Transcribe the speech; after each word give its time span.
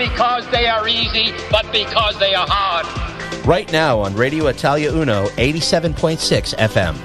Because 0.00 0.48
they 0.48 0.66
are 0.66 0.88
easy, 0.88 1.34
but 1.50 1.70
because 1.72 2.18
they 2.18 2.32
are 2.32 2.46
hard. 2.48 2.86
Right 3.46 3.70
now 3.70 4.00
on 4.00 4.14
Radio 4.14 4.46
Italia 4.46 4.90
Uno 4.90 5.26
87.6 5.26 6.54
FM. 6.54 6.96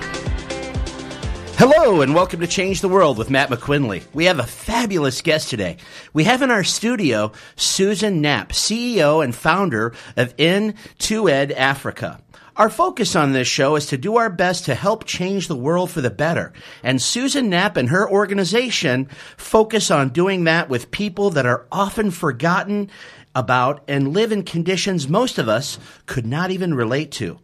Hello 1.57 1.99
and 1.99 2.15
welcome 2.15 2.39
to 2.39 2.47
Change 2.47 2.79
the 2.79 2.87
World 2.87 3.17
with 3.17 3.29
Matt 3.29 3.49
McQuinley. 3.49 4.05
We 4.13 4.23
have 4.25 4.39
a 4.39 4.43
fabulous 4.43 5.21
guest 5.21 5.49
today. 5.49 5.75
We 6.13 6.23
have 6.23 6.41
in 6.41 6.51
our 6.51 6.63
studio 6.63 7.33
Susan 7.57 8.21
Knapp, 8.21 8.53
CEO 8.53 9.21
and 9.21 9.35
founder 9.35 9.93
of 10.15 10.33
N2Ed 10.37 11.51
Africa. 11.51 12.21
Our 12.57 12.69
focus 12.69 13.17
on 13.17 13.33
this 13.33 13.49
show 13.49 13.75
is 13.75 13.87
to 13.87 13.97
do 13.97 14.15
our 14.15 14.29
best 14.29 14.63
to 14.65 14.75
help 14.75 15.03
change 15.03 15.49
the 15.49 15.57
world 15.57 15.91
for 15.91 15.99
the 15.99 16.09
better. 16.09 16.53
And 16.83 17.01
Susan 17.01 17.49
Knapp 17.49 17.75
and 17.75 17.89
her 17.89 18.09
organization 18.09 19.09
focus 19.35 19.91
on 19.91 20.09
doing 20.09 20.45
that 20.45 20.69
with 20.69 20.89
people 20.89 21.31
that 21.31 21.45
are 21.45 21.65
often 21.69 22.11
forgotten 22.11 22.89
about 23.35 23.83
and 23.89 24.13
live 24.13 24.31
in 24.31 24.43
conditions 24.43 25.09
most 25.09 25.37
of 25.37 25.49
us 25.49 25.77
could 26.05 26.25
not 26.25 26.49
even 26.49 26.73
relate 26.73 27.11
to. 27.11 27.37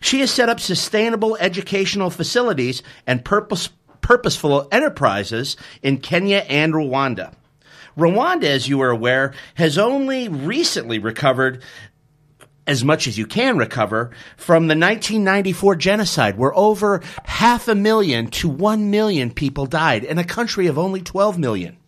She 0.00 0.20
has 0.20 0.30
set 0.30 0.50
up 0.50 0.60
sustainable 0.60 1.38
educational 1.38 2.10
facilities 2.10 2.82
and 3.06 3.24
purpose, 3.24 3.70
purposeful 4.02 4.68
enterprises 4.70 5.56
in 5.82 5.96
Kenya 5.96 6.44
and 6.46 6.74
Rwanda. 6.74 7.32
Rwanda, 7.96 8.44
as 8.44 8.68
you 8.68 8.82
are 8.82 8.90
aware, 8.90 9.32
has 9.54 9.78
only 9.78 10.28
recently 10.28 10.98
recovered 10.98 11.62
as 12.68 12.84
much 12.84 13.08
as 13.08 13.16
you 13.16 13.26
can 13.26 13.56
recover 13.56 14.10
from 14.36 14.68
the 14.68 14.76
1994 14.76 15.74
genocide, 15.76 16.38
where 16.38 16.54
over 16.54 17.00
half 17.24 17.66
a 17.66 17.74
million 17.74 18.28
to 18.28 18.48
one 18.48 18.90
million 18.90 19.30
people 19.32 19.66
died 19.66 20.04
in 20.04 20.18
a 20.18 20.24
country 20.24 20.66
of 20.66 20.78
only 20.78 21.00
12 21.00 21.38
million. 21.38 21.78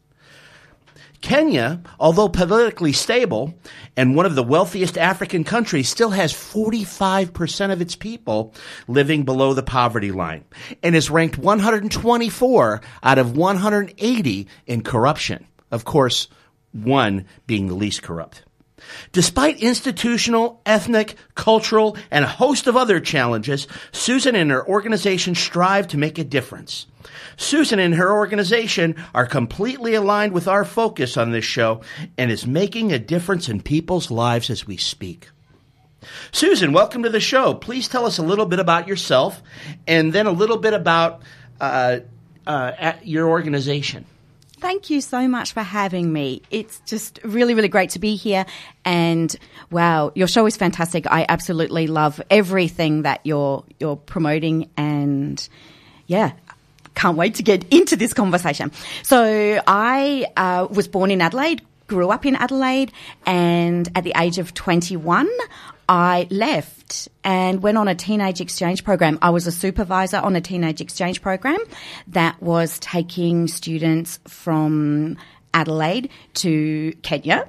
Kenya, 1.20 1.83
although 2.01 2.31
politically 2.31 2.95
stable 2.95 3.55
and 3.95 4.17
one 4.17 4.25
of 4.25 4.34
the 4.34 4.42
wealthiest 4.42 4.97
African 4.97 5.45
countries, 5.45 5.86
still 5.86 6.11
has 6.11 6.33
45% 6.33 7.73
of 7.73 7.83
its 7.83 7.95
people 7.95 8.55
living 8.89 9.25
below 9.25 9.53
the 9.53 9.62
poverty 9.62 10.12
line 10.12 10.45
and 10.83 10.97
is 10.97 11.11
ranked 11.11 11.36
124 11.36 12.81
out 13.03 13.19
of 13.19 13.36
180 13.36 14.48
in 14.67 14.83
corruption. 14.83 15.47
Of 15.70 15.84
course, 15.84 16.28
one 16.73 17.27
being 17.47 17.67
the 17.67 17.75
least 17.75 18.03
corrupt. 18.03 18.45
Despite 19.12 19.60
institutional, 19.60 20.60
ethnic, 20.66 21.16
cultural, 21.34 21.96
and 22.10 22.24
a 22.24 22.28
host 22.28 22.66
of 22.66 22.77
other 22.77 23.00
challenges, 23.00 23.66
Susan 23.92 24.34
and 24.34 24.50
her 24.50 24.66
organization 24.66 25.34
strive 25.34 25.88
to 25.88 25.98
make 25.98 26.19
a 26.19 26.24
difference. 26.24 26.86
Susan 27.36 27.78
and 27.78 27.94
her 27.94 28.12
organization 28.12 28.94
are 29.14 29.27
completely 29.27 29.94
aligned 29.94 30.33
with 30.33 30.46
our 30.46 30.64
focus 30.64 31.16
on 31.16 31.30
this 31.30 31.44
show 31.44 31.80
and 32.18 32.30
is 32.30 32.46
making 32.46 32.92
a 32.92 32.98
difference 32.98 33.48
in 33.48 33.61
people's 33.62 34.11
lives 34.11 34.50
as 34.50 34.66
we 34.66 34.77
speak. 34.77 35.28
Susan, 36.33 36.72
welcome 36.72 37.02
to 37.02 37.11
the 37.11 37.20
show. 37.20 37.55
Please 37.55 37.88
tell 37.88 38.06
us 38.06 38.18
a 38.18 38.22
little 38.22 38.46
bit 38.46 38.58
about 38.58 38.88
yourself 38.88 39.42
and 39.86 40.12
then 40.12 40.27
a 40.27 40.30
little 40.30 40.56
bit 40.56 40.74
about 40.74 41.23
uh, 41.61 42.00
uh, 42.46 42.92
your 43.02 43.29
organization. 43.29 44.06
Thank 44.61 44.91
you 44.91 45.01
so 45.01 45.27
much 45.27 45.53
for 45.55 45.63
having 45.63 46.13
me. 46.13 46.43
It's 46.51 46.81
just 46.85 47.19
really, 47.25 47.55
really 47.55 47.69
great 47.69 47.91
to 47.91 47.98
be 47.98 48.15
here. 48.15 48.45
And 48.85 49.35
wow, 49.71 50.13
your 50.15 50.29
show 50.29 50.45
is 50.45 50.59
fantastic. 50.59 51.07
I 51.11 51.25
absolutely 51.27 51.87
love 51.87 52.21
everything 52.31 53.03
that 53.03 53.21
you're 53.25 53.65
you're 53.79 53.97
promoting, 53.97 54.69
and 54.77 55.48
yeah, 56.07 56.33
can't 56.95 57.17
wait 57.17 57.37
to 57.37 57.43
get 57.43 57.65
into 57.73 57.97
this 57.97 58.13
conversation. 58.13 58.71
So 59.03 59.63
I 59.67 60.27
uh, 60.37 60.67
was 60.71 60.89
born 60.89 61.11
in 61.11 61.23
Adelaide, 61.23 61.63
grew 61.87 62.11
up 62.11 62.27
in 62.27 62.37
Adelaide, 62.37 62.92
and 63.25 63.89
at 63.95 64.05
the 64.05 64.13
age 64.15 64.37
of 64.37 64.53
21, 64.53 65.27
I 65.90 66.28
left 66.30 67.08
and 67.24 67.64
went 67.64 67.77
on 67.77 67.89
a 67.89 67.96
teenage 67.96 68.40
exchange 68.40 68.84
program. 68.84 69.18
I 69.23 69.30
was 69.30 69.48
a 69.48 69.52
supervisor 69.52 70.18
on 70.18 70.36
a 70.36 70.40
teenage 70.40 70.80
exchange 70.80 71.20
program 71.20 71.58
that 72.06 72.40
was 72.40 72.78
taking 72.78 73.48
students 73.48 74.20
from 74.29 75.17
Adelaide 75.52 76.08
to 76.34 76.92
Kenya 77.02 77.48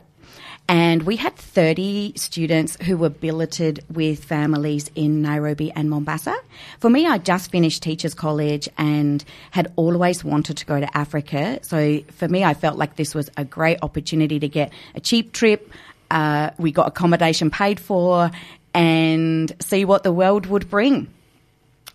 and 0.72 1.03
we 1.03 1.18
had 1.18 1.35
30 1.35 2.13
students 2.16 2.78
who 2.84 2.96
were 2.96 3.09
billeted 3.09 3.84
with 3.94 4.24
families 4.24 4.90
in 4.96 5.22
Nairobi 5.22 5.69
and 5.69 5.90
Mombasa. 5.90 6.34
For 6.80 6.90
me, 6.90 7.06
I 7.06 7.18
just 7.18 7.51
finished 7.51 7.84
Teachers 7.84 8.13
College 8.13 8.69
and 8.78 9.22
had 9.51 9.74
always 9.75 10.24
wanted 10.24 10.56
to 10.56 10.66
go 10.66 10.80
to 10.80 10.97
Africa. 10.97 11.59
So 11.63 12.00
for 12.13 12.30
me, 12.30 12.46
I 12.46 12.53
felt 12.53 12.78
like 12.78 12.96
this 12.96 13.13
was 13.13 13.30
a 13.35 13.44
great 13.44 13.80
opportunity 13.81 14.40
to 14.40 14.47
get 14.47 14.72
a 14.96 15.01
cheap 15.01 15.34
trip. 15.34 15.69
Uh, 16.12 16.52
we 16.58 16.74
got 16.74 16.90
accommodation 16.90 17.50
paid 17.50 17.80
for 17.80 18.30
and 18.74 19.52
see 19.62 19.86
what 19.86 20.04
the 20.04 20.12
world 20.12 20.46
would 20.46 20.70
bring. 20.70 21.08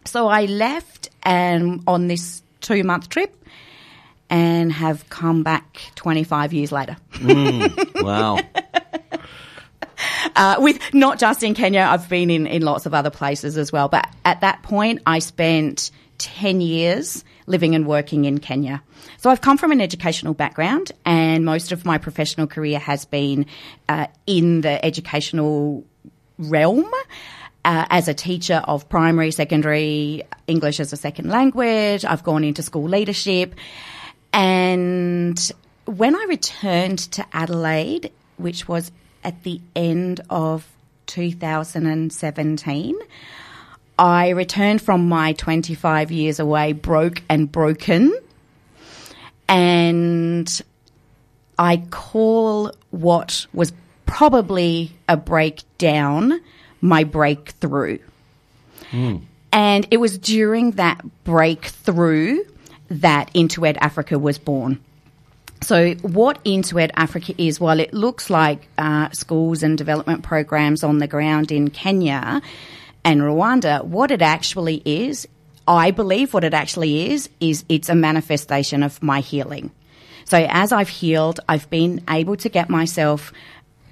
So 0.07 0.27
I 0.29 0.47
left 0.47 1.11
and 1.23 1.83
on 1.87 2.09
this 2.09 2.43
two 2.61 2.83
month 2.83 3.11
trip 3.11 3.37
and 4.31 4.73
have 4.73 5.09
come 5.11 5.43
back 5.43 5.83
25 5.97 6.55
years 6.55 6.73
later. 6.73 6.97
Mm, 7.13 8.03
wow. 8.03 8.39
Uh, 10.35 10.57
with 10.59 10.79
not 10.95 11.19
just 11.19 11.43
in 11.43 11.55
Kenya, 11.55 11.87
I've 11.89 12.09
been 12.09 12.31
in, 12.31 12.47
in 12.47 12.63
lots 12.63 12.87
of 12.87 12.95
other 12.95 13.11
places 13.11 13.57
as 13.59 13.71
well. 13.71 13.89
But 13.89 14.09
at 14.25 14.41
that 14.41 14.63
point, 14.63 15.03
I 15.07 15.19
spent 15.19 15.91
10 16.19 16.61
years 16.61 17.23
living 17.47 17.75
and 17.75 17.87
working 17.87 18.25
in 18.25 18.39
Kenya. 18.39 18.83
So 19.27 19.31
I've 19.31 19.41
come 19.41 19.59
from 19.59 19.73
an 19.73 19.81
educational 19.81 20.35
background, 20.35 20.93
and 21.05 21.45
most 21.45 21.73
of 21.73 21.85
my 21.85 21.99
professional 21.99 22.47
career 22.47 22.79
has 22.79 23.07
been 23.07 23.47
uh, 23.89 24.07
in 24.25 24.61
the 24.61 24.85
educational 24.85 25.85
realm. 26.39 26.89
Uh, 27.65 27.87
as 27.91 28.07
a 28.07 28.15
teacher 28.15 28.63
of 28.69 28.89
primary, 28.89 29.33
secondary, 29.33 30.23
English 30.47 30.79
as 30.79 30.93
a 30.93 30.97
second 30.97 31.29
language, 31.29 32.05
I've 32.05 32.23
gone 32.23 32.45
into 32.45 32.63
school 32.63 32.89
leadership. 32.89 33.57
And 34.33 35.37
when 35.87 36.15
I 36.15 36.27
returned 36.29 37.01
to 37.11 37.27
Adelaide, 37.33 38.13
which 38.37 38.69
was 38.69 38.93
at 39.25 39.43
the 39.43 39.61
end 39.75 40.21
of 40.31 40.71
2017, 41.07 42.97
I 43.99 44.29
returned 44.29 44.83
from 44.83 45.09
my 45.09 45.33
25 45.33 46.13
years 46.13 46.39
away 46.39 46.75
broke 46.75 47.25
and 47.29 47.51
broken. 47.51 48.17
And 49.49 50.63
I 51.59 51.79
call 51.91 52.73
what 52.91 53.47
was 53.53 53.73
probably 54.07 54.93
a 55.09 55.17
breakdown 55.17 56.41
my 56.81 57.05
breakthrough. 57.05 57.99
Mm. 58.91 59.23
And 59.53 59.89
it 59.91 59.97
was 59.99 60.19
during 60.19 60.73
that 60.73 61.03
breakthrough 61.25 62.39
that 62.89 63.33
N2Ed 63.35 63.79
Africa 63.81 64.19
was 64.19 64.39
born. 64.39 64.81
So, 65.63 65.95
what 65.95 66.45
N2Ed 66.45 66.91
Africa 66.95 67.35
is, 67.39 67.59
while 67.59 67.81
it 67.81 67.95
looks 67.95 68.29
like 68.29 68.69
uh, 68.77 69.09
schools 69.11 69.63
and 69.63 69.79
development 69.79 70.23
programs 70.23 70.85
on 70.85 70.99
the 70.99 71.07
ground 71.07 71.51
in 71.51 71.71
Kenya 71.71 72.43
and 73.05 73.23
Rwanda, 73.23 73.83
what 73.83 74.11
it 74.11 74.21
actually 74.21 74.83
is, 74.85 75.27
I 75.69 75.91
believe 75.91 76.33
what 76.35 76.45
it 76.45 76.55
actually 76.55 77.13
is, 77.13 77.29
is 77.41 77.65
it's 77.69 77.89
a 77.89 77.95
manifestation 77.95 78.83
of 78.83 79.03
my 79.03 79.21
healing. 79.21 79.73
So, 80.25 80.45
as 80.49 80.73
I've 80.73 80.89
healed, 80.89 81.41
I've 81.49 81.69
been 81.71 82.03
able 82.09 82.37
to 82.37 82.49
get 82.49 82.69
myself 82.69 83.33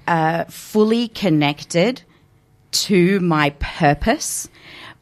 uh, 0.07 0.45
fully 0.45 1.07
connected 1.07 2.01
to 2.71 3.19
my 3.21 3.51
purpose, 3.51 4.49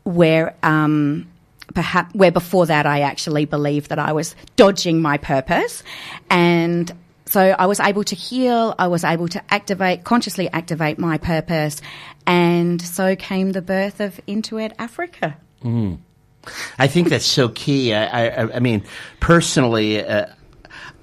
where 0.04 0.56
um, 0.64 1.28
perhaps 1.74 2.14
where 2.14 2.32
before 2.32 2.66
that 2.68 2.86
I 2.86 3.02
actually 3.02 3.46
believed 3.46 3.90
that 3.90 4.00
I 4.00 4.14
was 4.14 4.36
dodging 4.56 5.02
my 5.02 5.18
purpose. 5.18 5.84
And 6.30 6.92
so 7.26 7.56
I 7.58 7.66
was 7.66 7.80
able 7.80 8.04
to 8.04 8.16
heal, 8.16 8.76
I 8.78 8.88
was 8.88 9.04
able 9.04 9.28
to 9.30 9.42
activate, 9.54 10.04
consciously 10.04 10.50
activate 10.50 11.00
my 11.00 11.18
purpose. 11.18 11.82
And 12.28 12.82
so 12.82 13.16
came 13.16 13.54
the 13.54 13.62
birth 13.62 14.00
of 14.00 14.20
N2Ed 14.28 14.74
Africa. 14.78 15.38
Mm. 15.64 15.98
I 16.78 16.88
think 16.88 17.10
that's 17.10 17.26
so 17.26 17.50
key. 17.50 17.94
I, 17.94 18.28
I, 18.28 18.56
I 18.56 18.60
mean, 18.60 18.84
personally, 19.20 20.04
uh, 20.04 20.28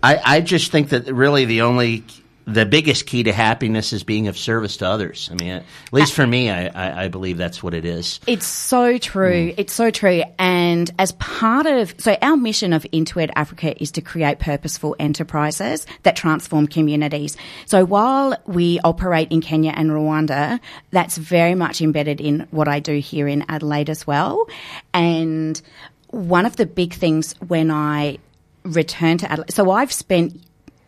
I, 0.02 0.20
I 0.24 0.40
just 0.40 0.72
think 0.72 0.90
that 0.90 1.06
really 1.12 1.44
the 1.44 1.62
only 1.62 2.04
the 2.46 2.66
biggest 2.66 3.06
key 3.06 3.22
to 3.22 3.32
happiness 3.32 3.92
is 3.92 4.02
being 4.02 4.28
of 4.28 4.36
service 4.36 4.78
to 4.78 4.86
others. 4.86 5.28
I 5.30 5.34
mean, 5.34 5.50
at 5.50 5.64
least 5.92 6.12
for 6.12 6.26
me, 6.26 6.50
I, 6.50 6.66
I, 6.66 7.04
I 7.04 7.08
believe 7.08 7.36
that's 7.36 7.62
what 7.62 7.74
it 7.74 7.84
is. 7.84 8.18
It's 8.26 8.46
so 8.46 8.98
true. 8.98 9.50
Mm. 9.50 9.54
It's 9.56 9.72
so 9.72 9.90
true. 9.90 10.22
And 10.38 10.90
as 10.98 11.12
part 11.12 11.66
of, 11.66 11.94
so 11.98 12.16
our 12.20 12.36
mission 12.36 12.72
of 12.72 12.82
N2Ed 12.92 13.30
Africa 13.36 13.80
is 13.80 13.92
to 13.92 14.00
create 14.00 14.38
purposeful 14.38 14.96
enterprises 14.98 15.86
that 16.02 16.16
transform 16.16 16.66
communities. 16.66 17.36
So 17.66 17.84
while 17.84 18.36
we 18.46 18.80
operate 18.82 19.30
in 19.30 19.40
Kenya 19.40 19.72
and 19.74 19.90
Rwanda, 19.90 20.60
that's 20.90 21.18
very 21.18 21.54
much 21.54 21.80
embedded 21.80 22.20
in 22.20 22.46
what 22.50 22.68
I 22.68 22.80
do 22.80 22.98
here 22.98 23.28
in 23.28 23.44
Adelaide 23.48 23.90
as 23.90 24.06
well. 24.06 24.46
And 24.92 25.60
one 26.08 26.46
of 26.46 26.56
the 26.56 26.66
big 26.66 26.94
things 26.94 27.34
when 27.46 27.70
I 27.70 28.18
return 28.64 29.18
to 29.18 29.30
Adelaide, 29.30 29.52
so 29.52 29.70
I've 29.70 29.92
spent 29.92 30.40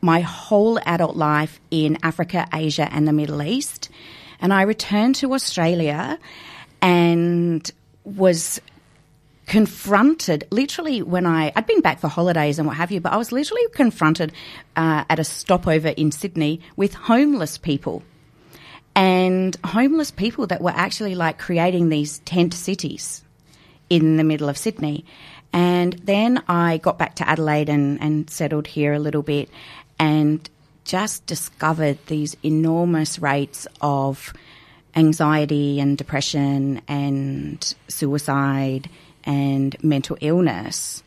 my 0.03 0.21
whole 0.21 0.79
adult 0.85 1.17
life 1.17 1.61
in 1.71 1.97
Africa, 2.03 2.47
Asia, 2.53 2.93
and 2.93 3.07
the 3.07 3.13
Middle 3.13 3.43
East. 3.43 3.89
And 4.41 4.53
I 4.53 4.63
returned 4.63 5.15
to 5.17 5.33
Australia 5.33 6.19
and 6.83 7.71
was 8.05 8.61
confronted 9.47 10.47
literally 10.51 11.03
when 11.03 11.27
I 11.27 11.53
I'd 11.55 11.67
been 11.67 11.81
back 11.81 12.01
for 12.01 12.09
holidays 12.09 12.59
and 12.59 12.67
what 12.67 12.77
have 12.77 12.91
you, 12.91 13.01
but 13.01 13.13
I 13.13 13.17
was 13.17 13.33
literally 13.33 13.63
confronted 13.73 14.33
uh, 14.77 15.05
at 15.09 15.19
a 15.19 15.25
stopover 15.25 15.89
in 15.89 16.11
Sydney 16.11 16.61
with 16.77 16.95
homeless 16.95 17.57
people 17.59 18.03
and 18.95 19.57
homeless 19.65 20.11
people 20.11 20.47
that 20.49 20.61
were 20.61 20.73
actually 20.75 21.15
like 21.15 21.39
creating 21.39 21.89
these 21.89 22.19
tent 22.21 22.55
cities 22.55 23.23
in 23.89 24.17
the 24.17 24.25
middle 24.25 24.49
of 24.49 24.59
Sydney. 24.59 25.05
And 25.53 25.93
then 26.05 26.43
I 26.49 26.79
got 26.79 26.99
back 26.99 27.17
to 27.17 27.29
Adelaide 27.29 27.69
and, 27.69 28.01
and 28.01 28.31
settled 28.31 28.67
here 28.67 28.95
a 28.95 28.99
little 28.99 29.23
bit 29.23 29.51
and 29.99 30.49
just 30.85 31.27
discovered 31.27 31.99
these 32.07 32.37
enormous 32.43 33.19
rates 33.19 33.67
of 33.81 34.33
anxiety 34.95 35.81
and 35.81 35.97
depression 35.97 36.83
and 36.89 37.75
suicide 37.89 38.89
and 39.25 39.77
mental 39.83 40.19
illness. 40.21 41.03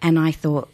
And 0.00 0.18
I 0.18 0.32
thought, 0.32 0.68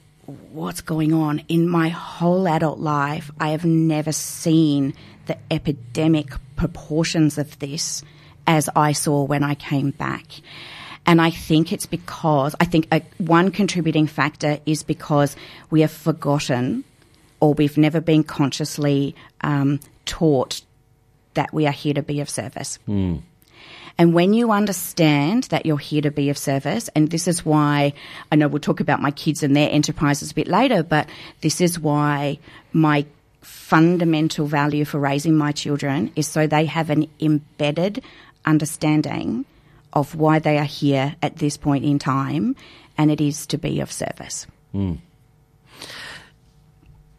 what's 0.52 0.80
going 0.80 1.12
on? 1.12 1.42
In 1.48 1.68
my 1.68 1.88
whole 1.88 2.48
adult 2.48 2.78
life, 2.78 3.30
I 3.38 3.50
have 3.50 3.64
never 3.64 4.12
seen 4.12 4.94
the 5.26 5.38
epidemic 5.50 6.32
proportions 6.56 7.38
of 7.38 7.58
this 7.58 8.02
as 8.46 8.68
I 8.74 8.92
saw 8.92 9.24
when 9.24 9.42
I 9.42 9.54
came 9.54 9.90
back. 9.90 10.26
And 11.06 11.20
I 11.22 11.30
think 11.30 11.72
it's 11.72 11.86
because, 11.86 12.54
I 12.60 12.64
think 12.66 12.88
a, 12.92 13.02
one 13.18 13.50
contributing 13.50 14.06
factor 14.06 14.58
is 14.66 14.82
because 14.82 15.36
we 15.70 15.80
have 15.82 15.92
forgotten 15.92 16.84
or 17.40 17.54
we've 17.54 17.78
never 17.78 18.00
been 18.00 18.24
consciously 18.24 19.14
um, 19.42 19.80
taught 20.06 20.62
that 21.34 21.52
we 21.52 21.66
are 21.66 21.72
here 21.72 21.94
to 21.94 22.02
be 22.02 22.20
of 22.20 22.28
service. 22.28 22.78
Hmm. 22.86 23.16
And 24.00 24.14
when 24.14 24.32
you 24.32 24.52
understand 24.52 25.44
that 25.44 25.66
you're 25.66 25.76
here 25.76 26.02
to 26.02 26.12
be 26.12 26.30
of 26.30 26.38
service, 26.38 26.88
and 26.94 27.10
this 27.10 27.26
is 27.26 27.44
why 27.44 27.92
I 28.30 28.36
know 28.36 28.46
we'll 28.46 28.60
talk 28.60 28.78
about 28.78 29.02
my 29.02 29.10
kids 29.10 29.42
and 29.42 29.56
their 29.56 29.68
enterprises 29.70 30.30
a 30.30 30.34
bit 30.34 30.46
later, 30.46 30.84
but 30.84 31.08
this 31.40 31.60
is 31.60 31.80
why 31.80 32.38
my 32.72 33.06
fundamental 33.40 34.46
value 34.46 34.84
for 34.84 34.98
raising 34.98 35.36
my 35.36 35.50
children 35.50 36.12
is 36.14 36.28
so 36.28 36.46
they 36.46 36.64
have 36.66 36.90
an 36.90 37.08
embedded 37.20 38.02
understanding 38.44 39.44
of 39.92 40.14
why 40.14 40.38
they 40.38 40.58
are 40.58 40.64
here 40.64 41.16
at 41.22 41.36
this 41.36 41.56
point 41.56 41.84
in 41.84 41.98
time, 41.98 42.54
and 42.96 43.10
it 43.10 43.20
is 43.20 43.46
to 43.46 43.58
be 43.58 43.80
of 43.80 43.90
service. 43.90 44.46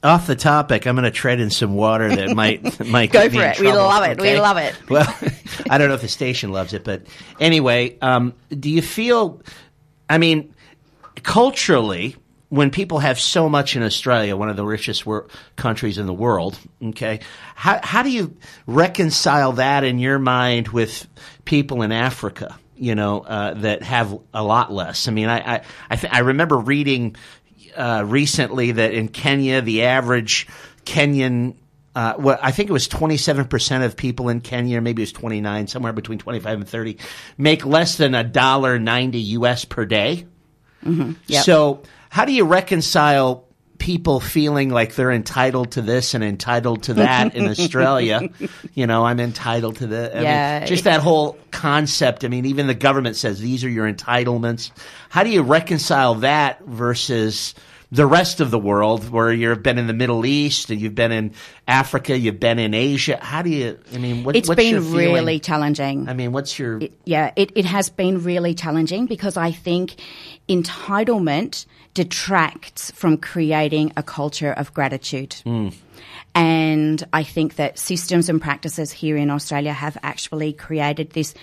Off 0.01 0.27
the 0.27 0.35
topic, 0.35 0.87
I'm 0.87 0.95
going 0.95 1.03
to 1.03 1.11
tread 1.11 1.41
in 1.41 1.49
some 1.49 1.75
water 1.75 2.07
that 2.15 2.29
might 2.35 2.85
might 2.85 3.11
Go 3.11 3.29
for 3.29 3.43
it. 3.43 3.59
We 3.59 3.71
love 3.71 4.05
it. 4.05 4.19
We 4.21 4.39
love 4.39 4.57
it. 4.57 4.75
Well, 4.89 5.13
I 5.69 5.77
don't 5.77 5.89
know 5.89 5.95
if 5.95 6.01
the 6.01 6.07
station 6.07 6.51
loves 6.51 6.73
it, 6.73 6.83
but 6.83 7.03
anyway, 7.39 7.97
um, 8.01 8.33
do 8.49 8.69
you 8.69 8.81
feel? 8.81 9.41
I 10.09 10.17
mean, 10.17 10.53
culturally, 11.23 12.15
when 12.49 12.71
people 12.71 12.99
have 12.99 13.19
so 13.19 13.47
much 13.47 13.75
in 13.75 13.83
Australia, 13.83 14.35
one 14.35 14.49
of 14.49 14.55
the 14.55 14.65
richest 14.65 15.05
wor- 15.05 15.27
countries 15.55 15.97
in 15.97 16.07
the 16.07 16.13
world, 16.13 16.57
okay, 16.81 17.19
how 17.55 17.79
how 17.83 18.01
do 18.01 18.09
you 18.09 18.35
reconcile 18.67 19.53
that 19.53 19.83
in 19.83 19.99
your 19.99 20.17
mind 20.17 20.69
with 20.69 21.07
people 21.45 21.81
in 21.81 21.91
Africa? 21.91 22.57
You 22.75 22.95
know 22.95 23.19
uh, 23.21 23.55
that 23.55 23.83
have 23.83 24.17
a 24.33 24.41
lot 24.41 24.71
less. 24.71 25.09
I 25.09 25.11
mean, 25.11 25.27
I 25.27 25.55
I 25.55 25.61
I, 25.89 25.95
th- 25.97 26.13
I 26.13 26.19
remember 26.19 26.57
reading 26.57 27.17
uh, 27.75 28.03
recently 28.05 28.71
that 28.73 28.93
in 28.93 29.07
Kenya, 29.07 29.61
the 29.61 29.83
average 29.83 30.47
Kenyan, 30.85 31.55
uh, 31.95 32.15
well, 32.17 32.39
I 32.41 32.51
think 32.51 32.69
it 32.69 32.73
was 32.73 32.87
27% 32.87 33.85
of 33.85 33.95
people 33.95 34.29
in 34.29 34.41
Kenya, 34.41 34.81
maybe 34.81 35.01
it 35.01 35.07
was 35.07 35.13
29, 35.13 35.67
somewhere 35.67 35.93
between 35.93 36.19
25 36.19 36.59
and 36.59 36.69
30, 36.69 36.97
make 37.37 37.65
less 37.65 37.97
than 37.97 38.15
a 38.15 38.23
dollar 38.23 38.79
90 38.79 39.19
US 39.19 39.65
per 39.65 39.85
day. 39.85 40.25
Yep. 41.27 41.43
So, 41.43 41.83
how 42.09 42.25
do 42.25 42.31
you 42.31 42.45
reconcile 42.45 43.48
people 43.89 44.19
feeling 44.19 44.69
like 44.69 44.93
they're 44.93 45.11
entitled 45.11 45.71
to 45.71 45.81
this 45.81 46.13
and 46.13 46.23
entitled 46.23 46.83
to 46.83 46.93
that 46.93 47.33
in 47.33 47.47
Australia? 47.47 48.21
You 48.75 48.87
know, 48.87 49.03
I'm 49.03 49.19
entitled 49.19 49.77
to 49.77 49.87
the. 49.87 50.15
I 50.15 50.59
mean, 50.59 50.67
just 50.67 50.83
that 50.83 51.01
whole 51.01 51.37
concept. 51.51 52.23
I 52.23 52.27
mean, 52.27 52.45
even 52.45 52.67
the 52.67 52.73
government 52.73 53.15
says 53.15 53.39
these 53.39 53.63
are 53.63 53.69
your 53.69 53.91
entitlements. 53.91 54.71
How 55.09 55.23
do 55.23 55.29
you 55.29 55.41
reconcile 55.41 56.15
that 56.15 56.63
versus 56.65 57.55
the 57.91 58.05
rest 58.05 58.39
of 58.39 58.51
the 58.51 58.59
world 58.59 59.09
where 59.09 59.33
you've 59.33 59.63
been 59.63 59.77
in 59.77 59.87
the 59.87 59.93
Middle 59.93 60.25
East 60.25 60.69
and 60.69 60.79
you've 60.79 60.95
been 60.95 61.11
in 61.11 61.33
Africa, 61.67 62.17
you've 62.17 62.39
been 62.39 62.59
in 62.59 62.73
Asia? 62.73 63.17
How 63.21 63.41
do 63.41 63.49
you, 63.49 63.79
I 63.93 63.97
mean, 63.97 64.23
what, 64.23 64.35
It's 64.35 64.47
what's 64.47 64.63
your 64.63 64.81
been 64.81 64.93
really 64.93 65.39
challenging. 65.39 66.07
I 66.07 66.13
mean, 66.13 66.31
what's 66.31 66.57
your, 66.57 66.79
yeah, 67.05 67.31
it, 67.35 67.51
it 67.55 67.65
has 67.65 67.89
been 67.89 68.23
really 68.23 68.53
challenging 68.53 69.07
because 69.07 69.35
I 69.35 69.51
think 69.51 69.95
entitlement 70.47 71.65
detracts 71.99 72.91
from 72.91 73.17
creating 73.17 73.91
a 73.97 74.01
culture 74.01 74.53
of 74.53 74.73
gratitude. 74.73 75.35
And 76.33 77.03
I 77.11 77.23
think 77.23 77.57
that 77.57 77.77
systems 77.77 78.29
and 78.29 78.41
practices 78.41 78.89
here 78.89 79.17
in 79.17 79.29
Australia 79.29 79.73
have 79.73 79.97
actually 80.01 80.53
created 80.53 81.09
this 81.09 81.33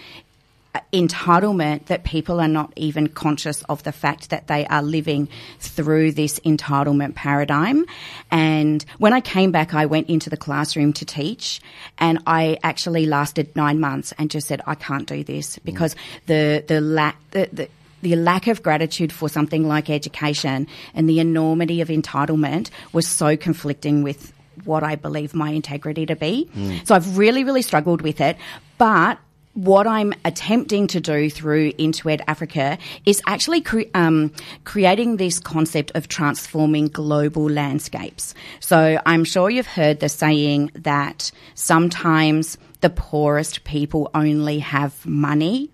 uh, 0.74 0.80
entitlement 0.94 1.86
that 1.86 2.04
people 2.04 2.40
are 2.40 2.48
not 2.48 2.72
even 2.74 3.06
conscious 3.06 3.62
of 3.64 3.82
the 3.82 3.92
fact 3.92 4.30
that 4.30 4.46
they 4.46 4.66
are 4.68 4.82
living 4.82 5.28
through 5.58 6.12
this 6.12 6.40
entitlement 6.40 7.14
paradigm. 7.14 7.84
And 8.30 8.82
when 8.96 9.12
I 9.12 9.20
came 9.20 9.50
back, 9.52 9.74
I 9.74 9.84
went 9.84 10.08
into 10.08 10.30
the 10.30 10.38
classroom 10.38 10.94
to 10.94 11.04
teach 11.04 11.60
and 11.98 12.20
I 12.26 12.56
actually 12.62 13.04
lasted 13.04 13.54
nine 13.54 13.78
months 13.78 14.14
and 14.16 14.30
just 14.30 14.48
said, 14.48 14.62
I 14.66 14.74
can't 14.74 15.06
do 15.06 15.22
this 15.22 15.58
because 15.58 15.94
the, 16.24 16.64
the 16.66 16.80
lack, 16.80 17.16
the, 17.32 17.50
the, 17.52 17.68
the 18.02 18.16
lack 18.16 18.46
of 18.46 18.62
gratitude 18.62 19.12
for 19.12 19.28
something 19.28 19.66
like 19.66 19.90
education 19.90 20.66
and 20.94 21.08
the 21.08 21.20
enormity 21.20 21.80
of 21.80 21.88
entitlement 21.88 22.70
was 22.92 23.06
so 23.06 23.36
conflicting 23.36 24.02
with 24.02 24.32
what 24.64 24.82
I 24.82 24.96
believe 24.96 25.34
my 25.34 25.50
integrity 25.50 26.06
to 26.06 26.16
be. 26.16 26.48
So 26.84 26.94
I've 26.94 27.18
really, 27.18 27.44
really 27.44 27.62
struggled 27.62 28.02
with 28.02 28.20
it. 28.20 28.36
But 28.78 29.18
what 29.54 29.86
I'm 29.86 30.12
attempting 30.24 30.86
to 30.88 31.00
do 31.00 31.30
through 31.30 31.72
N2Ed 31.72 32.20
Africa 32.28 32.76
is 33.06 33.22
actually 33.26 33.62
cre- 33.62 33.88
um, 33.94 34.32
creating 34.64 35.16
this 35.16 35.38
concept 35.38 35.92
of 35.94 36.08
transforming 36.08 36.88
global 36.88 37.48
landscapes. 37.48 38.34
So 38.60 39.00
I'm 39.06 39.24
sure 39.24 39.48
you've 39.48 39.66
heard 39.66 40.00
the 40.00 40.10
saying 40.10 40.72
that 40.74 41.32
sometimes 41.54 42.58
the 42.82 42.90
poorest 42.90 43.64
people 43.64 44.10
only 44.14 44.58
have 44.58 45.06
money. 45.06 45.70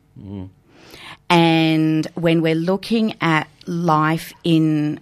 And 1.33 2.07
when 2.15 2.43
we're 2.43 2.55
looking 2.55 3.17
at 3.23 3.49
life 3.67 4.35
in 4.45 5.01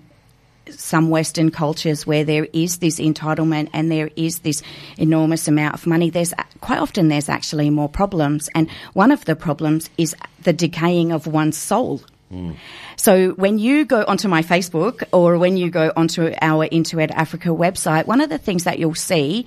some 0.70 1.10
Western 1.10 1.50
cultures 1.50 2.06
where 2.06 2.22
there 2.22 2.46
is 2.52 2.78
this 2.78 3.00
entitlement 3.00 3.68
and 3.72 3.90
there 3.90 4.10
is 4.14 4.38
this 4.38 4.62
enormous 4.96 5.48
amount 5.48 5.74
of 5.74 5.88
money, 5.88 6.08
there's 6.08 6.32
quite 6.60 6.78
often 6.78 7.08
there's 7.08 7.28
actually 7.28 7.68
more 7.68 7.88
problems. 7.88 8.48
And 8.54 8.70
one 8.92 9.10
of 9.10 9.24
the 9.24 9.34
problems 9.34 9.90
is 9.98 10.14
the 10.44 10.52
decaying 10.52 11.10
of 11.10 11.26
one's 11.26 11.56
soul. 11.56 12.00
Hmm. 12.28 12.52
So 12.94 13.30
when 13.32 13.58
you 13.58 13.84
go 13.84 14.04
onto 14.06 14.28
my 14.28 14.42
Facebook 14.42 15.02
or 15.12 15.36
when 15.36 15.56
you 15.56 15.68
go 15.68 15.92
onto 15.96 16.32
our 16.40 16.68
N2Ed 16.68 17.10
Africa 17.10 17.48
website, 17.48 18.06
one 18.06 18.20
of 18.20 18.28
the 18.28 18.38
things 18.38 18.62
that 18.64 18.78
you'll 18.78 18.94
see 18.94 19.46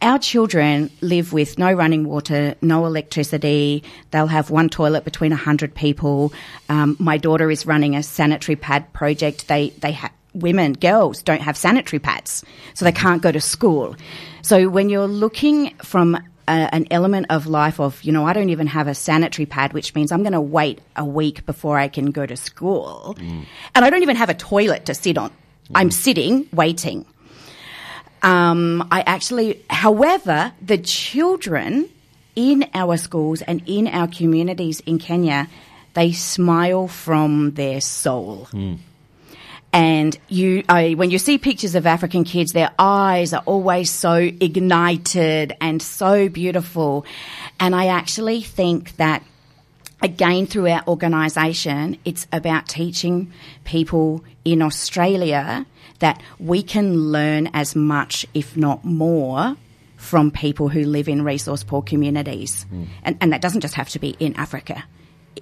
our 0.00 0.18
children 0.18 0.90
live 1.00 1.32
with 1.32 1.58
no 1.58 1.72
running 1.72 2.04
water, 2.04 2.54
no 2.60 2.86
electricity. 2.86 3.82
They'll 4.10 4.26
have 4.26 4.50
one 4.50 4.68
toilet 4.68 5.04
between 5.04 5.30
100 5.30 5.74
people. 5.74 6.32
Um, 6.68 6.96
my 6.98 7.18
daughter 7.18 7.50
is 7.50 7.66
running 7.66 7.96
a 7.96 8.02
sanitary 8.02 8.56
pad 8.56 8.92
project. 8.92 9.48
They, 9.48 9.70
they 9.70 9.92
ha- 9.92 10.12
women, 10.34 10.74
girls 10.74 11.22
don't 11.22 11.42
have 11.42 11.56
sanitary 11.56 11.98
pads, 11.98 12.44
so 12.74 12.84
they 12.84 12.92
can't 12.92 13.22
go 13.22 13.32
to 13.32 13.40
school. 13.40 13.96
So 14.42 14.68
when 14.68 14.88
you're 14.88 15.08
looking 15.08 15.74
from 15.78 16.14
a, 16.46 16.74
an 16.74 16.86
element 16.90 17.26
of 17.30 17.46
life 17.46 17.80
of, 17.80 18.02
you 18.04 18.12
know, 18.12 18.24
I 18.24 18.32
don't 18.32 18.50
even 18.50 18.66
have 18.68 18.88
a 18.88 18.94
sanitary 18.94 19.46
pad, 19.46 19.72
which 19.72 19.94
means 19.94 20.12
I'm 20.12 20.22
going 20.22 20.32
to 20.32 20.40
wait 20.40 20.80
a 20.96 21.04
week 21.04 21.44
before 21.44 21.78
I 21.78 21.88
can 21.88 22.10
go 22.10 22.24
to 22.24 22.36
school. 22.36 23.16
And 23.74 23.84
I 23.84 23.90
don't 23.90 24.02
even 24.02 24.16
have 24.16 24.30
a 24.30 24.34
toilet 24.34 24.86
to 24.86 24.94
sit 24.94 25.18
on. 25.18 25.32
I'm 25.74 25.90
sitting, 25.90 26.48
waiting 26.52 27.04
Um, 28.22 28.86
I 28.90 29.02
actually, 29.02 29.62
however, 29.70 30.52
the 30.60 30.78
children 30.78 31.88
in 32.34 32.68
our 32.74 32.96
schools 32.96 33.42
and 33.42 33.62
in 33.66 33.86
our 33.88 34.06
communities 34.08 34.80
in 34.80 34.98
Kenya, 34.98 35.48
they 35.94 36.12
smile 36.12 36.86
from 36.88 37.52
their 37.52 37.80
soul. 37.80 38.48
And 39.72 40.18
you, 40.28 40.64
I, 40.68 40.94
when 40.94 41.10
you 41.10 41.18
see 41.18 41.36
pictures 41.36 41.74
of 41.74 41.86
African 41.86 42.24
kids, 42.24 42.52
their 42.52 42.70
eyes 42.78 43.32
are 43.32 43.42
always 43.44 43.90
so 43.90 44.14
ignited 44.14 45.54
and 45.60 45.82
so 45.82 46.28
beautiful. 46.28 47.04
And 47.60 47.74
I 47.74 47.88
actually 47.88 48.40
think 48.40 48.96
that 48.96 49.22
again 50.02 50.46
through 50.46 50.68
our 50.68 50.82
organisation, 50.86 51.98
it's 52.04 52.26
about 52.32 52.68
teaching 52.68 53.32
people 53.64 54.24
in 54.44 54.62
Australia 54.62 55.66
that 55.98 56.22
we 56.38 56.62
can 56.62 57.10
learn 57.10 57.48
as 57.52 57.74
much, 57.74 58.26
if 58.34 58.56
not 58.56 58.84
more, 58.84 59.56
from 59.96 60.30
people 60.30 60.68
who 60.68 60.84
live 60.84 61.08
in 61.08 61.22
resource 61.22 61.64
poor 61.64 61.82
communities. 61.82 62.64
Hmm. 62.70 62.84
And, 63.02 63.18
and 63.20 63.32
that 63.32 63.40
doesn't 63.40 63.62
just 63.62 63.74
have 63.74 63.88
to 63.90 63.98
be 63.98 64.10
in 64.20 64.34
Africa, 64.36 64.84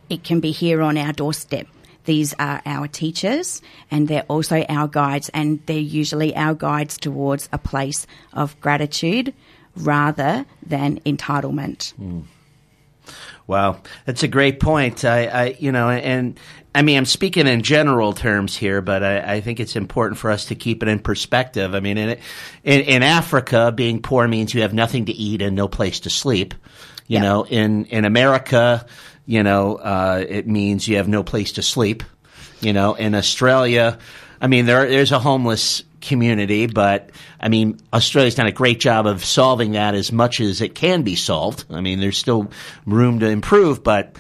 it 0.08 0.24
can 0.24 0.40
be 0.40 0.50
here 0.50 0.82
on 0.82 0.96
our 0.96 1.12
doorstep. 1.12 1.66
These 2.04 2.34
are 2.38 2.62
our 2.64 2.86
teachers 2.86 3.60
and 3.90 4.06
they're 4.06 4.22
also 4.28 4.64
our 4.68 4.86
guides, 4.86 5.28
and 5.34 5.60
they're 5.66 5.76
usually 5.76 6.34
our 6.36 6.54
guides 6.54 6.96
towards 6.98 7.48
a 7.52 7.58
place 7.58 8.06
of 8.32 8.58
gratitude 8.60 9.34
rather 9.76 10.46
than 10.64 11.00
entitlement. 11.00 11.92
Hmm. 11.94 12.20
Wow, 13.46 13.80
that's 14.04 14.22
a 14.22 14.28
great 14.28 14.60
point. 14.60 15.04
I, 15.04 15.26
I, 15.26 15.56
you 15.58 15.72
know, 15.72 15.88
and 15.90 16.38
I 16.74 16.82
mean, 16.82 16.98
I'm 16.98 17.04
speaking 17.06 17.46
in 17.46 17.62
general 17.62 18.12
terms 18.12 18.56
here, 18.56 18.82
but 18.82 19.02
I, 19.02 19.36
I 19.36 19.40
think 19.40 19.60
it's 19.60 19.76
important 19.76 20.18
for 20.18 20.30
us 20.30 20.46
to 20.46 20.54
keep 20.54 20.82
it 20.82 20.88
in 20.88 20.98
perspective. 20.98 21.74
I 21.74 21.80
mean, 21.80 21.96
in, 21.96 22.18
in, 22.64 22.80
in 22.80 23.02
Africa, 23.02 23.72
being 23.74 24.02
poor 24.02 24.26
means 24.28 24.52
you 24.52 24.62
have 24.62 24.74
nothing 24.74 25.06
to 25.06 25.12
eat 25.12 25.42
and 25.42 25.56
no 25.56 25.68
place 25.68 26.00
to 26.00 26.10
sleep. 26.10 26.54
You 27.08 27.18
Yeah. 27.18 27.22
know, 27.22 27.46
in 27.46 27.84
in 27.86 28.04
America, 28.04 28.84
you 29.26 29.42
know, 29.42 29.76
uh, 29.76 30.24
it 30.28 30.46
means 30.48 30.88
you 30.88 30.96
have 30.96 31.08
no 31.08 31.22
place 31.22 31.52
to 31.52 31.62
sleep. 31.62 32.02
You 32.60 32.72
know, 32.72 32.94
in 32.94 33.14
Australia, 33.14 33.98
I 34.40 34.48
mean, 34.48 34.66
there 34.66 34.88
there's 34.88 35.12
a 35.12 35.18
homeless 35.20 35.82
community, 36.00 36.66
but 36.66 37.10
I 37.40 37.48
mean, 37.48 37.78
Australia's 37.92 38.34
done 38.34 38.46
a 38.46 38.52
great 38.52 38.80
job 38.80 39.06
of 39.06 39.24
solving 39.24 39.72
that 39.72 39.94
as 39.94 40.12
much 40.12 40.40
as 40.40 40.60
it 40.60 40.74
can 40.74 41.02
be 41.02 41.14
solved. 41.16 41.64
I 41.70 41.80
mean, 41.80 42.00
there's 42.00 42.18
still 42.18 42.50
room 42.86 43.20
to 43.20 43.26
improve, 43.28 43.82
but 43.82 44.16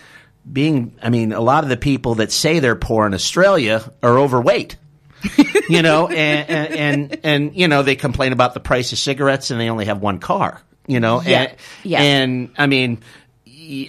being, 0.50 0.96
I 1.02 1.10
mean, 1.10 1.32
a 1.32 1.40
lot 1.40 1.64
of 1.64 1.70
the 1.70 1.76
people 1.76 2.16
that 2.16 2.32
say 2.32 2.60
they're 2.60 2.76
poor 2.76 3.06
in 3.06 3.14
Australia 3.14 3.90
are 4.02 4.18
overweight. 4.18 4.76
you 5.68 5.82
know, 5.82 6.06
and, 6.08 6.50
and, 6.50 6.74
and, 6.74 7.20
and, 7.24 7.56
you 7.56 7.66
know, 7.68 7.82
they 7.82 7.96
complain 7.96 8.32
about 8.32 8.54
the 8.54 8.60
price 8.60 8.92
of 8.92 8.98
cigarettes 8.98 9.50
and 9.50 9.60
they 9.60 9.70
only 9.70 9.86
have 9.86 10.00
one 10.00 10.18
car, 10.20 10.60
you 10.86 11.00
know, 11.00 11.20
Yeah, 11.22 11.42
and, 11.42 11.56
yeah. 11.82 12.00
and 12.02 12.50
I 12.56 12.66
mean, 12.66 13.02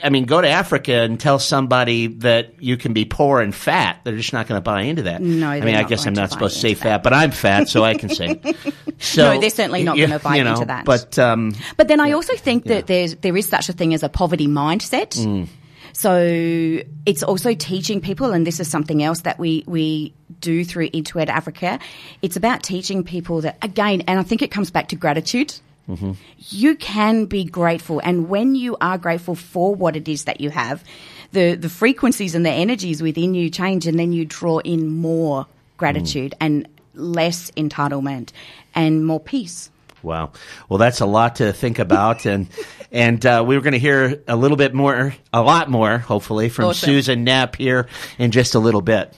I 0.04 0.10
mean, 0.10 0.26
go 0.26 0.42
to 0.42 0.48
Africa 0.48 0.94
and 0.94 1.20
tell 1.20 1.40
somebody 1.40 2.08
that 2.08 2.62
you 2.62 2.78
can 2.78 2.94
be 2.94 3.06
poor 3.06 3.42
and 3.42 3.54
fat. 3.54 4.00
They're 4.04 4.16
just 4.16 4.34
not 4.34 4.48
going 4.48 4.58
to 4.58 4.64
buy 4.64 4.82
into 4.82 5.04
that. 5.04 5.22
No, 5.22 5.50
I 5.50 5.62
mean, 5.62 5.76
I 5.76 5.84
guess 5.84 6.02
I'm 6.02 6.14
going 6.14 6.16
to 6.16 6.22
not 6.22 6.32
supposed 6.32 6.56
to 6.56 6.62
say 6.62 6.74
that. 6.74 6.84
fat, 6.84 7.04
but 7.04 7.14
I'm 7.14 7.32
fat, 7.32 7.70
so 7.70 7.84
I 7.84 7.96
can 7.96 8.10
say. 8.10 8.42
So, 9.00 9.34
No, 9.34 9.40
they're 9.40 9.52
certainly 9.52 9.84
not 9.84 9.96
gonna 9.96 10.18
buy 10.18 10.38
you 10.38 10.44
know, 10.44 10.54
into 10.54 10.66
that. 10.66 10.84
But 10.84 11.20
um, 11.20 11.54
But 11.76 11.88
then 11.88 12.00
I 12.00 12.14
also 12.14 12.36
think 12.36 12.64
that 12.64 12.88
there's 12.88 13.16
there 13.18 13.38
is 13.38 13.48
such 13.48 13.70
a 13.70 13.74
thing 13.74 13.94
as 13.94 14.02
a 14.02 14.10
poverty 14.10 14.48
mindset. 14.48 15.10
Mm. 15.10 15.48
So 15.94 16.82
it's 17.06 17.24
also 17.24 17.54
teaching 17.54 18.02
people, 18.02 18.32
and 18.32 18.46
this 18.46 18.60
is 18.60 18.68
something 18.68 19.04
else 19.04 19.22
that 19.22 19.40
we 19.40 19.64
we 19.68 20.14
do 20.42 20.64
through 20.64 20.90
N2Ed 20.90 21.30
Africa. 21.30 21.80
It's 22.22 22.36
about 22.36 22.64
teaching 22.64 23.04
people 23.04 23.42
that 23.42 23.58
again, 23.62 24.02
and 24.08 24.20
I 24.20 24.24
think 24.24 24.42
it 24.42 24.52
comes 24.52 24.72
back 24.72 24.90
to 24.90 24.96
gratitude. 24.96 25.54
Mm-hmm. 25.90 26.12
You 26.50 26.76
can 26.76 27.26
be 27.26 27.46
grateful, 27.46 28.00
and 28.04 28.28
when 28.30 28.56
you 28.56 28.76
are 28.82 28.98
grateful 28.98 29.36
for 29.36 29.74
what 29.74 29.96
it 29.96 30.08
is 30.08 30.26
that 30.26 30.42
you 30.42 30.50
have, 30.50 30.84
the 31.32 31.56
the 31.56 31.70
frequencies 31.70 32.36
and 32.36 32.46
the 32.46 32.52
energies 32.52 33.02
within 33.02 33.34
you 33.34 33.50
change, 33.50 33.88
and 33.88 33.98
then 33.98 34.12
you 34.12 34.26
draw 34.26 34.60
in 34.60 34.88
more 34.90 35.46
gratitude 35.78 36.32
Mm. 36.34 36.46
and 36.46 36.68
less 36.94 37.52
entitlement 37.52 38.32
and 38.76 39.06
more 39.06 39.20
peace. 39.20 39.70
Wow. 40.04 40.32
Well, 40.70 40.78
that's 40.78 41.00
a 41.02 41.06
lot 41.06 41.38
to 41.38 41.54
think 41.54 41.80
about, 41.80 42.26
and 42.26 42.48
and 42.92 43.26
uh, 43.26 43.44
we 43.48 43.56
were 43.56 43.62
going 43.62 43.74
to 43.74 43.80
hear 43.80 44.22
a 44.28 44.36
little 44.36 44.58
bit 44.58 44.74
more, 44.74 45.16
a 45.32 45.42
lot 45.42 45.70
more, 45.70 45.98
hopefully, 46.00 46.50
from 46.50 46.66
Awesome. 46.66 46.88
Susan 46.88 47.24
Knapp 47.24 47.56
here 47.56 47.88
in 48.18 48.32
just 48.32 48.56
a 48.56 48.60
little 48.60 48.82
bit. 48.82 49.14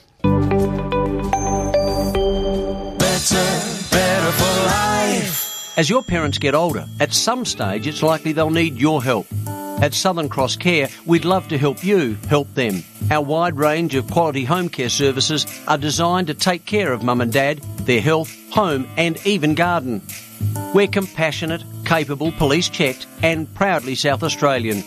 As 5.80 5.88
your 5.88 6.02
parents 6.02 6.36
get 6.36 6.54
older, 6.54 6.86
at 7.00 7.14
some 7.14 7.46
stage 7.46 7.86
it's 7.86 8.02
likely 8.02 8.32
they'll 8.32 8.50
need 8.50 8.76
your 8.76 9.02
help. 9.02 9.26
At 9.80 9.94
Southern 9.94 10.28
Cross 10.28 10.56
Care, 10.56 10.90
we'd 11.06 11.24
love 11.24 11.48
to 11.48 11.56
help 11.56 11.82
you 11.82 12.18
help 12.28 12.52
them. 12.52 12.84
Our 13.10 13.22
wide 13.22 13.56
range 13.56 13.94
of 13.94 14.10
quality 14.10 14.44
home 14.44 14.68
care 14.68 14.90
services 14.90 15.46
are 15.66 15.78
designed 15.78 16.26
to 16.26 16.34
take 16.34 16.66
care 16.66 16.92
of 16.92 17.02
mum 17.02 17.22
and 17.22 17.32
dad, 17.32 17.62
their 17.86 18.02
health, 18.02 18.30
home, 18.50 18.86
and 18.98 19.26
even 19.26 19.54
garden. 19.54 20.02
We're 20.74 20.86
compassionate, 20.86 21.64
capable, 21.86 22.30
police 22.32 22.68
checked, 22.68 23.06
and 23.22 23.48
proudly 23.54 23.94
South 23.94 24.22
Australian. 24.22 24.84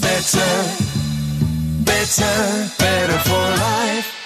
Better, 0.00 0.48
better, 1.84 2.70
better 2.78 3.18
for 3.18 3.34
life. 3.34 4.25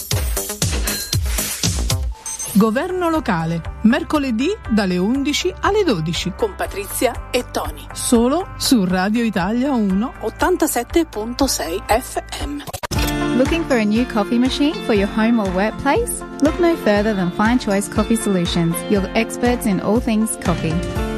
Governo 2.53 3.09
locale, 3.09 3.61
mercoledì 3.83 4.49
dalle 4.69 4.97
11 4.97 5.53
alle 5.61 5.83
12, 5.85 6.33
con 6.35 6.53
Patrizia 6.55 7.29
e 7.31 7.45
Tony. 7.49 7.87
solo 7.93 8.49
su 8.57 8.83
Radio 8.83 9.23
Italia 9.23 9.71
1 9.71 10.13
87.6 10.21 11.81
FM. 11.87 12.61
Looking 13.37 13.65
for 13.65 13.77
a 13.77 13.83
new 13.85 14.05
coffee 14.11 14.37
machine 14.37 14.73
for 14.85 14.93
your 14.93 15.09
home 15.15 15.39
or 15.41 15.49
workplace? 15.53 16.21
Look 16.41 16.59
no 16.59 16.75
further 16.83 17.15
than 17.15 17.31
Fine 17.31 17.59
Choice 17.59 17.87
Coffee 17.87 18.17
Solutions, 18.17 18.75
your 18.89 19.09
experts 19.13 19.65
in 19.65 19.79
all 19.79 20.01
things 20.01 20.37
coffee. 20.43 20.73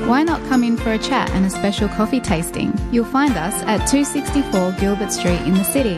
Why 0.05 0.23
not 0.23 0.39
come 0.47 0.63
in 0.63 0.77
for 0.77 0.91
a 0.91 0.99
chat 0.99 1.31
and 1.31 1.45
a 1.45 1.49
special 1.49 1.87
coffee 1.89 2.19
tasting? 2.21 2.71
You'll 2.91 3.09
find 3.09 3.35
us 3.35 3.55
at 3.63 3.87
264 3.87 4.73
Gilbert 4.79 5.11
Street 5.11 5.41
in 5.41 5.55
the 5.55 5.63
city. 5.63 5.97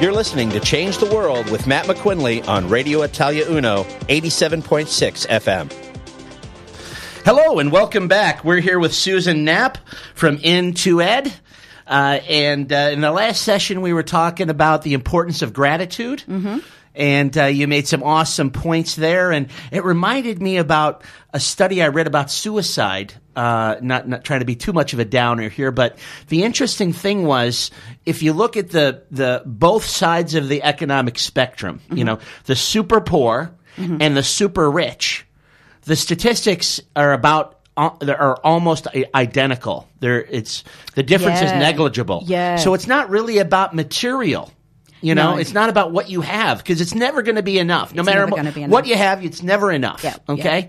You're 0.00 0.12
listening 0.12 0.48
to 0.50 0.60
Change 0.60 0.96
the 0.96 1.14
World 1.14 1.50
with 1.50 1.66
Matt 1.66 1.84
McQuinley 1.84 2.48
on 2.48 2.70
Radio 2.70 3.02
Italia 3.02 3.44
Uno, 3.46 3.84
87.6 4.08 5.26
FM. 5.26 5.70
Hello 7.26 7.58
and 7.58 7.70
welcome 7.70 8.08
back. 8.08 8.42
We're 8.42 8.60
here 8.60 8.78
with 8.78 8.94
Susan 8.94 9.44
Knapp 9.44 9.76
from 10.14 10.38
N2Ed. 10.38 11.30
Uh, 11.86 12.20
and 12.26 12.72
uh, 12.72 12.76
in 12.92 13.02
the 13.02 13.12
last 13.12 13.42
session, 13.42 13.82
we 13.82 13.92
were 13.92 14.02
talking 14.02 14.48
about 14.48 14.80
the 14.82 14.94
importance 14.94 15.42
of 15.42 15.52
gratitude. 15.52 16.24
And, 16.26 16.62
and 17.00 17.36
uh, 17.38 17.46
you 17.46 17.66
made 17.66 17.88
some 17.88 18.02
awesome 18.02 18.50
points 18.50 18.94
there. 18.94 19.32
And 19.32 19.48
it 19.72 19.84
reminded 19.84 20.40
me 20.42 20.58
about 20.58 21.02
a 21.32 21.40
study 21.40 21.82
I 21.82 21.88
read 21.88 22.06
about 22.06 22.30
suicide. 22.30 23.14
Uh, 23.34 23.76
not 23.80 24.06
not 24.06 24.22
trying 24.22 24.40
to 24.40 24.46
be 24.46 24.54
too 24.56 24.74
much 24.74 24.92
of 24.92 24.98
a 24.98 25.04
downer 25.04 25.48
here, 25.48 25.70
but 25.70 25.96
the 26.28 26.42
interesting 26.42 26.92
thing 26.92 27.24
was 27.24 27.70
if 28.04 28.22
you 28.22 28.34
look 28.34 28.58
at 28.58 28.68
the 28.70 29.02
the 29.10 29.42
both 29.46 29.84
sides 29.84 30.34
of 30.34 30.48
the 30.48 30.62
economic 30.62 31.18
spectrum, 31.18 31.80
you 31.90 32.04
know, 32.04 32.18
the 32.44 32.56
super 32.56 33.00
poor 33.00 33.50
and 33.78 34.14
the 34.14 34.22
super 34.22 34.70
rich, 34.70 35.24
the 35.84 35.96
statistics 35.96 36.82
are 36.94 37.14
about 37.14 37.60
uh, 37.78 37.90
are 38.08 38.36
almost 38.44 38.88
identical. 39.14 39.88
There, 40.00 40.22
it's 40.22 40.64
the 40.96 41.02
difference 41.02 41.40
is 41.40 41.52
negligible. 41.52 42.24
Yeah. 42.26 42.56
So 42.56 42.74
it's 42.74 42.86
not 42.86 43.08
really 43.08 43.38
about 43.38 43.74
material. 43.74 44.52
You 45.00 45.14
know, 45.14 45.34
No. 45.34 45.38
it's 45.38 45.52
not 45.54 45.70
about 45.70 45.92
what 45.92 46.10
you 46.10 46.20
have 46.20 46.58
because 46.58 46.80
it's 46.80 46.94
never 46.94 47.22
going 47.22 47.36
to 47.36 47.42
be 47.42 47.58
enough. 47.58 47.94
No 47.94 48.02
matter 48.02 48.26
what, 48.26 48.36
gonna 48.36 48.68
what 48.68 48.86
you 48.86 48.96
have, 48.96 49.24
it's 49.24 49.42
never 49.42 49.72
enough. 49.72 50.04
Okay. 50.28 50.68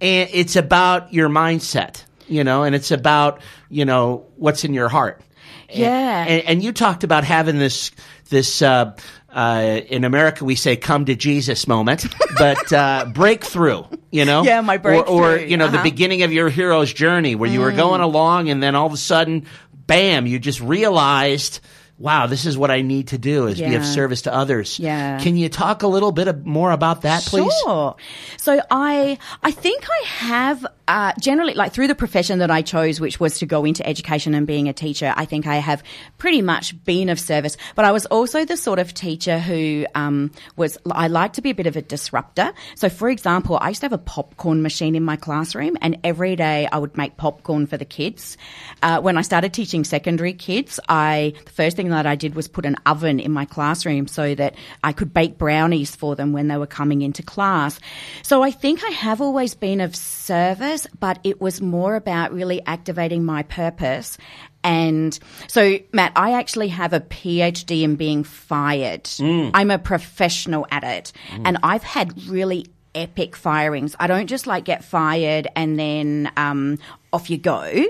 And 0.00 0.30
it's 0.32 0.56
about 0.56 1.12
your 1.12 1.28
mindset. 1.28 2.04
You 2.28 2.44
know, 2.44 2.62
and 2.62 2.74
it's 2.74 2.90
about 2.90 3.40
you 3.70 3.84
know 3.86 4.26
what's 4.36 4.64
in 4.64 4.74
your 4.74 4.88
heart. 4.88 5.22
Yeah. 5.70 6.24
And, 6.26 6.44
and 6.44 6.62
you 6.62 6.72
talked 6.72 7.04
about 7.04 7.24
having 7.24 7.58
this 7.58 7.90
this 8.28 8.62
uh, 8.62 8.94
uh, 9.30 9.80
in 9.88 10.04
America 10.04 10.44
we 10.44 10.54
say 10.54 10.76
"come 10.76 11.04
to 11.06 11.14
Jesus" 11.14 11.66
moment, 11.66 12.06
but 12.38 12.72
uh, 12.72 13.06
breakthrough. 13.12 13.84
You 14.10 14.24
know, 14.24 14.42
Yeah, 14.42 14.60
my 14.60 14.76
Or, 14.78 15.06
or 15.06 15.36
you 15.36 15.56
know, 15.56 15.66
the 15.66 15.74
uh-huh. 15.74 15.80
Mm. 15.80 15.90
beginning 15.90 16.22
of 16.22 16.32
your 16.32 16.48
hero's 16.48 16.92
journey 16.92 17.34
where 17.34 17.50
you 17.50 17.60
were 17.60 17.72
going 17.72 18.00
along, 18.00 18.48
and 18.50 18.62
then 18.62 18.74
all 18.74 18.86
of 18.86 18.92
a 18.92 18.98
sudden, 18.98 19.46
bam! 19.72 20.26
You 20.26 20.38
just 20.38 20.60
realized. 20.60 21.60
Wow, 21.98 22.28
this 22.28 22.46
is 22.46 22.56
what 22.56 22.70
I 22.70 22.82
need 22.82 23.08
to 23.08 23.18
do 23.18 23.48
is 23.48 23.58
be 23.58 23.74
of 23.74 23.84
service 23.84 24.22
to 24.22 24.32
others. 24.32 24.78
Yeah. 24.78 25.18
Can 25.18 25.36
you 25.36 25.48
talk 25.48 25.82
a 25.82 25.88
little 25.88 26.12
bit 26.12 26.46
more 26.46 26.70
about 26.70 27.02
that, 27.02 27.24
please? 27.24 27.52
Sure. 27.64 27.96
So 28.36 28.60
I 28.70 29.18
I 29.42 29.50
think 29.50 29.84
I 29.90 30.06
have 30.06 30.64
uh, 30.86 31.12
generally 31.18 31.54
like 31.54 31.72
through 31.72 31.88
the 31.88 31.96
profession 31.96 32.38
that 32.38 32.52
I 32.52 32.62
chose, 32.62 33.00
which 33.00 33.18
was 33.18 33.40
to 33.40 33.46
go 33.46 33.64
into 33.64 33.84
education 33.84 34.34
and 34.34 34.46
being 34.46 34.68
a 34.68 34.72
teacher. 34.72 35.12
I 35.16 35.24
think 35.24 35.48
I 35.48 35.56
have 35.56 35.82
pretty 36.18 36.40
much 36.40 36.82
been 36.84 37.08
of 37.08 37.18
service. 37.18 37.56
But 37.74 37.84
I 37.84 37.90
was 37.90 38.06
also 38.06 38.44
the 38.44 38.56
sort 38.56 38.78
of 38.78 38.94
teacher 38.94 39.40
who 39.40 39.84
um, 39.96 40.30
was 40.56 40.78
I 40.88 41.08
like 41.08 41.32
to 41.32 41.42
be 41.42 41.50
a 41.50 41.54
bit 41.54 41.66
of 41.66 41.76
a 41.76 41.82
disruptor. 41.82 42.52
So 42.76 42.88
for 42.88 43.10
example, 43.10 43.58
I 43.60 43.70
used 43.70 43.80
to 43.80 43.86
have 43.86 43.92
a 43.92 43.98
popcorn 43.98 44.62
machine 44.62 44.94
in 44.94 45.02
my 45.02 45.16
classroom, 45.16 45.76
and 45.82 45.98
every 46.04 46.36
day 46.36 46.68
I 46.70 46.78
would 46.78 46.96
make 46.96 47.16
popcorn 47.16 47.66
for 47.66 47.76
the 47.76 47.84
kids. 47.84 48.38
Uh, 48.84 49.00
when 49.00 49.18
I 49.18 49.22
started 49.22 49.52
teaching 49.52 49.82
secondary 49.82 50.32
kids, 50.32 50.78
I 50.88 51.34
the 51.44 51.50
first 51.50 51.76
thing 51.76 51.87
that 51.90 52.06
I 52.06 52.14
did 52.14 52.34
was 52.34 52.48
put 52.48 52.66
an 52.66 52.76
oven 52.86 53.20
in 53.20 53.32
my 53.32 53.44
classroom 53.44 54.06
so 54.06 54.34
that 54.34 54.54
I 54.82 54.92
could 54.92 55.12
bake 55.12 55.38
brownies 55.38 55.94
for 55.94 56.16
them 56.16 56.32
when 56.32 56.48
they 56.48 56.56
were 56.56 56.66
coming 56.66 57.02
into 57.02 57.22
class. 57.22 57.78
So 58.22 58.42
I 58.42 58.50
think 58.50 58.84
I 58.84 58.90
have 58.90 59.20
always 59.20 59.54
been 59.54 59.80
of 59.80 59.94
service, 59.94 60.86
but 60.98 61.18
it 61.24 61.40
was 61.40 61.60
more 61.60 61.96
about 61.96 62.32
really 62.32 62.64
activating 62.66 63.24
my 63.24 63.42
purpose. 63.42 64.18
And 64.64 65.18
so, 65.46 65.78
Matt, 65.92 66.12
I 66.16 66.32
actually 66.32 66.68
have 66.68 66.92
a 66.92 67.00
PhD 67.00 67.82
in 67.82 67.96
being 67.96 68.24
fired. 68.24 69.08
I'm 69.54 69.70
a 69.70 69.78
professional 69.78 70.66
at 70.70 70.84
it. 70.84 71.12
And 71.44 71.58
I've 71.62 71.84
had 71.84 72.26
really 72.26 72.66
epic 72.94 73.36
firings. 73.36 73.94
I 74.00 74.06
don't 74.06 74.26
just 74.26 74.46
like 74.46 74.64
get 74.64 74.84
fired 74.84 75.48
and 75.54 75.78
then 75.78 76.32
um, 76.36 76.78
off 77.12 77.30
you 77.30 77.38
go. 77.38 77.84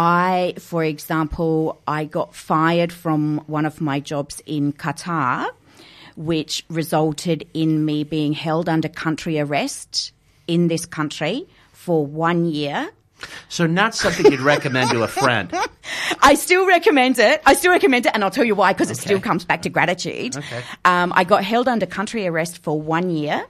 I, 0.00 0.54
for 0.60 0.84
example, 0.84 1.76
I 1.88 2.04
got 2.04 2.32
fired 2.32 2.92
from 2.92 3.38
one 3.48 3.66
of 3.66 3.80
my 3.80 3.98
jobs 3.98 4.40
in 4.46 4.72
Qatar, 4.72 5.48
which 6.14 6.64
resulted 6.70 7.48
in 7.52 7.84
me 7.84 8.04
being 8.04 8.32
held 8.32 8.68
under 8.68 8.88
country 8.88 9.40
arrest 9.40 10.12
in 10.46 10.68
this 10.68 10.86
country 10.86 11.48
for 11.72 12.06
one 12.06 12.46
year. 12.46 12.92
So, 13.48 13.66
not 13.66 13.94
something 13.94 14.30
you'd 14.30 14.40
recommend 14.40 14.90
to 14.90 15.02
a 15.02 15.08
friend. 15.08 15.52
I 16.22 16.34
still 16.34 16.66
recommend 16.66 17.18
it. 17.18 17.42
I 17.46 17.54
still 17.54 17.72
recommend 17.72 18.06
it, 18.06 18.12
and 18.14 18.22
I'll 18.22 18.30
tell 18.30 18.44
you 18.44 18.54
why 18.54 18.72
because 18.72 18.90
it 18.90 18.96
still 18.96 19.20
comes 19.20 19.44
back 19.44 19.62
to 19.62 19.68
gratitude. 19.68 20.36
Okay. 20.36 20.62
Um, 20.84 21.12
I 21.14 21.24
got 21.24 21.44
held 21.44 21.68
under 21.68 21.86
country 21.86 22.26
arrest 22.26 22.62
for 22.62 22.80
one 22.80 23.10
year. 23.10 23.44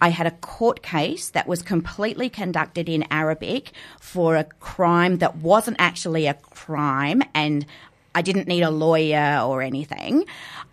I 0.00 0.10
had 0.10 0.28
a 0.28 0.30
court 0.30 0.84
case 0.84 1.30
that 1.30 1.48
was 1.48 1.60
completely 1.60 2.28
conducted 2.28 2.88
in 2.88 3.04
Arabic 3.10 3.72
for 4.00 4.36
a 4.36 4.44
crime 4.44 5.18
that 5.18 5.38
wasn't 5.38 5.78
actually 5.80 6.26
a 6.28 6.34
crime, 6.34 7.20
and 7.34 7.66
I 8.14 8.22
didn't 8.22 8.46
need 8.46 8.62
a 8.62 8.70
lawyer 8.70 9.40
or 9.44 9.62
anything. 9.62 10.24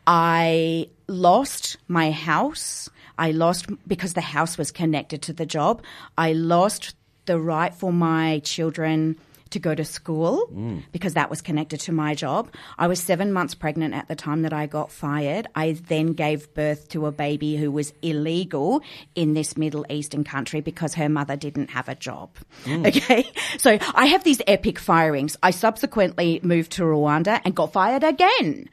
I 0.05 0.89
lost 1.07 1.77
my 1.87 2.11
house. 2.11 2.89
I 3.17 3.31
lost 3.31 3.65
because 3.87 4.13
the 4.13 4.21
house 4.21 4.57
was 4.57 4.71
connected 4.71 5.23
to 5.23 5.33
the 5.33 5.45
job. 5.45 5.81
I 6.17 6.33
lost 6.33 6.95
the 7.25 7.39
right 7.39 7.73
for 7.73 7.91
my 7.93 8.39
children 8.39 9.17
to 9.51 9.59
go 9.59 9.75
to 9.75 9.85
school 9.85 10.47
because 10.91 11.13
that 11.13 11.29
was 11.29 11.39
connected 11.41 11.79
to 11.79 11.91
my 11.91 12.15
job. 12.15 12.49
I 12.79 12.87
was 12.87 12.99
seven 12.99 13.31
months 13.31 13.53
pregnant 13.53 13.93
at 13.93 14.07
the 14.07 14.15
time 14.15 14.41
that 14.41 14.51
I 14.51 14.65
got 14.65 14.91
fired. 14.91 15.47
I 15.53 15.73
then 15.73 16.13
gave 16.13 16.51
birth 16.55 16.89
to 16.89 17.05
a 17.05 17.11
baby 17.11 17.55
who 17.55 17.71
was 17.71 17.93
illegal 18.01 18.81
in 19.13 19.35
this 19.35 19.55
Middle 19.55 19.85
Eastern 19.89 20.23
country 20.23 20.61
because 20.61 20.95
her 20.95 21.07
mother 21.07 21.35
didn't 21.35 21.69
have 21.69 21.87
a 21.87 21.93
job. 21.93 22.31
Okay. 22.67 23.31
So 23.59 23.77
I 23.93 24.07
have 24.07 24.23
these 24.23 24.41
epic 24.47 24.79
firings. 24.79 25.37
I 25.43 25.51
subsequently 25.51 26.39
moved 26.41 26.71
to 26.73 26.83
Rwanda 26.83 27.39
and 27.45 27.55
got 27.55 27.73
fired 27.73 28.03
again. 28.03 28.67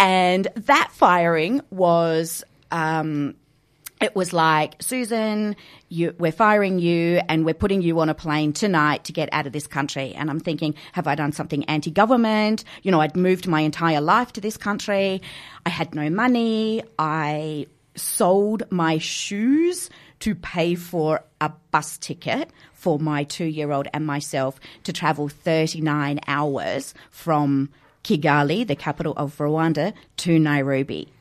And 0.00 0.48
that 0.56 0.90
firing 0.92 1.60
was, 1.70 2.42
um, 2.72 3.36
it 4.06 4.14
was 4.14 4.32
like, 4.32 4.80
Susan, 4.80 5.56
you, 5.88 6.14
we're 6.16 6.30
firing 6.30 6.78
you 6.78 7.20
and 7.28 7.44
we're 7.44 7.54
putting 7.54 7.82
you 7.82 7.98
on 7.98 8.08
a 8.08 8.14
plane 8.14 8.52
tonight 8.52 9.02
to 9.04 9.12
get 9.12 9.28
out 9.32 9.48
of 9.48 9.52
this 9.52 9.66
country. 9.66 10.14
And 10.14 10.30
I'm 10.30 10.38
thinking, 10.38 10.76
have 10.92 11.08
I 11.08 11.16
done 11.16 11.32
something 11.32 11.64
anti 11.64 11.90
government? 11.90 12.62
You 12.84 12.92
know, 12.92 13.00
I'd 13.00 13.16
moved 13.16 13.48
my 13.48 13.62
entire 13.62 14.00
life 14.00 14.32
to 14.34 14.40
this 14.40 14.56
country. 14.56 15.22
I 15.66 15.70
had 15.70 15.92
no 15.92 16.08
money. 16.08 16.84
I 17.00 17.66
sold 17.96 18.62
my 18.70 18.98
shoes 18.98 19.90
to 20.20 20.36
pay 20.36 20.76
for 20.76 21.24
a 21.40 21.50
bus 21.72 21.98
ticket 21.98 22.50
for 22.74 23.00
my 23.00 23.24
two 23.24 23.44
year 23.44 23.72
old 23.72 23.88
and 23.92 24.06
myself 24.06 24.60
to 24.84 24.92
travel 24.92 25.28
39 25.28 26.20
hours 26.28 26.94
from 27.10 27.70
Kigali, 28.04 28.64
the 28.64 28.76
capital 28.76 29.14
of 29.16 29.36
Rwanda, 29.38 29.94
to 30.18 30.38
Nairobi. 30.38 31.12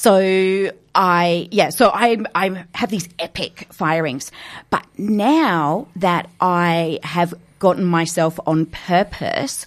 So 0.00 0.70
I, 0.94 1.48
yeah, 1.50 1.70
so 1.70 1.90
I, 1.92 2.18
I 2.32 2.64
have 2.72 2.88
these 2.88 3.08
epic 3.18 3.66
firings. 3.72 4.30
But 4.70 4.86
now 4.96 5.88
that 5.96 6.30
I 6.40 7.00
have 7.02 7.34
gotten 7.58 7.84
myself 7.84 8.38
on 8.46 8.66
purpose 8.66 9.66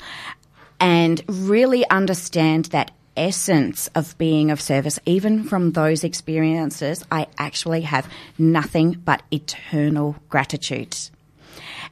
and 0.80 1.22
really 1.28 1.88
understand 1.90 2.66
that 2.68 2.92
essence 3.18 3.90
of 3.94 4.18
being 4.18 4.52
of 4.52 4.62
service, 4.62 5.00
even 5.06 5.44
from 5.44 5.74
those 5.74 6.06
experiences, 6.06 7.04
I 7.12 7.28
actually 7.38 7.82
have 7.82 8.10
nothing 8.38 9.02
but 9.04 9.24
eternal 9.32 10.16
gratitude. 10.30 10.96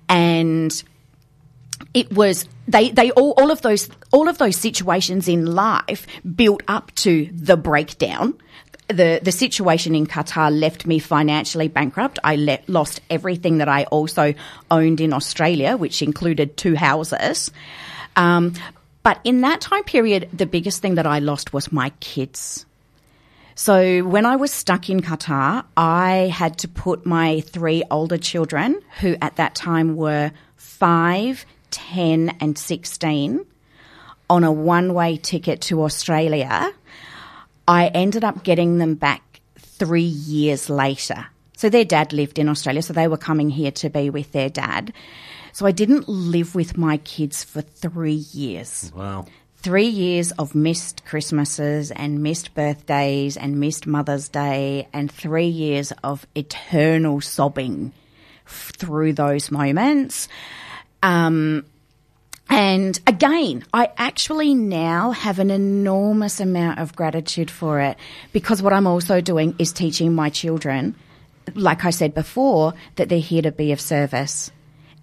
And 0.08 0.82
it 1.94 2.12
was 2.14 2.48
they 2.68 2.92
they 2.92 3.12
all, 3.12 3.34
all 3.38 3.52
of 3.52 3.62
those 3.62 3.90
all 4.12 4.28
of 4.28 4.38
those 4.38 4.56
situations 4.56 5.28
in 5.28 5.46
life 5.46 6.06
built 6.36 6.64
up 6.68 6.94
to 6.96 7.30
the 7.34 7.58
breakdown. 7.58 8.36
The 8.88 9.20
the 9.22 9.32
situation 9.32 9.96
in 9.96 10.08
Qatar 10.08 10.58
left 10.58 10.86
me 10.86 11.00
financially 11.00 11.68
bankrupt. 11.68 12.20
I 12.24 12.60
lost 12.68 13.02
everything 13.10 13.60
that 13.60 13.68
i 13.68 13.84
also 13.86 14.34
owned 14.72 15.02
in 15.02 15.14
australia 15.14 15.78
which 15.78 16.02
included 16.02 16.58
two 16.58 16.76
houses. 16.76 17.52
Um, 18.16 18.54
but 19.04 19.20
in 19.24 19.42
that 19.42 19.62
time 19.62 19.84
period 19.84 20.30
the 20.34 20.46
biggest 20.46 20.82
thing 20.82 20.96
that 20.96 21.08
i 21.08 21.20
lost 21.20 21.54
was 21.54 21.72
my 21.72 21.90
kids. 22.00 22.66
So 23.56 24.04
when 24.04 24.26
I 24.26 24.38
was 24.38 24.54
stuck 24.54 24.90
in 24.90 25.02
Qatar, 25.02 25.66
I 25.76 26.32
had 26.34 26.60
to 26.60 26.70
put 26.70 27.06
my 27.06 27.42
three 27.42 27.84
older 27.92 28.18
children, 28.18 28.80
who 29.02 29.18
at 29.22 29.36
that 29.36 29.54
time 29.54 29.98
were 29.98 30.32
five, 30.56 31.46
10, 31.72 32.38
and 32.40 32.58
16, 32.58 33.46
on 34.30 34.44
a 34.44 34.52
one 34.52 34.94
way 34.94 35.18
ticket 35.18 35.62
to 35.62 35.84
Australia. 35.84 36.72
I 37.68 37.88
ended 37.88 38.24
up 38.24 38.44
getting 38.44 38.78
them 38.78 38.96
back 38.96 39.42
three 39.58 40.02
years 40.02 40.70
later. 40.70 41.28
So 41.56 41.70
their 41.70 41.86
dad 41.86 42.14
lived 42.14 42.40
in 42.40 42.48
Australia, 42.50 42.82
so 42.82 42.94
they 42.94 43.08
were 43.08 43.18
coming 43.18 43.50
here 43.50 43.72
to 43.72 43.90
be 43.90 44.10
with 44.10 44.32
their 44.32 44.50
dad. 44.50 44.94
So 45.52 45.66
I 45.66 45.72
didn't 45.72 46.08
live 46.08 46.56
with 46.56 46.78
my 46.78 46.98
kids 46.98 47.44
for 47.44 47.62
three 47.62 48.24
years 48.34 48.92
Wow. 48.96 49.26
three 49.58 49.88
years 49.88 50.32
of 50.34 50.56
missed 50.56 51.04
Christmases 51.06 51.92
and 51.92 52.24
missed 52.24 52.54
birthdays 52.54 53.36
and 53.36 53.60
missed 53.60 53.86
Mother's 53.86 54.30
Day 54.30 54.88
and 54.94 55.12
three 55.12 55.48
years 55.48 55.92
of 56.04 56.26
eternal 56.34 57.20
sobbing 57.20 57.92
through 58.46 59.14
those 59.14 59.52
moments. 59.52 60.30
Um, 61.04 61.66
And 62.50 63.00
again, 63.06 63.64
I 63.74 63.90
actually 63.98 64.56
now 64.56 65.12
have 65.12 65.38
an 65.38 65.52
enormous 65.52 66.40
amount 66.40 66.80
of 66.80 66.96
gratitude 66.96 67.52
for 67.52 67.80
it 67.80 67.96
because 68.34 68.60
what 68.64 68.74
I'm 68.74 68.88
also 68.88 69.22
doing 69.22 69.54
is 69.60 69.72
teaching 69.72 70.16
my 70.16 70.30
children, 70.32 70.96
like 71.54 71.86
I 71.86 71.92
said 71.92 72.16
before, 72.16 72.74
that 72.96 73.08
they're 73.08 73.20
here 73.20 73.44
to 73.44 73.52
be 73.52 73.72
of 73.72 73.80
service. 73.80 74.50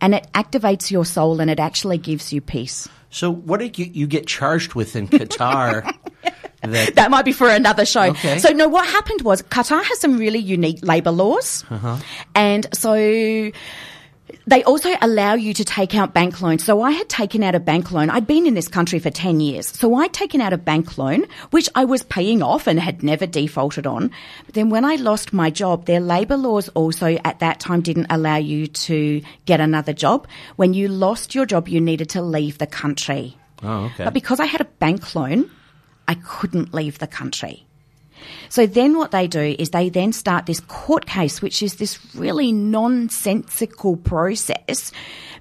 And 0.01 0.13
it 0.13 0.27
activates 0.35 0.91
your 0.91 1.05
soul 1.05 1.41
and 1.41 1.49
it 1.49 1.61
actually 1.61 1.99
gives 1.99 2.33
you 2.33 2.41
peace. 2.41 2.89
So, 3.11 3.31
what 3.31 3.61
did 3.61 3.79
you, 3.79 3.87
you 3.87 4.07
get 4.09 4.27
charged 4.27 4.75
with 4.75 4.97
in 4.97 5.07
Qatar? 5.07 5.85
that, 6.63 6.97
That 6.97 7.11
might 7.13 7.25
be 7.25 7.33
for 7.33 7.49
another 7.49 7.87
show. 7.87 8.11
Okay. 8.11 8.39
So, 8.41 8.51
no, 8.51 8.67
what 8.67 8.87
happened 8.89 9.23
was 9.23 9.43
Qatar 9.43 9.83
has 9.85 10.01
some 10.01 10.19
really 10.19 10.41
unique 10.41 10.81
labour 10.83 11.13
laws. 11.13 11.65
uh-huh. 11.71 11.97
And 12.35 12.67
so 12.75 13.53
they 14.47 14.63
also 14.65 14.91
allow 15.01 15.35
you 15.35 15.53
to 15.55 15.65
take 15.65 15.95
out 15.95 16.15
bank 16.15 16.41
loans. 16.41 16.65
So 16.65 16.83
I 16.83 16.93
had 16.93 17.09
taken 17.09 17.43
out 17.43 17.55
a 17.55 17.61
bank 17.61 17.91
loan. 17.93 18.11
I'd 18.11 18.27
been 18.27 18.47
in 18.47 18.55
this 18.55 18.69
country 18.69 18.99
for 18.99 19.11
10 19.11 19.41
years. 19.41 19.67
So 19.67 19.95
I'd 19.97 20.13
taken 20.13 20.41
out 20.41 20.53
a 20.53 20.59
bank 20.59 20.99
loan, 20.99 21.27
which 21.51 21.69
I 21.75 21.85
was 21.85 22.03
paying 22.03 22.43
off 22.43 22.67
and 22.67 22.79
had 22.79 23.03
never 23.03 23.27
defaulted 23.27 23.87
on. 23.87 24.11
But 24.47 24.55
then 24.55 24.71
when 24.71 24.85
I 24.85 24.97
lost 24.97 25.33
my 25.33 25.51
job, 25.51 25.87
their 25.87 26.01
labour 26.01 26.37
laws 26.37 26.69
also 26.71 27.19
at 27.25 27.41
that 27.41 27.61
time 27.61 27.81
didn't 27.81 28.07
allow 28.11 28.37
you 28.37 28.67
to 28.67 29.23
get 29.45 29.61
another 29.61 29.93
job. 29.93 30.27
When 30.57 30.75
you 30.75 30.89
lost 30.89 31.35
your 31.35 31.47
job, 31.47 31.69
you 31.69 31.81
needed 31.81 32.11
to 32.11 32.23
leave 32.23 32.59
the 32.59 32.67
country. 32.67 33.37
Oh, 33.63 33.87
okay. 33.87 34.05
But 34.05 34.15
because 34.15 34.41
I 34.41 34.47
had 34.47 34.61
a 34.61 34.67
bank 34.67 35.15
loan, 35.15 35.51
I 36.09 36.15
couldn't 36.15 36.73
leave 36.73 36.99
the 36.99 37.07
country. 37.07 37.66
So 38.49 38.67
then 38.67 38.97
what 38.99 39.11
they 39.11 39.27
do 39.27 39.55
is 39.59 39.71
they 39.71 39.89
then 39.89 40.13
start 40.13 40.47
this 40.47 40.61
court 40.61 41.07
case, 41.07 41.43
which 41.43 41.63
is 41.63 41.77
this 41.77 41.99
really 42.15 42.53
nonsensical 42.53 43.97
process 43.97 44.93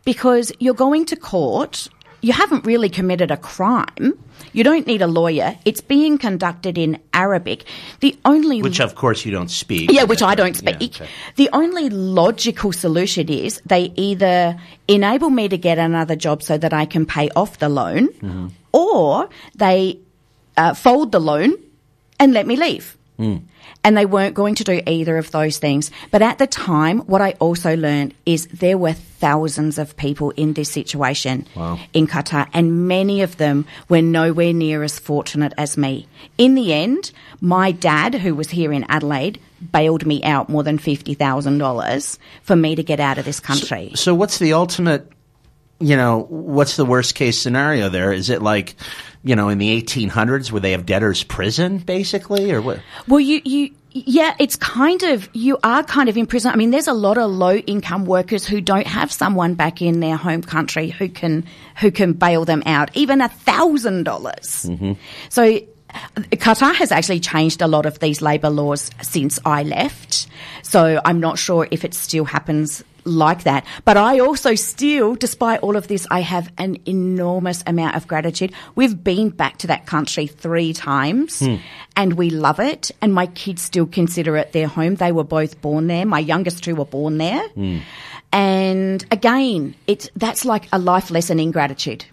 because 0.04 0.52
you're 0.60 0.74
going 0.74 1.06
to 1.06 1.16
court. 1.16 1.88
You 2.22 2.34
haven't 2.34 2.66
really 2.66 2.90
committed 2.90 3.30
a 3.30 3.38
crime. 3.38 4.14
You 4.52 4.64
don't 4.64 4.88
need 4.88 5.02
a 5.04 5.08
lawyer. 5.08 5.56
It's 5.64 5.82
being 5.82 6.18
conducted 6.18 6.76
in 6.78 7.00
Arabic. 7.14 7.66
The 8.00 8.18
only 8.26 8.62
Which, 8.64 8.80
of 8.80 8.96
course, 8.96 9.26
you 9.26 9.32
don't 9.32 9.52
speak. 9.52 9.92
yeah, 9.92 10.04
which 10.06 10.24
I 10.24 10.34
don't 10.34 10.60
Yeah, 10.64 10.72
speak. 10.76 10.96
okay. 10.96 11.10
The 11.36 11.50
only 11.54 11.90
logical 11.90 12.72
solution 12.72 13.30
is 13.30 13.62
they 13.66 13.92
either 13.96 14.58
enable 14.88 15.30
me 15.30 15.50
to 15.50 15.58
get 15.58 15.78
another 15.78 16.16
job 16.16 16.42
so 16.42 16.58
that 16.58 16.74
I 16.74 16.86
can 16.86 17.06
pay 17.06 17.30
off 17.36 17.60
the 17.60 17.70
loan, 17.70 18.08
Mm-hmm. 18.08 18.48
or 18.74 19.30
they 19.56 20.00
uh, 20.58 20.74
fold 20.74 21.12
the 21.12 21.20
loan 21.20 21.54
and 22.20 22.34
let 22.34 22.48
me 22.48 22.56
leave. 22.56 22.98
Hmm. 23.18 23.38
And 23.84 23.96
they 23.96 24.06
weren't 24.06 24.34
going 24.36 24.56
to 24.56 24.64
do 24.64 24.82
either 24.88 25.18
of 25.18 25.30
those 25.32 25.58
things. 25.60 25.92
But 26.12 26.22
at 26.24 26.38
the 26.40 26.48
time, 26.48 27.00
what 27.02 27.22
I 27.22 27.32
also 27.40 27.76
learned 27.78 28.14
is 28.26 28.48
there 28.48 28.78
were 28.80 28.94
thousands 28.94 29.78
of 29.78 29.96
people 29.96 30.32
in 30.32 30.54
this 30.54 30.72
situation 30.72 31.48
Wow. 31.56 31.80
in 31.94 32.08
Qatar, 32.08 32.48
and 32.52 32.88
many 32.88 33.22
of 33.22 33.38
them 33.38 33.66
were 33.88 34.02
nowhere 34.02 34.54
near 34.54 34.84
as 34.84 34.98
fortunate 35.00 35.54
as 35.58 35.78
me. 35.78 36.08
In 36.38 36.56
the 36.56 36.74
end, 36.74 37.12
my 37.42 37.72
dad, 37.72 38.16
who 38.16 38.34
was 38.36 38.50
here 38.50 38.74
in 38.74 38.86
Adelaide, 38.90 39.40
bailed 39.72 40.06
me 40.06 40.22
out 40.24 40.50
more 40.50 40.64
than 40.64 40.78
$50,000 40.80 42.18
for 42.44 42.56
me 42.56 42.76
to 42.76 42.84
get 42.84 43.00
out 43.00 43.18
of 43.18 43.26
this 43.26 43.40
country. 43.40 43.92
So, 43.96 44.14
what's 44.16 44.40
the 44.40 44.54
ultimate? 44.54 45.12
You 45.80 45.96
know, 45.98 46.26
what's 46.30 46.76
the 46.78 46.86
worst 46.86 47.16
case 47.16 47.38
scenario 47.38 47.90
there? 47.90 48.14
Is 48.14 48.30
it 48.30 48.42
like, 48.42 48.76
you 49.26 49.36
know, 49.36 49.50
in 49.50 49.58
the 49.58 49.82
1800s 49.82 50.52
where 50.52 50.62
they 50.62 50.72
have 50.72 50.86
debtor's 50.86 51.24
prison, 51.24 51.80
basically, 51.80 52.52
or 52.52 52.62
what? 52.62 52.80
Well, 53.08 53.20
you, 53.20 53.42
you, 53.44 53.72
yeah, 53.92 54.36
it's 54.40 54.56
kind 54.56 55.02
of, 55.02 55.28
you 55.34 55.58
are 55.64 55.84
kind 55.84 56.08
of 56.10 56.16
in 56.16 56.28
prison. 56.28 56.52
I 56.52 56.56
mean, 56.56 56.70
there's 56.70 56.88
a 56.88 56.94
lot 56.94 57.18
of 57.18 57.32
low 57.32 57.56
income 57.56 58.06
workers 58.06 58.46
who 58.46 58.62
don't 58.62 58.86
have 58.86 59.12
someone 59.12 59.56
back 59.56 59.82
in 59.82 60.00
their 60.00 60.16
home 60.16 60.44
country 60.44 60.90
who 60.92 61.10
can, 61.10 61.44
who 61.78 61.90
can 61.90 62.14
bail 62.14 62.46
them 62.46 62.62
out, 62.68 62.96
even 62.96 63.20
a 63.20 63.28
thousand 63.28 64.04
dollars. 64.04 64.68
Mm-hmm. 64.70 64.94
So, 65.30 65.44
uh, 65.44 66.22
Qatar 66.34 66.76
has 66.76 66.92
actually 66.92 67.20
changed 67.20 67.64
a 67.64 67.68
lot 67.68 67.88
of 67.88 67.98
these 67.98 68.22
labour 68.22 68.52
laws 68.52 68.92
since 69.02 69.40
I 69.44 69.64
left. 69.64 70.28
So 70.62 71.02
I'm 71.04 71.20
not 71.20 71.40
sure 71.40 71.68
if 71.72 71.84
it 71.84 71.96
still 71.96 72.26
happens 72.26 72.84
like 73.06 73.44
that. 73.44 73.66
But 73.86 73.98
I 73.98 74.20
also 74.20 74.56
still, 74.56 75.16
despite 75.16 75.62
all 75.62 75.76
of 75.76 75.88
this, 75.88 76.06
I 76.12 76.22
have 76.22 76.52
an 76.58 76.78
enormous 76.86 77.64
amount 77.66 77.96
of 77.96 78.08
gratitude. 78.08 78.52
We've 78.76 79.02
been 79.02 79.30
back 79.30 79.58
to 79.60 79.68
that 79.68 79.86
country 79.86 80.28
three 80.28 80.74
times 80.74 81.40
hmm. 81.40 81.56
and 81.96 82.14
we 82.14 82.30
love 82.30 82.60
it. 82.60 82.92
And 83.02 83.14
my 83.14 83.28
kids 83.28 83.62
still 83.62 83.86
consider 83.86 84.36
it 84.38 84.52
their 84.52 84.68
home. 84.68 84.96
They 84.96 85.12
were 85.12 85.24
both 85.24 85.62
born 85.62 85.88
there. 85.88 86.06
My 86.06 86.20
youngest 86.20 86.64
two 86.64 86.76
were 86.76 86.86
born 86.86 87.18
there. 87.18 87.48
Hmm. 87.50 87.80
And 88.36 89.06
again, 89.12 89.76
it's, 89.88 90.10
that's 90.18 90.44
like 90.44 90.68
a 90.74 90.78
life 90.78 91.10
lesson 91.10 91.40
in 91.40 91.52
gratitude. 91.52 92.04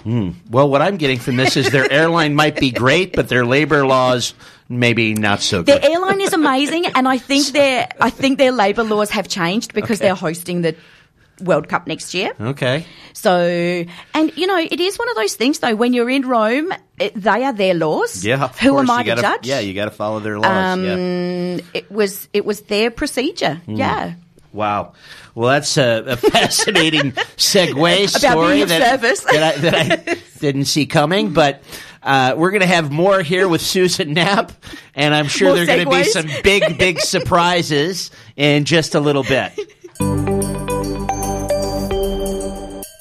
Well, 0.48 0.70
what 0.70 0.80
I'm 0.80 0.96
getting 0.96 1.18
from 1.18 1.35
this 1.37 1.56
is 1.56 1.70
their 1.70 1.90
airline 2.00 2.37
might 2.37 2.54
be 2.61 2.70
great, 2.70 3.12
but 3.12 3.28
their 3.28 3.44
labor 3.44 3.85
laws 3.85 4.32
maybe 4.68 5.14
not 5.14 5.42
so 5.42 5.64
good. 5.64 5.82
Their 5.82 5.90
airline 5.90 6.20
is 6.20 6.32
amazing, 6.32 6.87
and 6.94 7.08
I 7.08 7.18
think 7.18 7.46
their 7.52 7.88
I 8.00 8.11
think 8.11 8.38
their 8.38 8.52
labour 8.52 8.85
laws 8.85 9.11
have 9.11 9.26
changed 9.28 9.74
because 9.74 9.98
Okay. 10.00 10.06
they're 10.06 10.14
hosting 10.14 10.62
the 10.62 10.76
World 11.42 11.68
Cup 11.68 11.88
next 11.88 12.14
year. 12.14 12.32
okay. 12.40 12.87
So, 13.14 13.85
and 14.14 14.37
you 14.37 14.46
know, 14.46 14.58
it 14.58 14.78
is 14.80 14.96
one 14.98 15.08
of 15.11 15.16
those 15.16 15.35
things 15.35 15.58
though. 15.58 15.74
When 15.74 15.92
you're 15.92 16.08
in 16.11 16.22
Rome, 16.26 16.72
it, 17.00 17.14
they 17.16 17.42
are 17.44 17.52
their 17.52 17.74
laws. 17.74 18.24
Yeah. 18.24 18.46
Who 18.48 18.70
course, 18.70 18.88
am 18.88 18.90
I 18.90 18.98
you 18.98 19.04
to 19.04 19.11
gotta, 19.11 19.22
judge? 19.22 19.46
Yeah, 19.46 19.58
you 19.58 19.74
got 19.74 19.87
to 19.87 19.90
follow 19.90 20.20
their 20.20 20.38
laws. 20.38 20.78
Um, 20.78 20.85
yeah. 20.85 21.58
It 21.74 21.90
was 21.90 22.28
it 22.32 22.44
was 22.44 22.61
their 22.62 22.90
procedure. 22.92 23.56
Hmm. 23.66 23.74
Yeah. 23.74 24.14
Wow. 24.52 24.92
Well, 25.34 25.48
that's 25.48 25.78
a, 25.78 26.04
a 26.06 26.16
fascinating 26.16 27.12
segue 27.36 28.08
story 28.08 28.64
that, 28.64 29.00
that, 29.00 29.42
I, 29.42 29.60
that 29.60 29.74
I 30.08 30.16
didn't 30.40 30.66
see 30.66 30.86
coming. 30.86 31.32
But 31.32 31.62
uh, 32.02 32.34
we're 32.36 32.50
going 32.50 32.60
to 32.60 32.66
have 32.66 32.90
more 32.90 33.22
here 33.22 33.48
with 33.48 33.62
Susan 33.62 34.12
Knapp, 34.12 34.52
and 34.94 35.14
I'm 35.14 35.28
sure 35.28 35.48
More 35.48 35.54
there 35.54 35.64
are 35.64 35.84
going 35.84 35.88
to 35.88 35.90
be 35.90 36.04
some 36.04 36.26
big, 36.42 36.76
big 36.76 37.00
surprises 37.00 38.10
in 38.36 38.64
just 38.64 38.94
a 38.94 39.00
little 39.00 39.22
bit. 39.22 39.52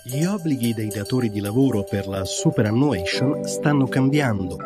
Gli 0.05 0.23
obblighi 0.23 0.73
dei 0.73 0.89
datori 0.89 1.29
di 1.29 1.39
lavoro 1.39 1.83
per 1.83 2.07
la 2.07 2.25
superannuation 2.25 3.43
stanno 3.45 3.87
cambiando 3.87 4.57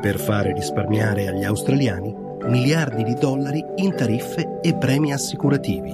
per 0.00 0.18
fare 0.18 0.52
risparmiare 0.52 1.28
agli 1.28 1.44
australiani 1.44 2.21
miliardi 2.46 3.02
di 3.04 3.14
dollari 3.14 3.64
in 3.76 3.94
tariffe 3.94 4.58
e 4.60 4.74
premi 4.74 5.12
assicurativi. 5.12 5.92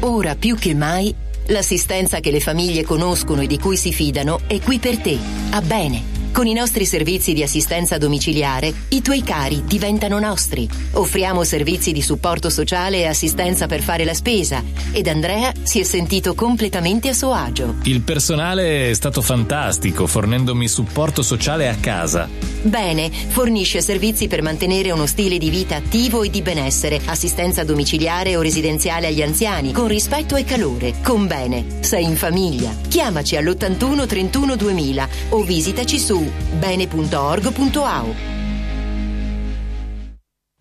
Ora 0.00 0.34
più 0.36 0.56
che 0.56 0.74
mai, 0.74 1.14
l'assistenza 1.48 2.20
che 2.20 2.30
le 2.30 2.40
famiglie 2.40 2.84
conoscono 2.84 3.42
e 3.42 3.46
di 3.46 3.58
cui 3.58 3.76
si 3.76 3.92
fidano 3.92 4.40
è 4.46 4.62
qui 4.62 4.78
per 4.78 4.96
te, 4.96 5.18
a 5.50 5.60
bene, 5.60 6.19
con 6.40 6.48
i 6.48 6.54
nostri 6.54 6.86
servizi 6.86 7.34
di 7.34 7.42
assistenza 7.42 7.98
domiciliare, 7.98 8.72
i 8.88 9.02
tuoi 9.02 9.22
cari 9.22 9.62
diventano 9.66 10.18
nostri. 10.18 10.66
Offriamo 10.92 11.44
servizi 11.44 11.92
di 11.92 12.00
supporto 12.00 12.48
sociale 12.48 13.00
e 13.00 13.06
assistenza 13.06 13.66
per 13.66 13.82
fare 13.82 14.06
la 14.06 14.14
spesa 14.14 14.64
ed 14.90 15.06
Andrea 15.06 15.52
si 15.62 15.80
è 15.80 15.82
sentito 15.82 16.34
completamente 16.34 17.10
a 17.10 17.12
suo 17.12 17.34
agio. 17.34 17.74
Il 17.82 18.00
personale 18.00 18.88
è 18.88 18.94
stato 18.94 19.20
fantastico, 19.20 20.06
fornendomi 20.06 20.66
supporto 20.66 21.20
sociale 21.20 21.68
a 21.68 21.74
casa. 21.74 22.26
Bene, 22.62 23.10
fornisce 23.10 23.82
servizi 23.82 24.26
per 24.26 24.40
mantenere 24.40 24.92
uno 24.92 25.04
stile 25.04 25.36
di 25.36 25.50
vita 25.50 25.76
attivo 25.76 26.22
e 26.22 26.30
di 26.30 26.40
benessere, 26.40 27.02
assistenza 27.04 27.64
domiciliare 27.64 28.36
o 28.36 28.40
residenziale 28.40 29.08
agli 29.08 29.20
anziani, 29.20 29.72
con 29.72 29.88
rispetto 29.88 30.36
e 30.36 30.44
calore. 30.44 30.94
Con 31.02 31.26
Bene, 31.26 31.66
sei 31.80 32.04
in 32.04 32.16
famiglia. 32.16 32.74
Chiamaci 32.88 33.36
all'81 33.36 34.06
31 34.06 34.56
2000 34.56 35.08
o 35.30 35.42
visitaci 35.42 35.98
su 35.98 36.28
bene.org.au. 36.60 38.14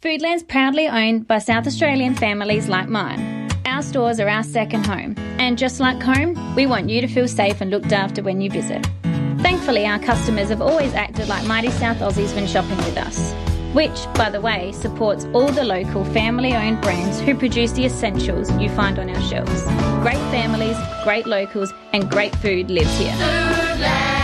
Foodland's 0.01 0.43
proudly 0.43 0.88
owned 0.88 1.27
by 1.27 1.39
South 1.39 1.67
Australian 1.67 2.15
families 2.15 2.69
like 2.69 2.88
mine. 2.88 3.51
Our 3.65 3.82
stores 3.82 4.19
are 4.21 4.29
our 4.29 4.43
second 4.43 4.86
home, 4.86 5.15
and 5.39 5.58
just 5.58 5.82
like 5.82 6.01
home, 6.01 6.55
we 6.55 6.65
want 6.65 6.89
you 6.89 7.01
to 7.01 7.08
feel 7.08 7.27
safe 7.27 7.60
and 7.60 7.69
looked 7.69 7.91
after 7.91 8.23
when 8.23 8.39
you 8.39 8.49
visit. 8.49 8.88
Thankfully, 9.41 9.86
our 9.86 9.99
customers 9.99 10.49
have 10.49 10.62
always 10.62 10.93
acted 10.93 11.27
like 11.27 11.45
mighty 11.45 11.69
South 11.69 11.97
Aussies 11.97 12.34
when 12.34 12.47
shopping 12.47 12.77
with 12.77 12.97
us, 12.97 13.34
which, 13.73 13.97
by 14.15 14.29
the 14.29 14.39
way, 14.39 14.71
supports 14.71 15.25
all 15.34 15.51
the 15.51 15.63
local 15.63 16.05
family 16.05 16.53
owned 16.55 16.82
brands 16.82 17.19
who 17.19 17.36
produce 17.36 17.73
the 17.73 17.86
essentials 17.86 18.49
you 18.53 18.69
find 18.69 18.99
on 18.99 19.10
our 19.10 19.21
shelves. 19.21 19.63
Great 20.01 20.23
families, 20.32 20.77
great 21.03 21.25
locals, 21.25 21.73
and 21.91 22.10
great 22.10 22.36
food 22.38 22.71
lives 22.71 22.97
here. 22.97 23.15
Foodland, 23.15 24.18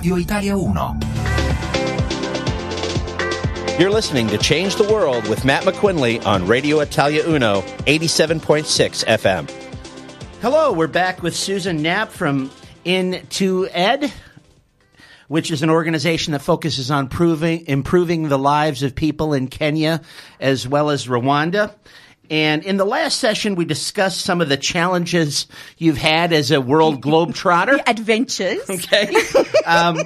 Radio 0.00 0.16
Italia 0.16 0.56
1. 0.56 1.00
You're 3.78 3.90
listening 3.90 4.28
to 4.28 4.38
Change 4.38 4.76
the 4.76 4.88
World 4.90 5.28
with 5.28 5.44
Matt 5.44 5.64
McQuinley 5.64 6.24
on 6.24 6.46
Radio 6.46 6.80
Italia 6.80 7.22
Uno, 7.26 7.60
87.6 7.84 9.04
FM. 9.04 9.50
Hello, 10.40 10.72
we're 10.72 10.86
back 10.86 11.22
with 11.22 11.36
Susan 11.36 11.82
Knapp 11.82 12.08
from 12.08 12.50
N2Ed, 12.86 14.10
which 15.28 15.50
is 15.50 15.62
an 15.62 15.68
organization 15.68 16.32
that 16.32 16.40
focuses 16.40 16.90
on 16.90 17.08
proving, 17.08 17.66
improving 17.66 18.30
the 18.30 18.38
lives 18.38 18.82
of 18.82 18.94
people 18.94 19.34
in 19.34 19.48
Kenya 19.48 20.00
as 20.40 20.66
well 20.66 20.88
as 20.88 21.06
Rwanda. 21.08 21.74
And 22.30 22.62
in 22.64 22.76
the 22.76 22.84
last 22.84 23.18
session, 23.18 23.56
we 23.56 23.64
discussed 23.64 24.20
some 24.20 24.40
of 24.40 24.48
the 24.48 24.56
challenges 24.56 25.48
you've 25.76 25.98
had 25.98 26.32
as 26.32 26.52
a 26.52 26.60
world 26.60 27.02
globetrotter. 27.02 27.80
Adventures. 27.86 28.70
Okay. 28.70 29.12
um, 29.66 29.98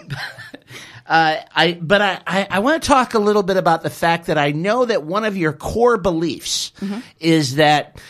uh, 1.07 1.37
I, 1.55 1.79
but 1.81 2.01
I, 2.01 2.21
I, 2.27 2.47
I 2.51 2.59
want 2.61 2.83
to 2.83 2.89
talk 2.89 3.13
a 3.13 3.19
little 3.19 3.43
bit 3.43 3.59
about 3.59 3.83
the 3.83 3.91
fact 3.91 4.27
that 4.27 4.39
I 4.39 4.53
know 4.53 4.87
that 4.87 5.05
one 5.05 5.25
of 5.25 5.37
your 5.37 5.53
core 5.53 5.99
beliefs 5.99 6.73
is 7.21 7.57
that 7.57 8.01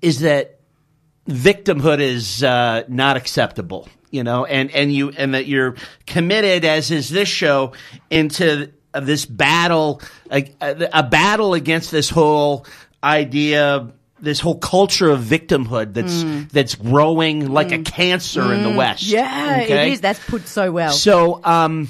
is 0.00 0.20
that 0.20 0.58
victimhood 1.28 2.00
is 2.00 2.42
uh, 2.42 2.82
not 2.88 3.16
acceptable. 3.16 3.88
You 4.10 4.24
know, 4.24 4.44
and 4.44 4.70
and 4.72 4.92
you 4.92 5.10
and 5.10 5.34
that 5.34 5.46
you're 5.46 5.76
committed, 6.06 6.66
as 6.66 6.90
is 6.90 7.08
this 7.08 7.28
show, 7.28 7.72
into 8.10 8.70
this 8.92 9.24
battle, 9.24 10.02
a, 10.30 10.52
a 10.60 11.02
battle 11.02 11.54
against 11.54 11.90
this 11.90 12.10
whole 12.10 12.66
idea 13.02 13.88
this 14.20 14.38
whole 14.38 14.56
culture 14.58 15.10
of 15.10 15.20
victimhood 15.20 15.94
that's 15.94 16.22
Mm. 16.22 16.48
that's 16.50 16.74
growing 16.76 17.50
like 17.52 17.72
a 17.72 17.78
cancer 17.78 18.52
in 18.54 18.62
the 18.62 18.68
Mm, 18.68 18.76
West. 18.76 19.02
Yeah, 19.02 19.60
okay? 19.64 19.88
it 19.88 19.92
is. 19.94 20.00
That's 20.00 20.20
put 20.26 20.46
so 20.46 20.70
well. 20.70 20.92
So, 20.92 21.40
um, 21.42 21.88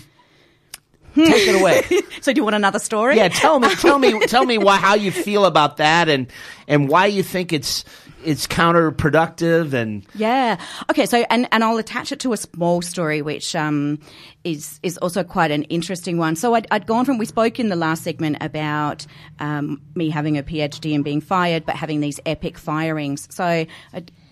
take 1.14 1.46
it 1.48 1.61
away. 1.61 1.83
so, 2.22 2.33
do 2.33 2.38
you 2.38 2.44
want 2.44 2.57
another 2.57 2.79
story? 2.79 3.16
Yeah, 3.16 3.29
tell 3.29 3.61
me, 3.61 3.68
tell 3.77 3.98
me, 3.98 4.18
tell 4.27 4.46
me 4.46 4.57
why 4.57 4.79
how 4.79 4.94
you 4.94 5.12
feel 5.12 5.44
about 5.44 5.77
that, 5.77 6.09
and 6.09 6.27
and 6.66 6.88
why 6.88 7.07
you 7.07 7.22
think 7.22 7.53
it's 7.53 7.85
it's 8.25 8.47
counterproductive, 8.47 9.73
and 9.73 10.07
Yeah. 10.15 10.59
Okay. 10.91 11.07
So, 11.07 11.25
and, 11.31 11.49
and 11.53 11.65
I'll 11.65 11.79
attach 11.79 12.13
it 12.13 12.21
to 12.21 12.33
a 12.33 12.37
small 12.37 12.83
story, 12.83 13.23
which 13.23 13.55
um, 13.55 13.99
is 14.45 14.81
is 14.83 14.99
also 14.99 15.23
quite 15.23 15.51
an 15.51 15.65
interesting 15.65 16.19
one. 16.19 16.37
So, 16.37 16.55
I'd, 16.55 16.67
I'd 16.71 16.87
gone 16.87 17.05
from 17.05 17.19
we 17.19 17.27
spoke 17.27 17.61
in 17.61 17.69
the 17.69 17.77
last 17.77 18.05
segment 18.05 18.39
about 18.41 19.07
um, 19.39 19.83
me 19.95 20.11
having 20.11 20.39
a 20.39 20.43
PhD 20.43 20.95
and 20.95 21.05
being 21.05 21.21
fired, 21.21 21.65
but 21.67 21.77
having 21.77 22.01
these 22.01 22.21
epic 22.27 22.59
firings. 22.59 23.29
So, 23.31 23.45
I 23.45 23.67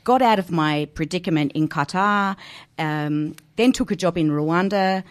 got 0.04 0.22
out 0.22 0.38
of 0.38 0.50
my 0.50 0.88
predicament 0.94 1.52
in 1.52 1.68
Qatar, 1.68 2.36
um, 2.78 3.36
then 3.56 3.72
took 3.72 3.90
a 3.90 3.96
job 3.96 4.16
in 4.16 4.30
Rwanda, 4.30 5.04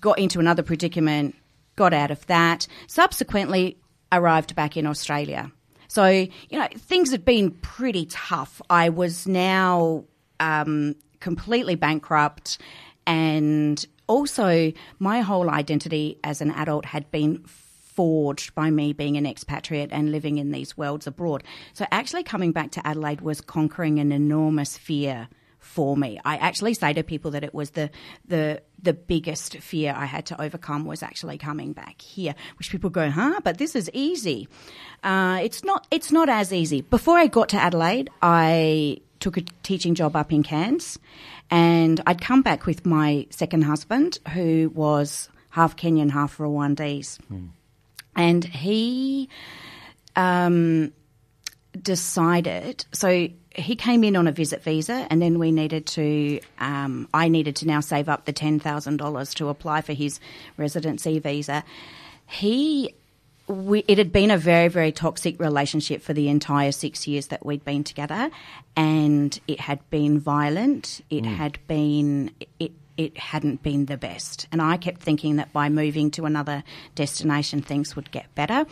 got 0.00 0.18
into 0.18 0.40
another 0.40 0.62
predicament, 0.62 1.34
got 1.76 1.92
out 1.92 2.10
of 2.10 2.26
that. 2.26 2.66
Subsequently, 2.86 3.76
arrived 4.12 4.54
back 4.54 4.76
in 4.76 4.86
Australia. 4.86 5.50
So, 5.88 6.06
you 6.06 6.58
know, 6.58 6.68
things 6.76 7.10
had 7.10 7.24
been 7.24 7.50
pretty 7.50 8.06
tough. 8.06 8.60
I 8.70 8.88
was 8.88 9.26
now 9.26 10.04
um, 10.40 10.94
completely 11.20 11.74
bankrupt, 11.74 12.58
and 13.06 13.84
also 14.06 14.72
my 14.98 15.20
whole 15.20 15.50
identity 15.50 16.18
as 16.24 16.40
an 16.40 16.50
adult 16.52 16.84
had 16.84 17.10
been 17.10 17.42
forged 17.46 18.54
by 18.54 18.70
me 18.70 18.92
being 18.92 19.16
an 19.16 19.26
expatriate 19.26 19.88
and 19.90 20.12
living 20.12 20.36
in 20.36 20.50
these 20.50 20.76
worlds 20.76 21.06
abroad. 21.06 21.42
So, 21.72 21.86
actually, 21.90 22.24
coming 22.24 22.52
back 22.52 22.70
to 22.72 22.86
Adelaide 22.86 23.22
was 23.22 23.40
conquering 23.40 23.98
an 23.98 24.12
enormous 24.12 24.76
fear 24.76 25.28
for 25.66 25.96
me. 25.96 26.18
I 26.24 26.36
actually 26.36 26.74
say 26.74 26.92
to 26.94 27.02
people 27.02 27.32
that 27.32 27.44
it 27.44 27.52
was 27.52 27.70
the 27.70 27.90
the 28.26 28.62
the 28.82 28.92
biggest 28.94 29.58
fear 29.58 29.92
I 29.96 30.06
had 30.06 30.26
to 30.26 30.40
overcome 30.40 30.84
was 30.84 31.02
actually 31.02 31.38
coming 31.38 31.72
back 31.72 32.00
here. 32.00 32.34
Which 32.58 32.70
people 32.70 32.88
go, 32.88 33.10
huh? 33.10 33.40
But 33.42 33.58
this 33.58 33.74
is 33.74 33.90
easy. 33.92 34.48
Uh, 35.02 35.40
it's 35.42 35.64
not. 35.64 35.86
It's 35.90 36.12
not 36.12 36.28
as 36.28 36.52
easy. 36.52 36.80
Before 36.82 37.18
I 37.18 37.26
got 37.26 37.50
to 37.50 37.56
Adelaide, 37.56 38.10
I 38.22 38.98
took 39.20 39.36
a 39.36 39.42
teaching 39.62 39.94
job 39.94 40.14
up 40.14 40.32
in 40.32 40.42
Cairns, 40.42 40.98
and 41.50 42.00
I'd 42.06 42.20
come 42.20 42.42
back 42.42 42.64
with 42.64 42.86
my 42.86 43.26
second 43.30 43.62
husband, 43.62 44.18
who 44.32 44.70
was 44.74 45.28
half 45.50 45.76
Kenyan, 45.76 46.10
half 46.10 46.38
Rwandese, 46.38 47.18
and 48.14 48.44
he. 48.44 49.28
Um, 50.14 50.92
decided 51.82 52.86
so 52.92 53.28
he 53.56 53.74
came 53.74 54.04
in 54.04 54.16
on 54.16 54.26
a 54.26 54.32
visit 54.32 54.62
visa 54.62 55.06
and 55.10 55.20
then 55.20 55.38
we 55.38 55.50
needed 55.50 55.86
to 55.86 56.40
um, 56.58 57.08
i 57.14 57.28
needed 57.28 57.56
to 57.56 57.66
now 57.66 57.80
save 57.80 58.08
up 58.08 58.24
the 58.24 58.32
$10000 58.32 59.34
to 59.34 59.48
apply 59.48 59.80
for 59.80 59.92
his 59.92 60.20
residency 60.56 61.18
visa 61.18 61.64
he 62.26 62.94
we, 63.48 63.84
it 63.86 63.96
had 63.98 64.10
been 64.12 64.30
a 64.30 64.38
very 64.38 64.68
very 64.68 64.92
toxic 64.92 65.38
relationship 65.40 66.02
for 66.02 66.12
the 66.12 66.28
entire 66.28 66.72
six 66.72 67.06
years 67.06 67.28
that 67.28 67.44
we'd 67.46 67.64
been 67.64 67.84
together 67.84 68.30
and 68.76 69.40
it 69.46 69.60
had 69.60 69.78
been 69.90 70.18
violent 70.18 71.00
it 71.10 71.24
Mm. 71.24 71.34
had 71.36 71.58
been 71.66 72.30
it 72.58 72.72
it 72.96 73.18
hadn't 73.18 73.62
been 73.62 73.84
the 73.84 73.98
best. 73.98 74.46
And 74.50 74.62
I 74.62 74.78
kept 74.78 75.02
thinking 75.02 75.36
that 75.36 75.52
by 75.52 75.68
moving 75.68 76.10
to 76.12 76.24
another 76.24 76.64
destination, 76.94 77.60
things 77.60 77.94
would 77.94 78.10
get 78.10 78.34
better. 78.34 78.64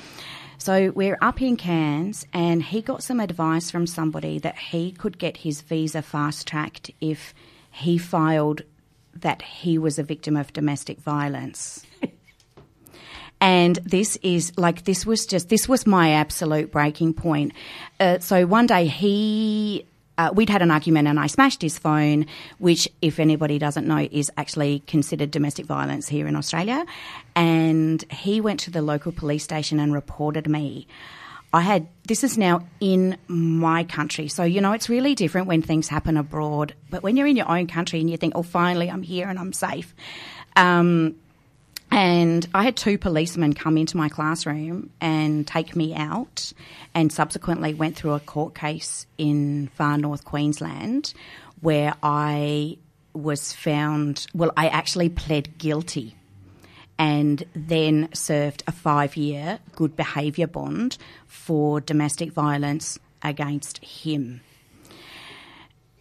So 0.58 0.92
we're 0.94 1.18
up 1.20 1.42
in 1.42 1.56
Cairns, 1.56 2.26
and 2.32 2.62
he 2.62 2.80
got 2.80 3.02
some 3.02 3.20
advice 3.20 3.70
from 3.70 3.86
somebody 3.86 4.38
that 4.38 4.56
he 4.56 4.92
could 4.92 5.18
get 5.18 5.38
his 5.38 5.60
visa 5.60 6.02
fast 6.02 6.46
tracked 6.46 6.90
if 7.00 7.34
he 7.70 7.98
filed 7.98 8.62
that 9.14 9.42
he 9.42 9.78
was 9.78 9.98
a 9.98 10.02
victim 10.02 10.36
of 10.36 10.52
domestic 10.52 11.00
violence. 11.00 11.84
And 13.44 13.76
this 13.84 14.16
is 14.22 14.52
like, 14.56 14.84
this 14.84 15.04
was 15.04 15.26
just, 15.26 15.50
this 15.50 15.68
was 15.68 15.86
my 15.86 16.12
absolute 16.12 16.72
breaking 16.72 17.12
point. 17.12 17.52
Uh, 18.00 18.18
so 18.18 18.46
one 18.46 18.66
day 18.66 18.86
he, 18.86 19.84
uh, 20.16 20.30
we'd 20.34 20.50
had 20.50 20.62
an 20.62 20.70
argument 20.70 21.08
and 21.08 21.18
I 21.18 21.26
smashed 21.26 21.62
his 21.62 21.78
phone, 21.78 22.26
which, 22.58 22.88
if 23.02 23.18
anybody 23.18 23.58
doesn't 23.58 23.86
know, 23.86 24.08
is 24.10 24.30
actually 24.36 24.80
considered 24.86 25.30
domestic 25.30 25.66
violence 25.66 26.08
here 26.08 26.26
in 26.26 26.36
Australia. 26.36 26.84
And 27.34 28.02
he 28.10 28.40
went 28.40 28.60
to 28.60 28.70
the 28.70 28.82
local 28.82 29.12
police 29.12 29.44
station 29.44 29.80
and 29.80 29.92
reported 29.92 30.48
me. 30.48 30.86
I 31.52 31.60
had, 31.60 31.86
this 32.08 32.24
is 32.24 32.36
now 32.36 32.66
in 32.80 33.16
my 33.28 33.84
country. 33.84 34.26
So, 34.26 34.42
you 34.42 34.60
know, 34.60 34.72
it's 34.72 34.88
really 34.88 35.14
different 35.14 35.46
when 35.46 35.62
things 35.62 35.86
happen 35.88 36.16
abroad. 36.16 36.74
But 36.90 37.04
when 37.04 37.16
you're 37.16 37.28
in 37.28 37.36
your 37.36 37.48
own 37.48 37.68
country 37.68 38.00
and 38.00 38.10
you 38.10 38.16
think, 38.16 38.34
oh, 38.36 38.42
finally, 38.42 38.90
I'm 38.90 39.02
here 39.02 39.28
and 39.28 39.38
I'm 39.38 39.52
safe. 39.52 39.94
Um, 40.56 41.14
and 41.90 42.46
I 42.54 42.64
had 42.64 42.76
two 42.76 42.98
policemen 42.98 43.52
come 43.52 43.76
into 43.76 43.96
my 43.96 44.08
classroom 44.08 44.90
and 45.00 45.46
take 45.46 45.76
me 45.76 45.94
out, 45.94 46.52
and 46.94 47.12
subsequently 47.12 47.74
went 47.74 47.96
through 47.96 48.14
a 48.14 48.20
court 48.20 48.54
case 48.54 49.06
in 49.18 49.68
far 49.74 49.98
north 49.98 50.24
Queensland 50.24 51.14
where 51.60 51.94
I 52.02 52.78
was 53.14 53.52
found, 53.52 54.26
well, 54.34 54.52
I 54.56 54.68
actually 54.68 55.08
pled 55.08 55.56
guilty 55.56 56.16
and 56.98 57.44
then 57.54 58.08
served 58.12 58.62
a 58.66 58.72
five 58.72 59.16
year 59.16 59.58
good 59.74 59.96
behaviour 59.96 60.46
bond 60.46 60.98
for 61.26 61.80
domestic 61.80 62.32
violence 62.32 62.98
against 63.22 63.78
him. 63.84 64.40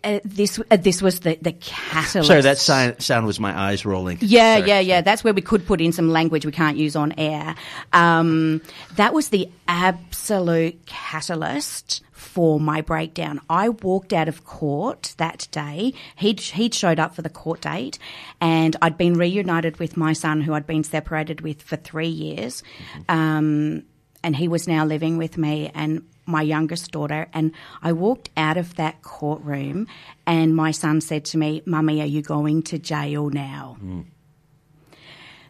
Uh, 0.04 0.20
this 0.26 0.60
uh, 0.70 0.76
this 0.76 1.02
was 1.02 1.22
the 1.22 1.38
the 1.42 1.54
catalyst. 1.54 2.28
Sorry, 2.28 2.42
that 2.42 2.58
sign, 2.58 3.00
sound 3.00 3.26
was 3.26 3.40
my 3.40 3.58
eyes 3.58 3.86
rolling. 3.86 4.18
Yeah, 4.22 4.58
Sorry. 4.58 4.68
yeah, 4.68 4.80
yeah. 4.80 5.02
That's 5.02 5.24
where 5.24 5.34
we 5.34 5.42
could 5.42 5.66
put 5.66 5.80
in 5.80 5.92
some 5.92 6.10
language 6.10 6.46
we 6.46 6.52
can't 6.52 6.78
use 6.78 6.96
on 6.96 7.14
air. 7.18 7.56
Um, 7.94 8.62
that 8.96 9.14
was 9.14 9.30
the 9.30 9.50
absolute 9.68 10.86
catalyst 10.86 12.04
for 12.12 12.60
my 12.60 12.82
breakdown. 12.82 13.40
I 13.50 13.70
walked 13.70 14.12
out 14.12 14.28
of 14.28 14.44
court 14.46 15.14
that 15.18 15.48
day. 15.52 15.94
He'd, 16.16 16.40
he'd 16.40 16.74
showed 16.74 17.00
up 17.00 17.16
for 17.16 17.22
the 17.22 17.30
court 17.30 17.62
date, 17.62 18.00
and 18.42 18.76
I'd 18.82 18.98
been 18.98 19.14
reunited 19.14 19.78
with 19.78 19.98
my 19.98 20.14
son, 20.14 20.42
who 20.42 20.54
I'd 20.54 20.66
been 20.66 20.84
separated 20.84 21.42
with 21.42 21.62
for 21.62 21.76
three 21.76 22.08
years. 22.08 22.64
Um, 23.08 23.84
and 24.24 24.36
he 24.36 24.48
was 24.48 24.68
now 24.68 24.86
living 24.86 25.18
with 25.18 25.38
me 25.38 25.70
and 25.76 26.02
my 26.26 26.42
youngest 26.42 26.92
daughter. 26.92 27.28
And 27.34 27.52
I 27.82 27.92
walked 27.92 28.30
out 28.38 28.58
of 28.58 28.76
that 28.76 29.02
courtroom, 29.02 29.88
and 30.26 30.56
my 30.56 30.72
son 30.72 31.02
said 31.02 31.26
to 31.26 31.38
me, 31.38 31.62
Mummy, 31.66 32.02
are 32.02 32.06
you 32.06 32.22
going 32.22 32.64
to 32.64 32.80
jail 32.80 33.30
now? 33.30 33.78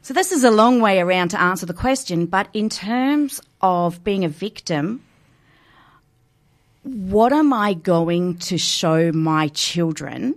So, 0.02 0.14
this 0.14 0.34
is 0.34 0.44
a 0.44 0.52
long 0.52 0.82
way 0.82 1.00
around 1.00 1.30
to 1.30 1.40
answer 1.40 1.66
the 1.66 1.74
question, 1.74 2.26
but 2.26 2.50
in 2.54 2.68
terms 2.68 3.40
of 3.62 4.04
being 4.04 4.26
a 4.26 4.30
victim, 4.30 5.02
what 6.84 7.32
am 7.32 7.54
I 7.54 7.74
going 7.74 8.38
to 8.40 8.58
show 8.58 9.14
my 9.14 9.48
children 9.50 10.36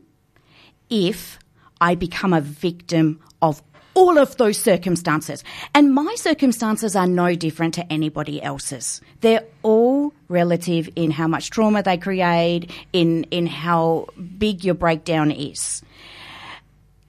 if 0.89 1.41
I 1.81 1.97
become 1.97 2.33
a 2.33 2.41
victim 2.41 3.21
of 3.43 3.61
all 3.97 4.19
of 4.19 4.37
those 4.37 4.59
circumstances? 4.59 5.43
And 5.75 5.93
my 5.93 6.15
circumstances 6.17 6.95
are 6.95 7.07
no 7.07 7.35
different 7.35 7.75
to 7.75 7.93
anybody 7.93 8.41
else's. 8.43 9.01
They're 9.23 9.45
all 9.63 10.13
relative 10.29 10.89
in 10.95 11.11
how 11.11 11.27
much 11.27 11.51
trauma 11.51 11.83
they 11.83 11.97
create, 11.97 12.71
in, 12.93 13.25
in 13.25 13.47
how 13.47 14.07
big 14.39 14.65
your 14.65 14.75
breakdown 14.75 15.33
is. 15.33 15.83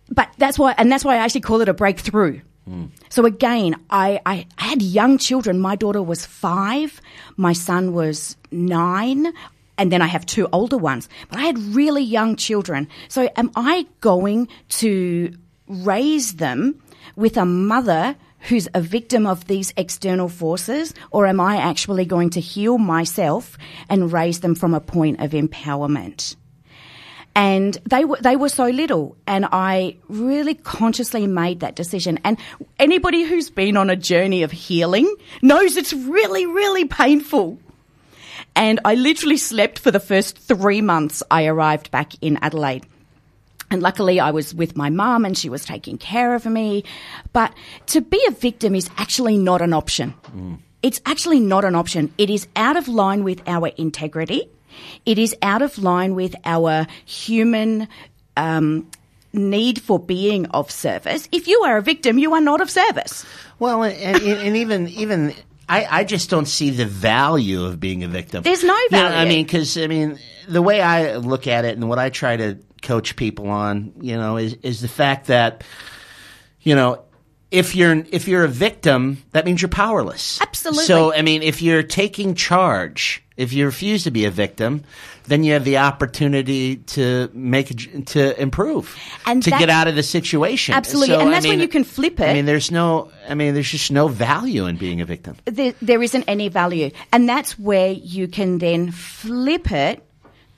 But 0.10 0.30
that's 0.38 0.58
why, 0.58 0.74
and 0.78 0.92
that's 0.92 1.04
why 1.04 1.16
I 1.16 1.18
actually 1.18 1.42
call 1.42 1.62
it 1.62 1.70
a 1.70 1.74
breakthrough. 1.74 2.40
Hmm. 2.66 2.86
So 3.10 3.26
again, 3.26 3.76
I, 3.90 4.20
I 4.26 4.48
had 4.58 4.82
young 4.82 5.18
children. 5.18 5.60
My 5.60 5.76
daughter 5.76 6.02
was 6.02 6.26
five, 6.26 7.02
my 7.36 7.54
son 7.54 7.94
was 7.94 8.38
nine, 8.52 9.34
and 9.78 9.92
then 9.92 10.02
I 10.02 10.08
have 10.08 10.26
two 10.26 10.48
older 10.52 10.78
ones. 10.78 11.08
But 11.30 11.40
I 11.40 11.44
had 11.44 11.58
really 11.76 12.04
young 12.04 12.36
children. 12.36 12.88
So 13.10 13.30
am 13.36 13.52
I 13.56 13.86
going 14.00 14.48
to 14.70 15.34
raise 15.68 16.36
them 16.36 16.82
with 17.16 17.38
a 17.38 17.46
mother 17.46 18.16
who's 18.42 18.68
a 18.74 18.82
victim 18.82 19.26
of 19.26 19.48
these 19.48 19.74
external 19.78 20.30
forces, 20.30 20.94
or 21.12 21.26
am 21.26 21.40
I 21.40 21.58
actually 21.58 22.06
going 22.06 22.30
to 22.32 22.40
heal 22.40 22.78
myself 22.78 23.58
and 23.90 24.12
raise 24.12 24.42
them 24.42 24.56
from 24.56 24.74
a 24.74 24.80
point 24.80 25.20
of 25.20 25.32
empowerment? 25.32 26.36
and 27.38 27.78
they 27.88 28.04
were 28.04 28.18
they 28.20 28.36
were 28.36 28.50
so 28.50 28.66
little 28.66 29.16
and 29.28 29.46
i 29.52 29.96
really 30.10 30.56
consciously 30.56 31.28
made 31.28 31.60
that 31.60 31.76
decision. 31.76 32.20
And 32.24 32.38
anybody 32.80 33.24
who's 33.24 33.52
been 33.52 33.78
on 33.78 33.92
a 33.92 33.96
journey 33.96 34.42
of 34.42 34.52
healing 34.52 35.16
knows 35.44 35.78
it's 35.78 35.94
really 35.94 36.48
really 36.48 36.86
painful. 36.86 37.60
And 38.56 38.80
i 38.84 38.96
literally 38.96 39.38
slept 39.38 39.78
for 39.78 39.92
the 39.92 40.00
first 40.00 40.40
3 40.40 40.82
months 40.82 41.22
i 41.30 41.46
arrived 41.46 41.92
back 41.92 42.14
in 42.22 42.40
adelaide 42.42 42.88
and 43.70 43.82
luckily, 43.82 44.20
I 44.20 44.32
was 44.32 44.54
with 44.54 44.78
my 44.78 44.90
mum 44.90 45.26
and 45.26 45.38
she 45.38 45.50
was 45.50 45.66
taking 45.66 45.98
care 45.98 46.36
of 46.36 46.46
me. 46.46 46.84
But 47.34 47.54
to 47.88 48.02
be 48.02 48.24
a 48.28 48.32
victim 48.32 48.76
is 48.76 48.90
actually 48.98 49.38
not 49.38 49.62
an 49.62 49.74
option. 49.74 50.14
It's 50.82 51.02
actually 51.06 51.40
not 51.40 51.66
an 51.66 51.76
option. 51.76 52.14
It 52.18 52.30
is 52.30 52.48
out 52.56 52.78
of 52.78 52.88
line 52.88 53.24
with 53.24 53.42
our 53.48 53.68
integrity. 53.70 54.50
It 55.06 55.18
is 55.18 55.36
out 55.42 55.62
of 55.62 55.78
line 55.80 56.16
with 56.16 56.36
our 56.46 56.88
human 57.06 57.88
um, 58.38 58.90
need 59.34 59.82
for 59.82 60.00
being 60.00 60.46
of 60.48 60.72
service. 60.72 61.28
If 61.32 61.48
you 61.48 61.62
are 61.64 61.78
a 61.78 61.82
victim, 61.82 62.18
you 62.18 62.34
are 62.34 62.42
not 62.42 62.62
of 62.62 62.70
service. 62.70 63.26
Well, 63.60 63.84
and, 63.84 64.22
and, 64.22 64.56
even 64.56 64.88
even 64.90 65.34
I, 65.68 65.86
I 65.90 66.04
just 66.04 66.30
don't 66.30 66.48
see 66.48 66.70
the 66.70 66.86
value 66.86 67.66
of 67.66 67.80
being 67.80 68.04
a 68.04 68.08
victim. 68.08 68.44
There's 68.44 68.64
no 68.64 68.78
You 68.92 68.98
know, 68.98 69.08
I 69.08 69.26
mean, 69.26 69.46
because 69.46 69.78
I 69.78 69.88
mean, 69.88 70.20
the 70.48 70.62
way 70.62 70.80
I 70.80 71.18
look 71.18 71.48
at 71.48 71.66
it 71.66 71.76
and 71.76 71.90
what 71.90 72.00
I 72.00 72.10
try 72.10 72.38
to 72.38 72.58
coach 72.82 73.16
people 73.16 73.50
on, 73.50 73.94
you 74.02 74.18
know, 74.18 74.38
is 74.38 74.54
is 74.64 74.82
the 74.82 74.88
fact 74.88 75.28
that, 75.28 75.64
you 76.62 76.76
know, 76.76 77.04
if 77.52 77.76
you're 77.76 78.04
if 78.12 78.28
you're 78.28 78.44
a 78.44 78.50
victim, 78.50 79.24
that 79.32 79.46
means 79.46 79.62
you're 79.62 79.70
powerless. 79.70 80.42
Absolutely. 80.42 80.86
So, 80.86 81.14
I 81.14 81.22
mean, 81.22 81.44
if 81.44 81.62
you're 81.62 81.84
taking 81.84 82.36
charge, 82.36 83.24
if 83.38 83.54
you 83.54 83.66
refuse 83.66 84.04
to 84.04 84.12
be 84.12 84.26
a 84.26 84.32
victim, 84.32 84.84
then 85.26 85.44
you 85.44 85.54
have 85.54 85.64
the 85.64 85.78
opportunity 85.78 86.78
to 86.78 87.30
make 87.34 88.06
to 88.08 88.42
improve 88.42 88.98
And 89.26 89.44
to 89.44 89.52
get 89.52 89.70
out 89.70 89.88
of 89.88 89.96
the 89.96 90.04
situation. 90.04 90.74
Absolutely. 90.74 91.16
So, 91.16 91.20
and 91.20 91.30
I 91.30 91.34
that's 91.34 91.48
when 91.48 91.60
you 91.60 91.68
can 91.68 91.84
flip 91.84 92.20
it. 92.20 92.30
I 92.30 92.34
mean, 92.34 92.46
there's 92.46 92.72
no. 92.72 93.12
I 93.30 93.36
mean, 93.36 93.54
there's 93.54 93.70
just 93.70 93.92
no 93.92 94.08
value 94.08 94.66
in 94.66 94.78
being 94.78 95.02
a 95.02 95.06
victim. 95.06 95.38
there, 95.46 95.74
there 95.82 96.02
isn't 96.02 96.26
any 96.28 96.50
value. 96.50 96.92
And 97.14 97.30
that's 97.30 97.58
where 97.58 97.92
you 97.92 98.28
can 98.28 98.58
then 98.58 98.92
flip 98.92 99.72
it 99.72 100.04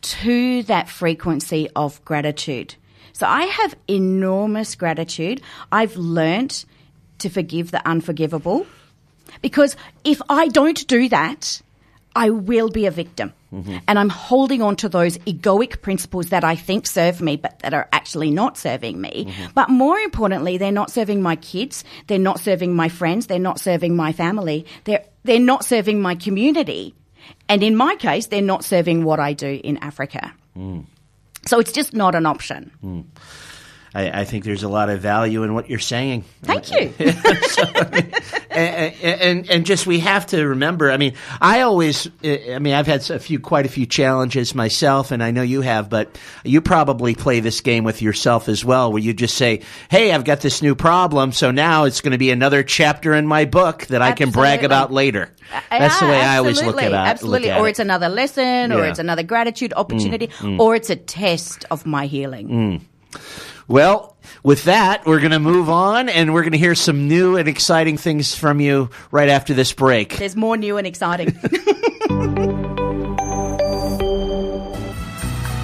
to 0.01 0.63
that 0.63 0.89
frequency 0.89 1.69
of 1.75 2.03
gratitude. 2.05 2.75
So 3.13 3.27
I 3.27 3.43
have 3.43 3.75
enormous 3.87 4.75
gratitude. 4.75 5.41
I've 5.71 5.95
learnt 5.97 6.65
to 7.19 7.29
forgive 7.29 7.71
the 7.71 7.85
unforgivable 7.87 8.65
because 9.41 9.75
if 10.03 10.21
I 10.29 10.47
don't 10.47 10.87
do 10.87 11.09
that, 11.09 11.61
I 12.15 12.29
will 12.29 12.69
be 12.69 12.85
a 12.85 12.91
victim. 12.91 13.33
Mm-hmm. 13.53 13.77
And 13.87 13.99
I'm 13.99 14.09
holding 14.09 14.61
on 14.61 14.75
to 14.77 14.89
those 14.89 15.17
egoic 15.19 15.81
principles 15.81 16.29
that 16.29 16.43
I 16.43 16.55
think 16.55 16.85
serve 16.85 17.21
me, 17.21 17.35
but 17.35 17.59
that 17.59 17.73
are 17.73 17.87
actually 17.91 18.29
not 18.29 18.57
serving 18.57 18.99
me. 18.99 19.25
Mm-hmm. 19.25 19.51
But 19.55 19.69
more 19.69 19.97
importantly, 19.97 20.57
they're 20.57 20.71
not 20.71 20.91
serving 20.91 21.21
my 21.21 21.35
kids. 21.35 21.83
They're 22.07 22.19
not 22.19 22.39
serving 22.39 22.75
my 22.75 22.89
friends. 22.89 23.27
They're 23.27 23.39
not 23.39 23.59
serving 23.59 23.95
my 23.95 24.11
family. 24.11 24.65
They're, 24.83 25.03
they're 25.23 25.39
not 25.39 25.65
serving 25.65 26.01
my 26.01 26.15
community. 26.15 26.93
And 27.47 27.63
in 27.63 27.75
my 27.75 27.95
case, 27.95 28.27
they're 28.27 28.41
not 28.41 28.63
serving 28.63 29.03
what 29.03 29.19
I 29.19 29.33
do 29.33 29.59
in 29.63 29.77
Africa. 29.77 30.33
Hmm. 30.53 30.81
So 31.45 31.59
it's 31.59 31.71
just 31.71 31.93
not 31.93 32.15
an 32.15 32.25
option. 32.25 32.71
Hmm. 32.81 33.01
I, 33.93 34.21
I 34.21 34.25
think 34.25 34.43
there's 34.43 34.63
a 34.63 34.69
lot 34.69 34.89
of 34.89 35.01
value 35.01 35.43
in 35.43 35.53
what 35.53 35.69
you're 35.69 35.79
saying. 35.79 36.23
Thank 36.43 36.71
you. 36.71 36.93
and, 38.51 38.93
and 39.03 39.49
and 39.49 39.65
just 39.65 39.87
we 39.87 39.99
have 39.99 40.27
to 40.27 40.47
remember. 40.47 40.91
I 40.91 40.97
mean, 40.97 41.15
I 41.41 41.61
always. 41.61 42.07
I 42.23 42.59
mean, 42.59 42.73
I've 42.73 42.87
had 42.87 43.09
a 43.09 43.19
few, 43.19 43.39
quite 43.39 43.65
a 43.65 43.69
few 43.69 43.85
challenges 43.85 44.53
myself, 44.53 45.11
and 45.11 45.23
I 45.23 45.31
know 45.31 45.41
you 45.41 45.61
have. 45.61 45.89
But 45.89 46.19
you 46.43 46.61
probably 46.61 47.15
play 47.15 47.39
this 47.39 47.61
game 47.61 47.83
with 47.83 48.01
yourself 48.01 48.47
as 48.47 48.63
well, 48.63 48.91
where 48.91 49.01
you 49.01 49.13
just 49.13 49.35
say, 49.35 49.61
"Hey, 49.89 50.11
I've 50.11 50.25
got 50.25 50.41
this 50.41 50.61
new 50.61 50.75
problem, 50.75 51.31
so 51.31 51.49
now 51.49 51.85
it's 51.85 52.01
going 52.01 52.11
to 52.11 52.17
be 52.17 52.29
another 52.29 52.61
chapter 52.61 53.15
in 53.15 53.25
my 53.25 53.45
book 53.45 53.87
that 53.87 54.01
I 54.01 54.11
can 54.11 54.29
brag 54.29 54.63
about 54.63 54.91
later." 54.91 55.31
That's 55.71 55.99
the 55.99 56.05
way 56.05 56.21
I 56.21 56.37
always 56.37 56.61
look 56.61 56.81
at 56.81 56.91
it. 56.91 56.93
Absolutely. 56.93 57.49
At 57.49 57.59
or 57.59 57.67
it. 57.67 57.71
it's 57.71 57.79
another 57.79 58.09
lesson, 58.09 58.71
or 58.71 58.85
it's 58.85 58.99
another 58.99 59.23
gratitude 59.23 59.73
opportunity, 59.75 60.27
mm. 60.27 60.59
or 60.59 60.75
it's 60.75 60.91
a 60.91 60.95
test 60.95 61.65
of 61.71 61.87
my 61.87 62.05
healing. 62.05 62.49
Mm. 62.49 62.81
Well, 63.69 64.17
with 64.41 64.63
that, 64.63 65.05
we're 65.05 65.19
going 65.19 65.29
to 65.29 65.39
move 65.39 65.69
on 65.69 66.09
and 66.09 66.33
we're 66.33 66.41
going 66.41 66.53
to 66.53 66.57
hear 66.57 66.73
some 66.73 67.07
new 67.07 67.37
and 67.37 67.47
exciting 67.47 67.97
things 67.97 68.33
from 68.33 68.59
you 68.59 68.89
right 69.11 69.29
after 69.29 69.53
this 69.53 69.73
break. 69.73 70.17
There's 70.17 70.35
more 70.35 70.57
new 70.57 70.77
and 70.77 70.87
exciting. 70.87 71.37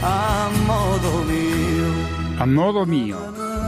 a 0.04 0.52
modo 0.68 1.24
mio. 1.24 2.38
A 2.38 2.46
modo 2.46 2.86
mio, 2.86 3.18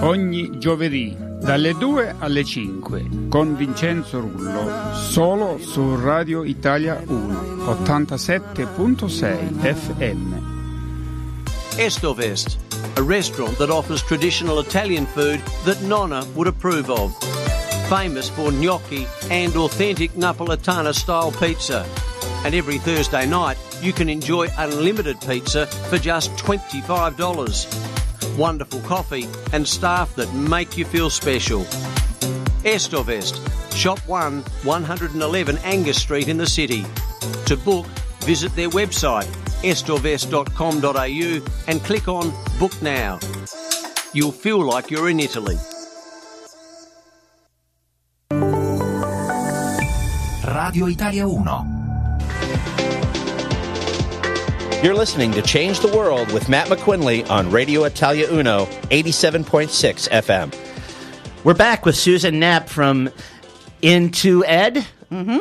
ogni 0.06 0.60
giovedì 0.60 1.18
dalle 1.42 1.76
2 1.76 2.16
alle 2.20 2.44
5 2.44 3.30
con 3.30 3.56
Vincenzo 3.56 4.20
Rullo, 4.20 4.94
solo 4.94 5.58
su 5.58 6.00
Radio 6.00 6.44
Italia 6.44 7.02
1, 7.04 7.74
87.6 7.74 9.74
FM. 9.74 10.34
Estovest, 11.78 12.67
a 12.98 13.04
restaurant 13.04 13.56
that 13.60 13.70
offers 13.70 14.02
traditional 14.02 14.60
Italian 14.60 15.06
food 15.06 15.40
that 15.66 15.80
Nonna 15.84 16.26
would 16.36 16.48
approve 16.48 16.90
of. 16.90 17.16
Famous 17.90 18.28
for 18.28 18.52
gnocchi 18.52 19.06
and 19.30 19.56
authentic 19.56 20.12
Napolitana 20.14 20.96
style 20.96 21.32
pizza. 21.32 21.88
And 22.44 22.56
every 22.56 22.80
Thursday 22.80 23.28
night, 23.28 23.58
you 23.82 23.94
can 23.94 24.10
enjoy 24.10 24.48
unlimited 24.58 25.22
pizza 25.22 25.68
for 25.68 26.00
just 26.00 26.32
$25. 26.38 28.36
Wonderful 28.36 28.80
coffee 28.82 29.28
and 29.54 29.68
staff 29.68 30.16
that 30.16 30.34
make 30.34 30.76
you 30.76 30.84
feel 30.84 31.12
special. 31.12 31.66
Estovest, 32.64 33.38
Shop 33.76 34.00
1, 34.08 34.42
111 34.64 35.58
Angus 35.60 36.02
Street 36.02 36.28
in 36.28 36.38
the 36.38 36.48
city. 36.48 36.84
To 37.46 37.58
book, 37.58 37.86
visit 38.22 38.56
their 38.56 38.70
website 38.70 39.28
estovest.com.au 39.64 41.46
and 41.68 41.82
click 41.84 42.08
on 42.08 42.32
Book 42.60 42.80
Now. 42.82 43.20
You'll 44.14 44.32
feel 44.32 44.64
like 44.64 44.90
you're 44.90 45.10
in 45.10 45.20
Italy. 45.20 45.58
Radio 50.48 50.88
Italia 50.88 51.28
1. 51.28 51.74
You're 54.84 54.94
listening 54.96 55.32
to 55.34 55.42
Change 55.42 55.80
the 55.80 55.92
World 55.96 56.32
with 56.32 56.50
Matt 56.50 56.68
McQuinley 56.68 57.28
on 57.30 57.50
Radio 57.52 57.84
Italia 57.86 58.28
Uno, 58.32 58.66
87.6 58.92 60.08
FM. 60.10 60.54
We're 61.44 61.54
back 61.56 61.86
with 61.86 61.96
Susan 61.96 62.40
Knapp 62.40 62.70
from 62.70 63.10
N2Ed, 63.82 64.86
Mm-hmm. 65.12 65.38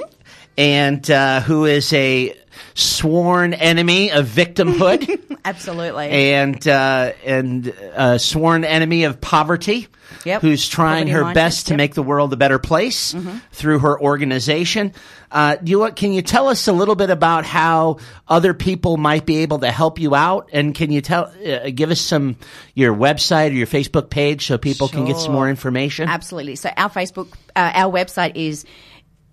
and 0.56 1.10
uh, 1.10 1.40
who 1.40 1.64
is 1.64 1.92
a 1.92 2.32
sworn 2.74 3.54
enemy 3.54 4.10
of 4.12 4.26
victimhood 4.26 5.38
Absolutely. 5.44 6.06
and 6.32 6.66
uh, 6.68 7.12
and 7.24 7.66
a 7.94 8.18
sworn 8.18 8.64
enemy 8.64 9.04
of 9.04 9.20
poverty. 9.20 9.86
Yep. 10.24 10.42
Who's 10.42 10.68
trying 10.68 11.08
her 11.08 11.34
best 11.34 11.66
to 11.66 11.72
yep. 11.72 11.78
make 11.78 11.94
the 11.94 12.02
world 12.02 12.32
a 12.32 12.36
better 12.36 12.58
place 12.60 13.12
Mhm. 13.12 13.40
through 13.52 13.80
her 13.80 14.00
organization. 14.00 14.92
Uh, 15.32 15.56
do 15.56 15.68
you, 15.70 15.90
can 15.92 16.12
you 16.12 16.22
tell 16.22 16.46
us 16.48 16.68
a 16.68 16.72
little 16.72 16.94
bit 16.94 17.10
about 17.10 17.44
how 17.44 17.98
other 18.28 18.54
people 18.54 18.96
might 18.96 19.26
be 19.26 19.38
able 19.38 19.58
to 19.60 19.70
help 19.70 19.98
you 19.98 20.14
out? 20.14 20.48
And 20.52 20.72
can 20.74 20.92
you 20.92 21.00
tell, 21.00 21.32
uh, 21.44 21.70
give 21.74 21.90
us 21.90 22.00
some 22.00 22.36
your 22.74 22.94
website 22.94 23.50
or 23.50 23.54
your 23.54 23.66
Facebook 23.66 24.08
page 24.08 24.46
so 24.46 24.56
people 24.58 24.86
can 24.88 25.04
get 25.06 25.18
some 25.18 25.32
more 25.32 25.50
information? 25.50 26.08
Absolutely. 26.08 26.54
So 26.56 26.70
our 26.76 26.88
Facebook, 26.90 27.26
uh, 27.56 27.72
our 27.74 27.92
website 27.92 28.36
is 28.36 28.64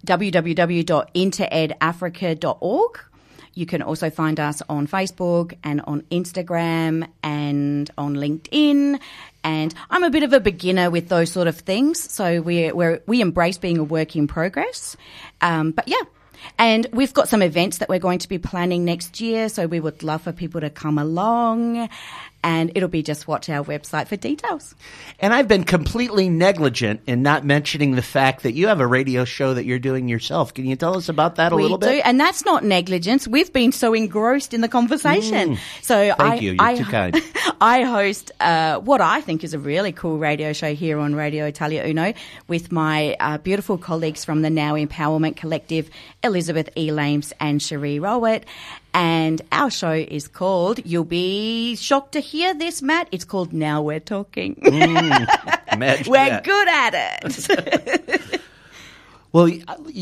www.n2edafrica.org. 0.07 2.99
You 3.53 3.65
can 3.65 3.81
also 3.81 4.09
find 4.09 4.39
us 4.39 4.61
on 4.67 4.87
Facebook 4.87 5.53
and 5.63 5.81
on 5.81 6.01
Instagram 6.11 7.07
and 7.21 7.89
on 7.97 8.15
LinkedIn. 8.15 8.99
And 9.43 9.73
I'm 9.89 10.03
a 10.03 10.09
bit 10.09 10.23
of 10.23 10.33
a 10.33 10.39
beginner 10.39 10.89
with 10.89 11.09
those 11.09 11.31
sort 11.31 11.47
of 11.47 11.57
things, 11.57 11.99
so 12.11 12.41
we 12.41 12.71
we 12.71 12.97
we 13.05 13.21
embrace 13.21 13.57
being 13.57 13.77
a 13.77 13.83
work 13.83 14.15
in 14.15 14.27
progress. 14.27 14.95
Um, 15.41 15.71
but 15.71 15.87
yeah. 15.87 16.01
And 16.59 16.87
we've 16.91 17.13
got 17.13 17.29
some 17.29 17.41
events 17.41 17.77
that 17.77 17.87
we're 17.87 17.99
going 17.99 18.19
to 18.19 18.27
be 18.27 18.37
planning 18.37 18.83
next 18.83 19.21
year, 19.21 19.47
so 19.47 19.65
we 19.65 19.79
would 19.79 20.03
love 20.03 20.23
for 20.23 20.33
people 20.33 20.59
to 20.59 20.69
come 20.69 20.97
along. 20.97 21.89
And 22.43 22.71
it'll 22.75 22.89
be 22.89 23.03
just 23.03 23.27
watch 23.27 23.49
our 23.49 23.63
website 23.63 24.07
for 24.07 24.15
details. 24.17 24.75
And 25.19 25.33
I've 25.33 25.47
been 25.47 25.63
completely 25.63 26.29
negligent 26.29 27.01
in 27.07 27.21
not 27.21 27.45
mentioning 27.45 27.95
the 27.95 28.01
fact 28.01 28.43
that 28.43 28.53
you 28.53 28.67
have 28.67 28.79
a 28.79 28.87
radio 28.87 29.23
show 29.25 29.53
that 29.53 29.65
you're 29.65 29.79
doing 29.79 30.09
yourself. 30.09 30.53
Can 30.53 30.65
you 30.65 30.75
tell 30.75 30.97
us 30.97 31.09
about 31.09 31.35
that 31.35 31.53
a 31.53 31.55
we 31.55 31.61
little 31.63 31.77
bit? 31.77 31.89
do, 31.89 32.01
and 32.03 32.19
that's 32.19 32.45
not 32.45 32.63
negligence. 32.63 33.27
We've 33.27 33.51
been 33.51 33.71
so 33.71 33.93
engrossed 33.93 34.53
in 34.53 34.61
the 34.61 34.67
conversation. 34.67 35.55
Mm. 35.55 35.59
So 35.81 35.95
Thank 35.95 36.21
I, 36.21 36.35
you. 36.35 36.51
You're 36.51 36.61
I, 36.61 36.75
too 36.75 36.85
kind. 36.91 37.21
I 37.61 37.83
host 37.83 38.31
uh, 38.39 38.79
what 38.79 39.01
I 39.01 39.21
think 39.21 39.43
is 39.43 39.53
a 39.53 39.59
really 39.59 39.91
cool 39.91 40.17
radio 40.17 40.53
show 40.53 40.73
here 40.75 40.99
on 40.99 41.15
Radio 41.15 41.45
Italia 41.45 41.83
Uno 41.85 42.13
with 42.47 42.71
my 42.71 43.15
uh, 43.19 43.37
beautiful 43.37 43.77
colleagues 43.77 44.25
from 44.25 44.41
the 44.41 44.49
Now 44.49 44.75
Empowerment 44.75 45.37
Collective, 45.37 45.89
Elizabeth 46.23 46.69
E. 46.77 46.91
Lames 46.91 47.33
and 47.39 47.61
Cherie 47.61 47.99
Rowett. 47.99 48.45
And 48.93 49.41
our 49.51 49.71
show 49.71 49.91
is 49.93 50.27
called, 50.27 50.79
you'll 50.85 51.03
be 51.03 51.75
shocked 51.75 52.11
to 52.13 52.19
hear 52.19 52.53
this, 52.53 52.81
Matt, 52.81 53.07
it's 53.11 53.25
called 53.25 53.51
Now 53.51 53.81
We're 53.81 53.99
Talking. 53.99 54.55
Imagine 54.61 55.25
We're 56.11 56.41
good 56.41 56.67
at 56.67 57.19
it. 57.23 58.41
Well, 59.31 59.49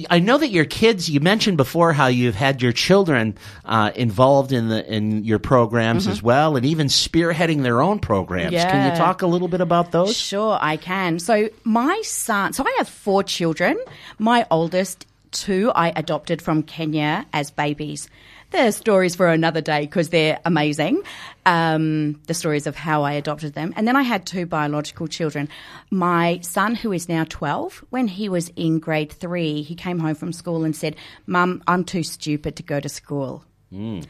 I 0.09 0.19
know 0.19 0.37
that 0.37 0.49
your 0.49 0.65
kids. 0.65 1.09
You 1.09 1.21
mentioned 1.21 1.55
before 1.55 1.93
how 1.93 2.07
you've 2.07 2.35
had 2.35 2.61
your 2.61 2.73
children 2.73 3.37
uh, 3.63 3.91
involved 3.95 4.51
in 4.51 4.67
the 4.67 4.85
in 4.93 5.23
your 5.23 5.39
programs 5.39 6.05
Mhm. 6.05 6.11
as 6.11 6.21
well, 6.21 6.57
and 6.57 6.65
even 6.65 6.87
spearheading 6.87 7.63
their 7.63 7.81
own 7.81 7.99
programs. 7.99 8.51
Can 8.51 8.91
you 8.91 8.97
talk 8.97 9.21
a 9.21 9.27
little 9.27 9.47
bit 9.47 9.61
about 9.61 9.93
those? 9.93 10.17
Sure, 10.17 10.57
I 10.61 10.75
can. 10.75 11.17
So 11.17 11.47
my 11.63 12.01
son, 12.03 12.51
so 12.51 12.65
I 12.65 12.75
have 12.79 12.89
four 12.89 13.23
children. 13.23 13.77
My 14.19 14.45
oldest 14.51 15.05
two 15.31 15.71
I 15.75 15.93
adopted 15.95 16.41
from 16.41 16.61
Kenya 16.63 17.25
as 17.31 17.51
babies. 17.51 18.09
They're 18.51 18.71
stories 18.73 19.15
for 19.15 19.27
another 19.27 19.61
day 19.61 19.81
because 19.81 20.09
they're 20.09 20.39
amazing. 20.43 21.01
Um, 21.45 22.21
the 22.27 22.33
stories 22.33 22.67
of 22.67 22.75
how 22.75 23.03
I 23.03 23.13
adopted 23.13 23.53
them. 23.53 23.73
And 23.77 23.87
then 23.87 23.95
I 23.95 24.01
had 24.01 24.25
two 24.25 24.45
biological 24.45 25.07
children. 25.07 25.47
My 25.89 26.39
son, 26.41 26.75
who 26.75 26.91
is 26.91 27.07
now 27.07 27.25
12, 27.27 27.85
when 27.89 28.09
he 28.09 28.27
was 28.27 28.49
in 28.57 28.79
grade 28.79 29.11
three, 29.11 29.61
he 29.61 29.73
came 29.73 29.99
home 29.99 30.15
from 30.15 30.33
school 30.33 30.65
and 30.65 30.75
said, 30.75 30.97
Mum, 31.25 31.63
I'm 31.65 31.85
too 31.85 32.03
stupid 32.03 32.57
to 32.57 32.63
go 32.63 32.81
to 32.81 32.89
school. 32.89 33.45
Mm. 33.73 34.05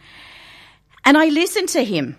And 1.05 1.17
I 1.17 1.25
listened 1.27 1.69
to 1.69 1.83
him. 1.83 2.17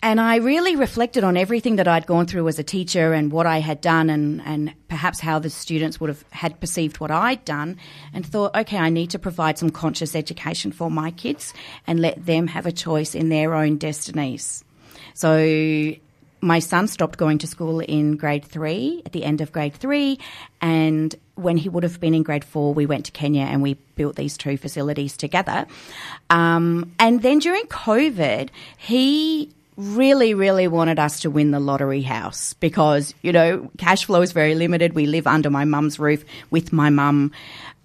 And 0.00 0.20
I 0.20 0.36
really 0.36 0.76
reflected 0.76 1.24
on 1.24 1.36
everything 1.36 1.76
that 1.76 1.88
I'd 1.88 2.06
gone 2.06 2.26
through 2.26 2.46
as 2.46 2.58
a 2.58 2.62
teacher 2.62 3.12
and 3.12 3.32
what 3.32 3.46
I 3.46 3.58
had 3.58 3.80
done 3.80 4.10
and, 4.10 4.40
and 4.44 4.72
perhaps 4.86 5.18
how 5.18 5.40
the 5.40 5.50
students 5.50 6.00
would 6.00 6.08
have 6.08 6.24
had 6.30 6.60
perceived 6.60 7.00
what 7.00 7.10
I'd 7.10 7.44
done 7.44 7.78
and 8.14 8.24
thought, 8.24 8.54
okay, 8.54 8.78
I 8.78 8.90
need 8.90 9.10
to 9.10 9.18
provide 9.18 9.58
some 9.58 9.70
conscious 9.70 10.14
education 10.14 10.70
for 10.70 10.88
my 10.88 11.10
kids 11.10 11.52
and 11.84 11.98
let 11.98 12.24
them 12.24 12.46
have 12.46 12.64
a 12.64 12.72
choice 12.72 13.16
in 13.16 13.28
their 13.28 13.54
own 13.54 13.76
destinies. 13.76 14.64
So 15.14 15.94
my 16.40 16.60
son 16.60 16.86
stopped 16.86 17.18
going 17.18 17.38
to 17.38 17.48
school 17.48 17.80
in 17.80 18.16
grade 18.16 18.44
three, 18.44 19.02
at 19.04 19.10
the 19.10 19.24
end 19.24 19.40
of 19.40 19.50
grade 19.50 19.74
three, 19.74 20.20
and 20.60 21.12
when 21.34 21.56
he 21.56 21.68
would 21.68 21.82
have 21.82 22.00
been 22.00 22.14
in 22.14 22.22
grade 22.22 22.44
four, 22.44 22.72
we 22.72 22.86
went 22.86 23.06
to 23.06 23.12
Kenya 23.12 23.42
and 23.42 23.62
we 23.62 23.74
built 23.96 24.14
these 24.14 24.36
two 24.36 24.56
facilities 24.56 25.16
together. 25.16 25.66
Um, 26.30 26.94
and 27.00 27.22
then 27.22 27.40
during 27.40 27.64
COVID, 27.64 28.50
he 28.76 29.50
really, 29.78 30.34
really 30.34 30.66
wanted 30.66 30.98
us 30.98 31.20
to 31.20 31.30
win 31.30 31.52
the 31.52 31.60
lottery 31.60 32.02
house 32.02 32.52
because, 32.54 33.14
you 33.22 33.32
know, 33.32 33.70
cash 33.78 34.04
flow 34.04 34.20
is 34.22 34.32
very 34.32 34.56
limited. 34.56 34.92
We 34.92 35.06
live 35.06 35.28
under 35.28 35.50
my 35.50 35.64
mum's 35.64 36.00
roof 36.00 36.24
with 36.50 36.72
my 36.72 36.90
mum 36.90 37.30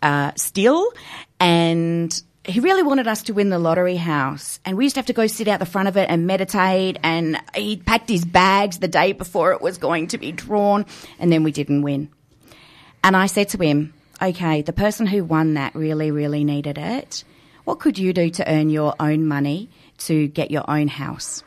uh, 0.01 0.31
still. 0.35 0.91
And 1.39 2.21
he 2.45 2.59
really 2.59 2.81
wanted 2.81 3.07
us 3.07 3.21
to 3.23 3.33
win 3.33 3.49
the 3.49 3.59
lottery 3.59 3.95
house. 3.95 4.59
And 4.65 4.75
we 4.75 4.85
used 4.85 4.95
to 4.95 4.99
have 4.99 5.05
to 5.05 5.13
go 5.13 5.27
sit 5.27 5.47
out 5.47 5.59
the 5.59 5.67
front 5.67 5.87
of 5.87 5.95
it 5.95 6.09
and 6.09 6.25
meditate. 6.25 6.97
And 7.03 7.39
he 7.53 7.77
packed 7.77 8.09
his 8.09 8.25
bags 8.25 8.79
the 8.79 8.87
day 8.87 9.13
before 9.13 9.53
it 9.53 9.61
was 9.61 9.77
going 9.77 10.07
to 10.07 10.17
be 10.17 10.31
drawn. 10.31 10.87
And 11.19 11.31
then 11.31 11.43
we 11.43 11.51
didn't 11.51 11.83
win. 11.83 12.09
And 13.03 13.15
I 13.15 13.27
said 13.27 13.49
to 13.49 13.57
him, 13.59 13.93
okay, 14.19 14.63
the 14.63 14.73
person 14.73 15.05
who 15.05 15.23
won 15.23 15.53
that 15.53 15.75
really, 15.75 16.09
really 16.09 16.43
needed 16.43 16.79
it. 16.79 17.23
What 17.65 17.79
could 17.79 17.99
you 17.99 18.13
do 18.13 18.31
to 18.31 18.51
earn 18.51 18.71
your 18.71 18.95
own 18.99 19.27
money 19.27 19.69
to 19.99 20.27
get 20.27 20.49
your 20.49 20.67
own 20.67 20.87
house? 20.87 21.43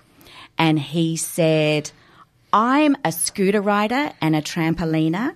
And 0.59 0.79
he 0.79 1.17
said, 1.17 1.91
I'm 2.53 2.97
a 3.05 3.13
scooter 3.13 3.61
rider 3.61 4.13
and 4.21 4.35
a 4.35 4.43
trampoliner, 4.43 5.35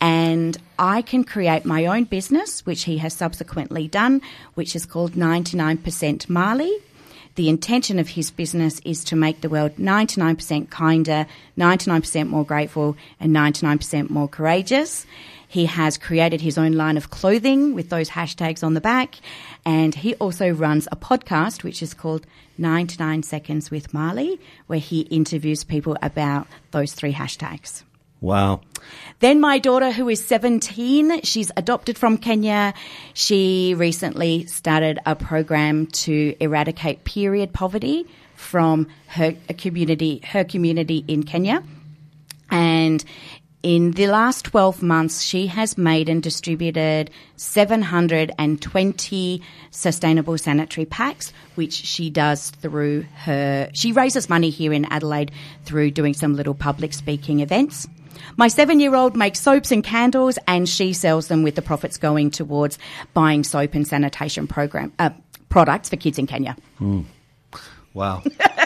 and 0.00 0.56
I 0.78 1.02
can 1.02 1.24
create 1.24 1.64
my 1.64 1.86
own 1.86 2.04
business, 2.04 2.64
which 2.66 2.84
he 2.84 2.98
has 2.98 3.14
subsequently 3.14 3.88
done, 3.88 4.20
which 4.54 4.76
is 4.76 4.86
called 4.86 5.12
99% 5.12 6.28
Marley. 6.28 6.76
The 7.34 7.48
intention 7.48 7.98
of 7.98 8.08
his 8.08 8.30
business 8.30 8.80
is 8.84 9.04
to 9.04 9.16
make 9.16 9.40
the 9.40 9.48
world 9.48 9.76
99% 9.76 10.68
kinder, 10.68 11.26
99% 11.56 12.28
more 12.28 12.44
grateful, 12.44 12.96
and 13.18 13.34
99% 13.34 14.10
more 14.10 14.28
courageous. 14.28 15.06
He 15.48 15.66
has 15.66 15.98
created 15.98 16.40
his 16.40 16.58
own 16.58 16.72
line 16.72 16.96
of 16.96 17.10
clothing 17.10 17.74
with 17.74 17.88
those 17.88 18.10
hashtags 18.10 18.62
on 18.62 18.74
the 18.74 18.80
back. 18.80 19.16
And 19.64 19.94
he 19.94 20.14
also 20.16 20.50
runs 20.50 20.88
a 20.90 20.96
podcast, 20.96 21.62
which 21.62 21.82
is 21.82 21.94
called 21.94 22.26
99 22.58 23.22
Seconds 23.22 23.70
with 23.70 23.94
Marley, 23.94 24.40
where 24.66 24.78
he 24.78 25.02
interviews 25.02 25.62
people 25.64 25.96
about 26.02 26.48
those 26.72 26.94
three 26.94 27.12
hashtags. 27.12 27.84
Wow. 28.20 28.60
Then 29.18 29.40
my 29.40 29.58
daughter, 29.58 29.90
who 29.90 30.08
is 30.08 30.24
17, 30.24 31.22
she's 31.22 31.50
adopted 31.56 31.98
from 31.98 32.18
Kenya. 32.18 32.72
She 33.14 33.74
recently 33.76 34.46
started 34.46 35.00
a 35.04 35.16
program 35.16 35.86
to 35.88 36.36
eradicate 36.38 37.04
period 37.04 37.52
poverty 37.52 38.06
from 38.36 38.86
her 39.08 39.32
community, 39.58 40.20
her 40.24 40.44
community 40.44 41.04
in 41.08 41.24
Kenya. 41.24 41.64
And 42.50 43.04
in 43.62 43.92
the 43.92 44.08
last 44.08 44.44
12 44.46 44.82
months, 44.82 45.22
she 45.22 45.46
has 45.46 45.78
made 45.78 46.08
and 46.08 46.22
distributed 46.22 47.10
720 47.36 49.42
sustainable 49.70 50.36
sanitary 50.36 50.84
packs, 50.84 51.32
which 51.54 51.72
she 51.72 52.10
does 52.10 52.50
through 52.50 53.02
her. 53.14 53.70
She 53.72 53.92
raises 53.92 54.28
money 54.28 54.50
here 54.50 54.72
in 54.72 54.84
Adelaide 54.86 55.30
through 55.64 55.92
doing 55.92 56.14
some 56.14 56.34
little 56.34 56.54
public 56.54 56.92
speaking 56.92 57.40
events. 57.40 57.86
My 58.36 58.48
seven 58.48 58.80
year 58.80 58.94
old 58.94 59.16
makes 59.16 59.40
soaps 59.40 59.70
and 59.70 59.84
candles 59.84 60.38
and 60.46 60.68
she 60.68 60.92
sells 60.92 61.28
them 61.28 61.42
with 61.42 61.54
the 61.54 61.62
profits 61.62 61.98
going 61.98 62.30
towards 62.30 62.78
buying 63.14 63.44
soap 63.44 63.74
and 63.74 63.86
sanitation 63.86 64.46
program, 64.46 64.92
uh, 64.98 65.10
products 65.48 65.88
for 65.88 65.96
kids 65.96 66.18
in 66.18 66.26
Kenya. 66.26 66.56
Mm. 66.80 67.04
Wow. 67.94 68.22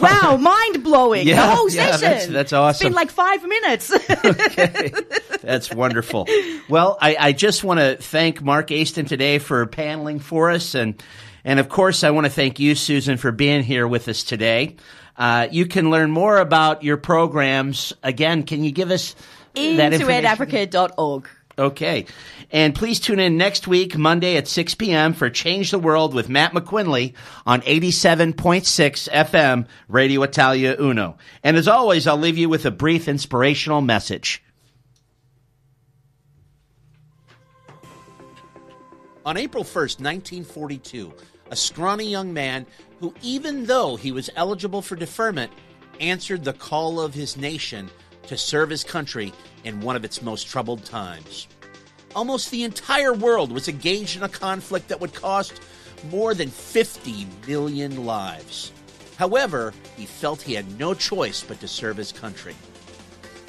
Wow, 0.00 0.36
mind 0.40 0.82
blowing. 0.82 1.26
Yeah, 1.26 1.46
the 1.46 1.54
whole 1.56 1.70
yeah, 1.70 1.96
session. 1.96 2.00
that's- 2.00 2.26
that's 2.28 2.52
awesome. 2.52 2.74
It's 2.74 2.82
been 2.82 2.92
like 2.94 3.10
five 3.10 3.42
minutes. 3.44 3.88
That's 5.42 5.72
wonderful. 5.72 6.28
Well, 6.68 6.98
I, 7.00 7.16
I 7.18 7.32
just 7.32 7.64
want 7.64 7.80
to 7.80 7.96
thank 7.96 8.42
Mark 8.42 8.70
Aston 8.70 9.06
today 9.06 9.38
for 9.38 9.64
paneling 9.66 10.18
for 10.18 10.50
us, 10.50 10.74
and 10.74 11.02
and 11.44 11.58
of 11.58 11.68
course, 11.68 12.04
I 12.04 12.10
want 12.10 12.26
to 12.26 12.30
thank 12.30 12.60
you, 12.60 12.74
Susan, 12.74 13.16
for 13.16 13.32
being 13.32 13.62
here 13.62 13.88
with 13.88 14.08
us 14.08 14.22
today. 14.22 14.76
Uh, 15.16 15.48
you 15.50 15.66
can 15.66 15.90
learn 15.90 16.10
more 16.10 16.36
about 16.38 16.82
your 16.84 16.96
programs. 16.98 17.92
Again, 18.02 18.42
can 18.42 18.62
you 18.64 18.70
give 18.70 18.90
us 18.90 19.14
that 19.54 19.92
information? 19.94 20.24
N2EdAfrica.org. 20.24 21.28
Okay. 21.60 22.06
And 22.50 22.74
please 22.74 22.98
tune 22.98 23.20
in 23.20 23.36
next 23.36 23.68
week, 23.68 23.96
Monday 23.96 24.38
at 24.38 24.48
6 24.48 24.76
p.m. 24.76 25.12
for 25.12 25.28
Change 25.28 25.70
the 25.70 25.78
World 25.78 26.14
with 26.14 26.30
Matt 26.30 26.52
McQuinley 26.52 27.12
on 27.44 27.60
87.6 27.60 29.10
FM, 29.10 29.66
Radio 29.86 30.22
Italia 30.22 30.74
Uno. 30.80 31.18
And 31.44 31.58
as 31.58 31.68
always, 31.68 32.06
I'll 32.06 32.16
leave 32.16 32.38
you 32.38 32.48
with 32.48 32.64
a 32.64 32.70
brief 32.70 33.08
inspirational 33.08 33.82
message. 33.82 34.42
On 39.26 39.36
April 39.36 39.62
1st, 39.62 40.00
1942, 40.00 41.12
a 41.50 41.56
scrawny 41.56 42.06
young 42.06 42.32
man 42.32 42.64
who, 43.00 43.12
even 43.20 43.66
though 43.66 43.96
he 43.96 44.12
was 44.12 44.30
eligible 44.34 44.80
for 44.80 44.96
deferment, 44.96 45.52
answered 46.00 46.42
the 46.42 46.54
call 46.54 46.98
of 46.98 47.12
his 47.12 47.36
nation 47.36 47.90
to 48.28 48.36
serve 48.38 48.70
his 48.70 48.82
country 48.82 49.34
in 49.64 49.80
one 49.80 49.96
of 49.96 50.04
its 50.04 50.22
most 50.22 50.48
troubled 50.48 50.84
times. 50.84 51.48
Almost 52.14 52.50
the 52.50 52.64
entire 52.64 53.12
world 53.12 53.52
was 53.52 53.68
engaged 53.68 54.16
in 54.16 54.22
a 54.22 54.28
conflict 54.28 54.88
that 54.88 55.00
would 55.00 55.14
cost 55.14 55.60
more 56.10 56.34
than 56.34 56.48
50 56.48 57.26
million 57.46 58.04
lives. 58.04 58.72
However, 59.16 59.74
he 59.96 60.06
felt 60.06 60.42
he 60.42 60.54
had 60.54 60.78
no 60.78 60.94
choice 60.94 61.44
but 61.46 61.60
to 61.60 61.68
serve 61.68 61.96
his 61.96 62.10
country. 62.10 62.54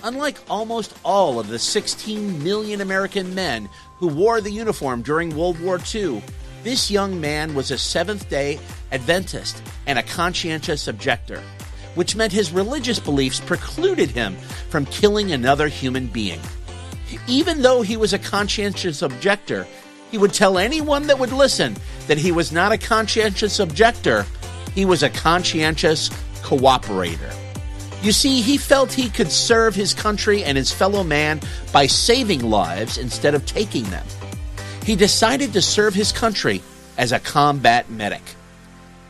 Unlike 0.03 0.39
almost 0.49 0.93
all 1.05 1.39
of 1.39 1.47
the 1.47 1.59
16 1.59 2.43
million 2.43 2.81
American 2.81 3.33
men 3.33 3.69
who 3.97 4.07
wore 4.07 4.41
the 4.41 4.51
uniform 4.51 5.01
during 5.01 5.35
World 5.35 5.59
War 5.61 5.79
II, 5.93 6.21
this 6.63 6.91
young 6.91 7.19
man 7.21 7.55
was 7.55 7.71
a 7.71 7.77
Seventh 7.77 8.29
day 8.29 8.59
Adventist 8.91 9.61
and 9.87 9.97
a 9.97 10.03
conscientious 10.03 10.87
objector, 10.87 11.41
which 11.95 12.15
meant 12.15 12.31
his 12.31 12.51
religious 12.51 12.99
beliefs 12.99 13.39
precluded 13.39 14.11
him 14.11 14.35
from 14.69 14.85
killing 14.85 15.31
another 15.31 15.67
human 15.67 16.07
being. 16.07 16.39
Even 17.27 17.61
though 17.61 17.81
he 17.81 17.97
was 17.97 18.13
a 18.13 18.19
conscientious 18.19 19.01
objector, 19.01 19.67
he 20.09 20.17
would 20.17 20.33
tell 20.33 20.57
anyone 20.57 21.07
that 21.07 21.19
would 21.19 21.31
listen 21.31 21.75
that 22.07 22.17
he 22.17 22.31
was 22.31 22.51
not 22.51 22.71
a 22.71 22.77
conscientious 22.77 23.59
objector, 23.59 24.25
he 24.73 24.85
was 24.85 25.03
a 25.03 25.09
conscientious 25.09 26.09
cooperator. 26.41 27.33
You 28.01 28.11
see, 28.11 28.41
he 28.41 28.57
felt 28.57 28.91
he 28.91 29.09
could 29.09 29.31
serve 29.31 29.75
his 29.75 29.93
country 29.93 30.43
and 30.43 30.57
his 30.57 30.71
fellow 30.71 31.03
man 31.03 31.39
by 31.71 31.85
saving 31.85 32.41
lives 32.41 32.97
instead 32.97 33.35
of 33.35 33.45
taking 33.45 33.83
them. 33.85 34.05
He 34.83 34.95
decided 34.95 35.53
to 35.53 35.61
serve 35.61 35.93
his 35.93 36.11
country 36.11 36.63
as 36.97 37.11
a 37.11 37.19
combat 37.19 37.89
medic. 37.89 38.23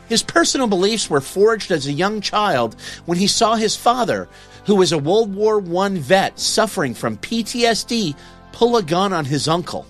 His 0.08 0.22
personal 0.22 0.66
beliefs 0.66 1.08
were 1.08 1.20
forged 1.20 1.70
as 1.70 1.86
a 1.86 1.92
young 1.92 2.20
child 2.20 2.76
when 3.06 3.18
he 3.18 3.26
saw 3.26 3.54
his 3.54 3.76
father, 3.76 4.28
who 4.66 4.76
was 4.76 4.92
a 4.92 4.98
World 4.98 5.34
War 5.34 5.62
I 5.84 5.88
vet 5.90 6.38
suffering 6.38 6.94
from 6.94 7.16
PTSD, 7.16 8.14
pull 8.52 8.76
a 8.76 8.82
gun 8.82 9.12
on 9.12 9.24
his 9.24 9.48
uncle. 9.48 9.86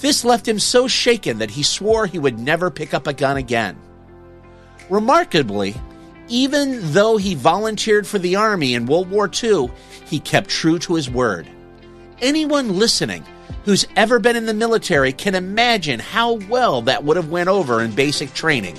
This 0.00 0.24
left 0.24 0.46
him 0.46 0.58
so 0.58 0.86
shaken 0.86 1.38
that 1.38 1.50
he 1.50 1.62
swore 1.62 2.06
he 2.06 2.18
would 2.18 2.38
never 2.38 2.70
pick 2.70 2.94
up 2.94 3.06
a 3.06 3.12
gun 3.12 3.36
again. 3.36 3.76
Remarkably, 4.90 5.74
even 6.28 6.92
though 6.92 7.16
he 7.16 7.34
volunteered 7.34 8.06
for 8.06 8.18
the 8.18 8.36
Army 8.36 8.74
in 8.74 8.86
World 8.86 9.10
War 9.10 9.30
II, 9.42 9.70
he 10.06 10.20
kept 10.20 10.48
true 10.48 10.78
to 10.80 10.94
his 10.94 11.10
word. 11.10 11.48
Anyone 12.20 12.78
listening 12.78 13.24
who's 13.64 13.86
ever 13.96 14.18
been 14.18 14.36
in 14.36 14.46
the 14.46 14.54
military 14.54 15.12
can 15.12 15.34
imagine 15.34 16.00
how 16.00 16.34
well 16.48 16.82
that 16.82 17.04
would 17.04 17.16
have 17.16 17.30
went 17.30 17.48
over 17.48 17.80
in 17.82 17.94
basic 17.94 18.32
training 18.34 18.78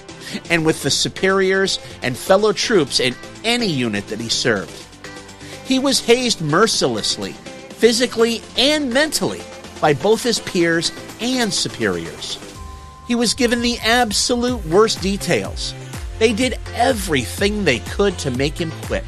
and 0.50 0.66
with 0.66 0.84
the 0.84 0.92
superiors 0.92 1.80
and 2.02 2.18
fellow 2.18 2.52
troops 2.52 3.00
in 3.00 3.16
any 3.44 3.68
unit 3.68 4.08
that 4.08 4.20
he 4.20 4.30
served. 4.30 4.72
He 5.66 5.80
was 5.80 6.00
hazed 6.06 6.42
mercilessly, 6.42 7.32
physically 7.32 8.42
and 8.58 8.94
mentally, 8.94 9.42
by 9.82 9.94
both 9.94 10.24
his 10.24 10.40
peers 10.40 10.92
and 11.20 11.54
superiors. 11.54 12.40
He 13.08 13.16
was 13.16 13.34
given 13.34 13.62
the 13.62 13.80
absolute 13.80 14.66
worst 14.68 15.02
details. 15.02 15.74
They 16.20 16.34
did 16.34 16.60
everything 16.74 17.64
they 17.64 17.80
could 17.80 18.18
to 18.20 18.32
make 18.32 18.58
him 18.58 18.72
quit. 18.84 19.04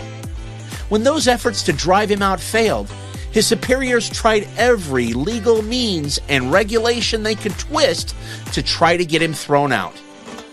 When 0.90 1.04
those 1.04 1.28
efforts 1.28 1.64
to 1.64 1.74
drive 1.74 2.10
him 2.10 2.22
out 2.22 2.40
failed, 2.40 2.92
his 3.32 3.48
superiors 3.48 4.10
tried 4.10 4.48
every 4.58 5.14
legal 5.14 5.62
means 5.62 6.20
and 6.30 6.52
regulation 6.52 7.24
they 7.24 7.36
could 7.36 7.58
twist 7.60 8.16
to 8.54 8.64
try 8.64 8.98
to 8.98 9.06
get 9.06 9.22
him 9.22 9.34
thrown 9.34 9.72
out. 9.72 9.94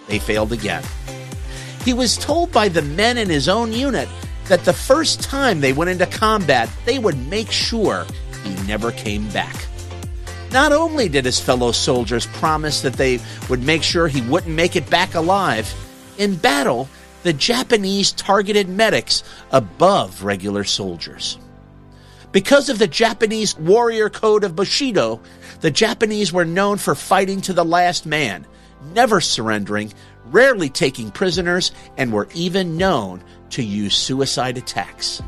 They 0.08 0.18
failed 0.18 0.52
again. 0.52 0.82
He 1.84 1.92
was 1.92 2.16
told 2.16 2.52
by 2.52 2.68
the 2.68 2.82
men 2.82 3.18
in 3.18 3.28
his 3.28 3.48
own 3.48 3.72
unit 3.72 4.08
that 4.48 4.64
the 4.64 4.72
first 4.72 5.22
time 5.22 5.60
they 5.60 5.72
went 5.72 5.90
into 5.90 6.06
combat, 6.06 6.68
they 6.84 6.98
would 6.98 7.16
make 7.28 7.50
sure 7.50 8.06
he 8.42 8.54
never 8.66 8.92
came 8.92 9.28
back. 9.30 9.54
Not 10.52 10.72
only 10.72 11.08
did 11.08 11.24
his 11.24 11.40
fellow 11.40 11.72
soldiers 11.72 12.26
promise 12.26 12.80
that 12.82 12.92
they 12.94 13.20
would 13.48 13.62
make 13.62 13.82
sure 13.82 14.06
he 14.06 14.20
wouldn't 14.22 14.54
make 14.54 14.76
it 14.76 14.88
back 14.88 15.14
alive, 15.14 15.72
in 16.18 16.36
battle, 16.36 16.88
the 17.22 17.32
Japanese 17.32 18.12
targeted 18.12 18.68
medics 18.68 19.24
above 19.50 20.22
regular 20.22 20.62
soldiers. 20.62 21.38
Because 22.34 22.68
of 22.68 22.80
the 22.80 22.88
Japanese 22.88 23.56
warrior 23.56 24.10
code 24.10 24.42
of 24.42 24.56
Bushido, 24.56 25.20
the 25.60 25.70
Japanese 25.70 26.32
were 26.32 26.44
known 26.44 26.78
for 26.78 26.96
fighting 26.96 27.40
to 27.42 27.52
the 27.52 27.64
last 27.64 28.06
man, 28.06 28.44
never 28.92 29.20
surrendering, 29.20 29.92
rarely 30.32 30.68
taking 30.68 31.12
prisoners, 31.12 31.70
and 31.96 32.12
were 32.12 32.26
even 32.34 32.76
known 32.76 33.22
to 33.50 33.62
use 33.62 33.96
suicide 33.96 34.58
attacks. 34.58 35.22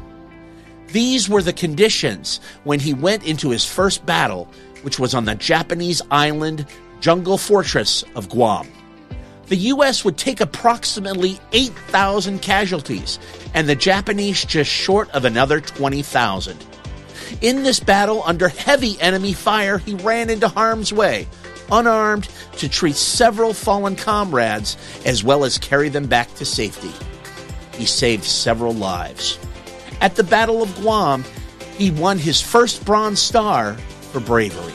These 0.88 1.28
were 1.28 1.42
the 1.42 1.52
conditions 1.52 2.40
when 2.64 2.80
he 2.80 2.92
went 2.92 3.24
into 3.24 3.50
his 3.50 3.64
first 3.64 4.04
battle, 4.04 4.48
which 4.82 4.98
was 4.98 5.14
on 5.14 5.26
the 5.26 5.36
Japanese 5.36 6.02
island 6.10 6.66
jungle 6.98 7.38
fortress 7.38 8.02
of 8.16 8.28
Guam. 8.28 8.66
The 9.46 9.56
U.S. 9.56 10.04
would 10.04 10.16
take 10.16 10.40
approximately 10.40 11.38
8,000 11.52 12.42
casualties, 12.42 13.20
and 13.54 13.68
the 13.68 13.76
Japanese 13.76 14.44
just 14.44 14.68
short 14.68 15.08
of 15.10 15.24
another 15.24 15.60
20,000. 15.60 16.66
In 17.40 17.62
this 17.62 17.80
battle, 17.80 18.22
under 18.24 18.48
heavy 18.48 19.00
enemy 19.00 19.32
fire, 19.32 19.78
he 19.78 19.94
ran 19.94 20.30
into 20.30 20.48
harm's 20.48 20.92
way, 20.92 21.26
unarmed, 21.70 22.28
to 22.58 22.68
treat 22.68 22.96
several 22.96 23.52
fallen 23.52 23.96
comrades 23.96 24.76
as 25.04 25.22
well 25.22 25.44
as 25.44 25.58
carry 25.58 25.88
them 25.88 26.06
back 26.06 26.32
to 26.34 26.44
safety. 26.44 26.92
He 27.76 27.86
saved 27.86 28.24
several 28.24 28.72
lives. 28.72 29.38
At 30.00 30.16
the 30.16 30.24
Battle 30.24 30.62
of 30.62 30.74
Guam, 30.76 31.24
he 31.76 31.90
won 31.90 32.18
his 32.18 32.40
first 32.40 32.84
Bronze 32.84 33.20
Star 33.20 33.74
for 34.12 34.20
bravery. 34.20 34.72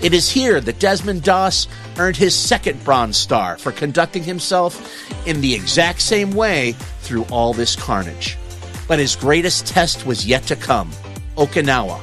It 0.00 0.14
is 0.14 0.30
here 0.30 0.60
that 0.60 0.78
Desmond 0.78 1.24
Doss 1.24 1.66
earned 1.98 2.16
his 2.16 2.36
second 2.36 2.84
Bronze 2.84 3.16
Star 3.16 3.58
for 3.58 3.72
conducting 3.72 4.22
himself 4.22 5.04
in 5.26 5.40
the 5.40 5.54
exact 5.54 6.00
same 6.00 6.34
way 6.34 6.76
through 7.00 7.24
all 7.32 7.52
this 7.52 7.74
carnage. 7.74 8.38
But 8.86 9.00
his 9.00 9.16
greatest 9.16 9.66
test 9.66 10.06
was 10.06 10.24
yet 10.24 10.44
to 10.44 10.54
come 10.54 10.92
Okinawa, 11.36 12.00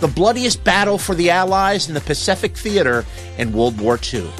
the 0.00 0.08
bloodiest 0.08 0.62
battle 0.62 0.98
for 0.98 1.14
the 1.14 1.30
Allies 1.30 1.88
in 1.88 1.94
the 1.94 2.00
Pacific 2.00 2.56
Theater 2.56 3.04
in 3.36 3.52
World 3.52 3.80
War 3.80 3.98
II. 4.12 4.30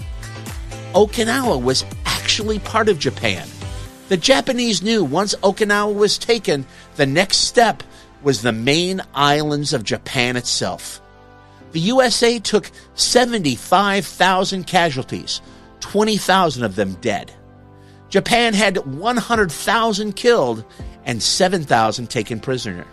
Okinawa 0.95 1.63
was 1.63 1.85
actually 2.07 2.59
part 2.61 2.89
of 2.89 2.99
Japan. 2.99 3.47
The 4.09 4.17
Japanese 4.17 4.83
knew 4.83 5.05
once 5.05 5.35
Okinawa 5.37 5.95
was 5.95 6.17
taken, 6.17 6.65
the 6.97 7.07
next 7.07 7.39
step 7.39 7.83
was 8.23 8.43
the 8.43 8.53
main 8.53 9.03
islands 9.15 9.73
of 9.73 9.85
Japan 9.85 10.37
itself. 10.37 11.01
The 11.73 11.81
USA 11.81 12.39
took 12.39 12.71
75,000 12.95 14.67
casualties, 14.67 15.41
20,000 15.81 16.63
of 16.63 16.77
them 16.77 16.95
dead. 17.01 17.33
Japan 18.09 18.55
had 18.55 18.79
100,000 18.79 20.13
killed 20.17 20.65
and 21.05 21.23
7,000 21.23 22.09
taken 22.09 22.41
prisoner. 22.41 22.87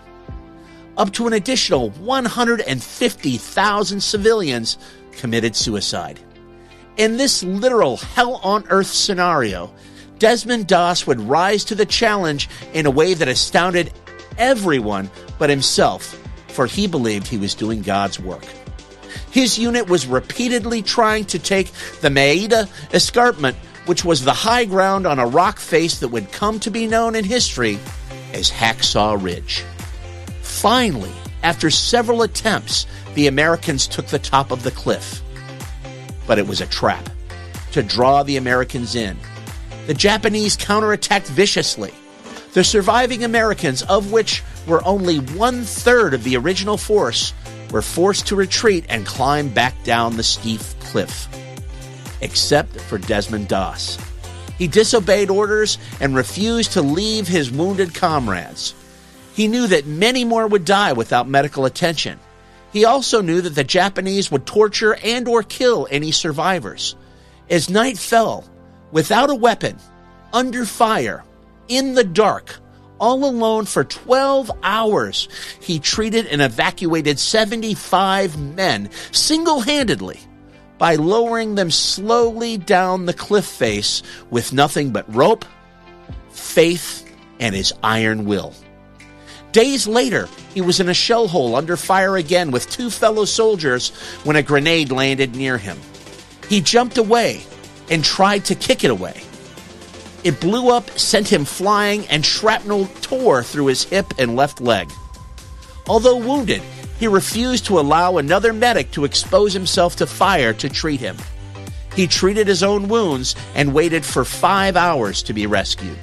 Up 0.97 1.13
to 1.13 1.27
an 1.27 1.33
additional 1.33 1.91
150,000 1.91 4.01
civilians 4.01 4.77
committed 5.11 5.55
suicide. 5.55 6.19
In 6.97 7.17
this 7.17 7.43
literal 7.43 7.97
hell 7.97 8.35
on 8.35 8.65
earth 8.69 8.87
scenario, 8.87 9.73
Desmond 10.19 10.67
Doss 10.67 11.05
would 11.05 11.19
rise 11.19 11.65
to 11.65 11.75
the 11.75 11.85
challenge 11.85 12.47
in 12.73 12.85
a 12.85 12.91
way 12.91 13.13
that 13.13 13.27
astounded 13.27 13.91
everyone 14.37 15.09
but 15.37 15.49
himself, 15.49 16.17
for 16.47 16.65
he 16.65 16.87
believed 16.87 17.27
he 17.27 17.37
was 17.37 17.53
doing 17.53 17.81
God's 17.81 18.17
work. 18.17 18.45
His 19.31 19.59
unit 19.59 19.89
was 19.89 20.07
repeatedly 20.07 20.81
trying 20.81 21.25
to 21.25 21.39
take 21.39 21.73
the 21.99 22.07
Maeda 22.07 22.69
Escarpment, 22.93 23.57
which 23.85 24.05
was 24.05 24.23
the 24.23 24.33
high 24.33 24.63
ground 24.63 25.05
on 25.05 25.19
a 25.19 25.27
rock 25.27 25.59
face 25.59 25.99
that 25.99 26.07
would 26.07 26.31
come 26.31 26.61
to 26.61 26.71
be 26.71 26.87
known 26.87 27.15
in 27.15 27.25
history 27.25 27.77
as 28.33 28.49
Hacksaw 28.49 29.21
Ridge. 29.21 29.65
Finally, 30.55 31.11
After 31.45 31.69
several 31.69 32.23
attempts, 32.23 32.87
the 33.13 33.27
Americans 33.27 33.85
took 33.85 34.07
the 34.07 34.17
top 34.17 34.49
of 34.49 34.63
the 34.63 34.71
cliff. 34.71 35.21
But 36.25 36.39
it 36.39 36.47
was 36.47 36.59
a 36.59 36.65
trap 36.65 37.07
to 37.73 37.83
draw 37.83 38.23
the 38.23 38.37
Americans 38.37 38.95
in. 38.95 39.15
The 39.85 39.93
Japanese 39.93 40.57
counterattacked 40.57 41.27
viciously. 41.27 41.93
The 42.53 42.63
surviving 42.63 43.23
Americans, 43.23 43.83
of 43.83 44.11
which 44.11 44.41
were 44.65 44.83
only 44.85 45.17
one 45.17 45.61
third 45.61 46.15
of 46.15 46.23
the 46.23 46.35
original 46.35 46.77
force, 46.77 47.31
were 47.69 47.83
forced 47.83 48.25
to 48.27 48.35
retreat 48.35 48.85
and 48.89 49.05
climb 49.05 49.49
back 49.49 49.83
down 49.83 50.17
the 50.17 50.23
steep 50.23 50.61
cliff. 50.79 51.27
Except 52.21 52.81
for 52.81 52.97
Desmond 52.97 53.49
Doss. 53.49 53.99
He 54.57 54.67
disobeyed 54.67 55.29
orders 55.29 55.77
and 55.99 56.15
refused 56.15 56.71
to 56.71 56.81
leave 56.81 57.27
his 57.27 57.51
wounded 57.51 57.93
comrades. 57.93 58.73
He 59.35 59.49
knew 59.49 59.67
that 59.67 59.85
many 59.85 60.23
more 60.23 60.47
would 60.47 60.63
die 60.63 60.93
without 60.93 61.27
medical 61.27 61.65
attention. 61.65 62.21
He 62.71 62.85
also 62.85 63.21
knew 63.21 63.41
that 63.41 63.53
the 63.53 63.65
Japanese 63.65 64.31
would 64.31 64.45
torture 64.45 64.95
and 64.95 65.27
or 65.27 65.43
kill 65.43 65.89
any 65.91 66.13
survivors. 66.13 66.95
As 67.49 67.69
night 67.69 67.97
fell, 67.97 68.49
without 68.93 69.29
a 69.29 69.35
weapon, 69.35 69.77
under 70.31 70.63
fire, 70.63 71.25
in 71.67 71.95
the 71.95 72.03
dark, 72.05 72.55
all 72.97 73.25
alone 73.25 73.65
for 73.65 73.83
12 73.83 74.51
hours, 74.63 75.27
he 75.59 75.79
treated 75.79 76.27
and 76.27 76.41
evacuated 76.41 77.19
75 77.19 78.39
men 78.55 78.89
single-handedly 79.11 80.19
by 80.77 80.95
lowering 80.95 81.55
them 81.55 81.71
slowly 81.71 82.57
down 82.57 83.05
the 83.05 83.13
cliff 83.13 83.45
face 83.45 84.01
with 84.29 84.53
nothing 84.53 84.91
but 84.91 85.13
rope, 85.13 85.43
faith, 86.29 87.05
and 87.41 87.53
his 87.53 87.73
iron 87.83 88.23
will. 88.23 88.53
Days 89.55 89.87
later, 89.87 90.27
he 90.53 90.59
was 90.59 90.81
in 90.81 90.89
a 90.89 90.93
shell 90.93 91.29
hole 91.29 91.55
under 91.55 91.77
fire 91.77 92.17
again 92.17 92.51
with 92.51 92.69
two 92.69 92.89
fellow 92.89 93.23
soldiers 93.23 93.91
when 94.25 94.35
a 94.35 94.43
grenade 94.43 94.91
landed 94.91 95.33
near 95.33 95.57
him. 95.57 95.77
He 96.49 96.59
jumped 96.59 96.97
away 96.97 97.41
and 97.89 98.03
tried 98.03 98.43
to 98.45 98.55
kick 98.55 98.83
it 98.83 98.91
away. 98.91 99.21
It 100.25 100.41
blew 100.41 100.71
up, 100.71 100.89
sent 100.99 101.31
him 101.31 101.45
flying, 101.45 102.05
and 102.07 102.25
shrapnel 102.25 102.87
tore 102.99 103.43
through 103.43 103.67
his 103.67 103.85
hip 103.85 104.07
and 104.19 104.35
left 104.35 104.59
leg. 104.59 104.91
Although 105.87 106.17
wounded, 106.17 106.61
he 106.99 107.07
refused 107.07 107.65
to 107.67 107.79
allow 107.79 108.17
another 108.17 108.51
medic 108.51 108.91
to 108.91 109.05
expose 109.05 109.53
himself 109.53 109.95
to 109.95 110.05
fire 110.05 110.51
to 110.51 110.67
treat 110.67 110.99
him. 110.99 111.15
He 111.95 112.07
treated 112.07 112.49
his 112.49 112.61
own 112.61 112.89
wounds 112.89 113.37
and 113.55 113.73
waited 113.73 114.05
for 114.05 114.25
five 114.25 114.75
hours 114.75 115.23
to 115.23 115.31
be 115.31 115.47
rescued. 115.47 115.97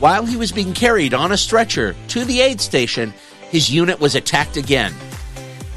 While 0.00 0.26
he 0.26 0.36
was 0.36 0.52
being 0.52 0.74
carried 0.74 1.14
on 1.14 1.32
a 1.32 1.36
stretcher 1.36 1.94
to 2.08 2.24
the 2.24 2.40
aid 2.40 2.60
station, 2.60 3.14
his 3.50 3.70
unit 3.70 4.00
was 4.00 4.14
attacked 4.14 4.56
again. 4.56 4.92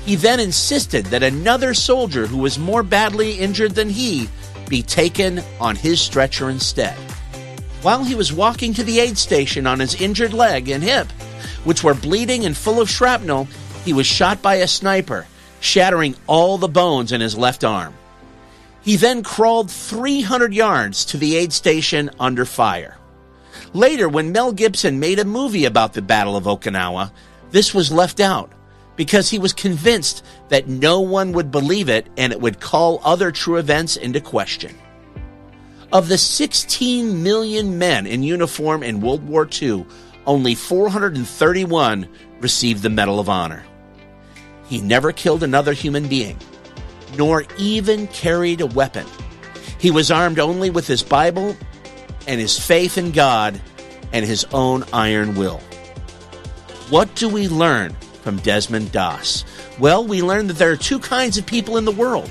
He 0.05 0.15
then 0.15 0.39
insisted 0.39 1.05
that 1.07 1.23
another 1.23 1.73
soldier 1.73 2.27
who 2.27 2.37
was 2.37 2.57
more 2.57 2.81
badly 2.81 3.33
injured 3.33 3.75
than 3.75 3.89
he 3.89 4.29
be 4.67 4.81
taken 4.81 5.41
on 5.59 5.75
his 5.75 6.01
stretcher 6.01 6.49
instead. 6.49 6.97
While 7.83 8.03
he 8.03 8.15
was 8.15 8.33
walking 8.33 8.73
to 8.73 8.83
the 8.83 8.99
aid 8.99 9.17
station 9.17 9.67
on 9.67 9.79
his 9.79 10.01
injured 10.01 10.33
leg 10.33 10.67
and 10.69 10.83
hip, 10.83 11.11
which 11.63 11.83
were 11.83 11.93
bleeding 11.93 12.45
and 12.45 12.57
full 12.57 12.81
of 12.81 12.89
shrapnel, 12.89 13.47
he 13.85 13.93
was 13.93 14.07
shot 14.07 14.41
by 14.41 14.55
a 14.55 14.67
sniper, 14.67 15.27
shattering 15.59 16.15
all 16.25 16.57
the 16.57 16.67
bones 16.67 17.11
in 17.11 17.21
his 17.21 17.37
left 17.37 17.63
arm. 17.63 17.93
He 18.81 18.95
then 18.95 19.21
crawled 19.21 19.69
300 19.69 20.53
yards 20.53 21.05
to 21.05 21.17
the 21.17 21.35
aid 21.35 21.53
station 21.53 22.09
under 22.19 22.45
fire. 22.45 22.96
Later, 23.73 24.07
when 24.09 24.31
Mel 24.31 24.51
Gibson 24.51 24.99
made 24.99 25.19
a 25.19 25.25
movie 25.25 25.65
about 25.65 25.93
the 25.93 26.01
Battle 26.01 26.35
of 26.35 26.45
Okinawa, 26.45 27.11
this 27.51 27.73
was 27.73 27.91
left 27.91 28.19
out 28.19 28.51
because 28.95 29.29
he 29.29 29.39
was 29.39 29.53
convinced 29.53 30.25
that 30.49 30.67
no 30.67 30.99
one 30.99 31.31
would 31.31 31.51
believe 31.51 31.87
it 31.87 32.07
and 32.17 32.33
it 32.33 32.41
would 32.41 32.59
call 32.59 32.99
other 33.03 33.31
true 33.31 33.57
events 33.57 33.95
into 33.95 34.19
question. 34.19 34.75
Of 35.93 36.09
the 36.09 36.17
16 36.17 37.23
million 37.23 37.77
men 37.77 38.05
in 38.05 38.23
uniform 38.23 38.83
in 38.83 38.99
World 38.99 39.25
War 39.25 39.47
II, 39.49 39.85
only 40.25 40.55
431 40.55 42.09
received 42.41 42.83
the 42.83 42.89
Medal 42.89 43.19
of 43.19 43.29
Honor. 43.29 43.63
He 44.67 44.81
never 44.81 45.13
killed 45.13 45.43
another 45.43 45.71
human 45.71 46.09
being, 46.09 46.37
nor 47.17 47.45
even 47.57 48.07
carried 48.07 48.59
a 48.59 48.65
weapon. 48.65 49.05
He 49.79 49.91
was 49.91 50.11
armed 50.11 50.39
only 50.39 50.69
with 50.69 50.87
his 50.87 51.03
Bible 51.03 51.55
and 52.27 52.39
his 52.39 52.59
faith 52.59 52.97
in 52.97 53.11
God 53.11 53.59
and 54.13 54.25
his 54.25 54.45
own 54.53 54.83
iron 54.93 55.35
will. 55.35 55.59
What 56.89 57.13
do 57.15 57.27
we 57.27 57.47
learn 57.47 57.93
from 58.21 58.37
Desmond 58.37 58.91
Doss? 58.91 59.43
Well, 59.79 60.05
we 60.05 60.21
learn 60.21 60.47
that 60.47 60.57
there 60.57 60.71
are 60.71 60.77
two 60.77 60.99
kinds 60.99 61.37
of 61.37 61.45
people 61.45 61.77
in 61.77 61.85
the 61.85 61.91
world. 61.91 62.29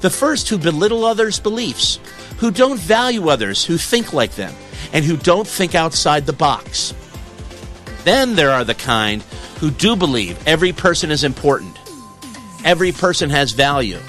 The 0.00 0.10
first 0.10 0.48
who 0.48 0.58
belittle 0.58 1.04
others' 1.04 1.38
beliefs, 1.38 2.00
who 2.38 2.50
don't 2.50 2.78
value 2.78 3.28
others 3.28 3.64
who 3.64 3.76
think 3.76 4.12
like 4.12 4.34
them, 4.34 4.52
and 4.92 5.04
who 5.04 5.16
don't 5.16 5.46
think 5.46 5.74
outside 5.74 6.26
the 6.26 6.32
box. 6.32 6.94
Then 8.04 8.34
there 8.34 8.50
are 8.50 8.64
the 8.64 8.74
kind 8.74 9.22
who 9.60 9.70
do 9.70 9.94
believe 9.94 10.36
every 10.46 10.72
person 10.72 11.12
is 11.12 11.22
important, 11.22 11.78
every 12.64 12.90
person 12.90 13.30
has 13.30 13.52
value, 13.52 14.00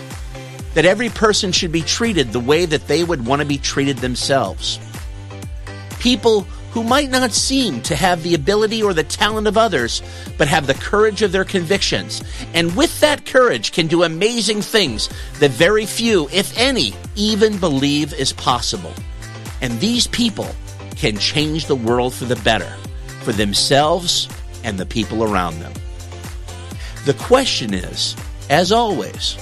that 0.74 0.86
every 0.86 1.10
person 1.10 1.52
should 1.52 1.72
be 1.72 1.82
treated 1.82 2.32
the 2.32 2.40
way 2.40 2.66
that 2.66 2.88
they 2.88 3.04
would 3.04 3.26
want 3.26 3.42
to 3.42 3.48
be 3.48 3.60
treated 3.60 3.98
themselves. 3.98 4.80
People 6.04 6.42
who 6.72 6.84
might 6.84 7.10
not 7.10 7.32
seem 7.32 7.80
to 7.84 7.96
have 7.96 8.24
the 8.24 8.34
ability 8.34 8.84
or 8.84 8.94
the 8.94 9.06
talent 9.06 9.48
of 9.48 9.58
others, 9.58 10.04
but 10.38 10.50
have 10.50 10.68
the 10.68 10.74
courage 10.74 11.22
of 11.22 11.32
their 11.32 11.46
convictions, 11.46 12.22
and 12.54 12.76
with 12.76 13.00
that 13.00 13.26
courage 13.26 13.72
can 13.72 13.88
do 13.88 14.04
amazing 14.04 14.62
things 14.62 15.08
that 15.40 15.52
very 15.52 15.86
few, 15.86 16.28
if 16.34 16.58
any, 16.58 16.94
even 17.16 17.58
believe 17.58 18.14
is 18.14 18.34
possible. 18.34 18.92
And 19.62 19.80
these 19.80 20.06
people 20.08 20.54
can 20.98 21.18
change 21.18 21.68
the 21.68 21.76
world 21.76 22.14
for 22.14 22.26
the 22.26 22.36
better, 22.36 22.76
for 23.22 23.32
themselves 23.32 24.28
and 24.66 24.78
the 24.78 24.86
people 24.86 25.24
around 25.24 25.62
them. 25.62 25.72
The 27.06 27.14
question 27.14 27.74
is, 27.74 28.18
as 28.50 28.74
always, 28.74 29.36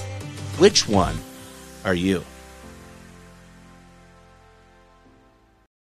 which 0.58 0.88
one 0.88 1.16
are 1.84 1.94
you? 1.94 2.22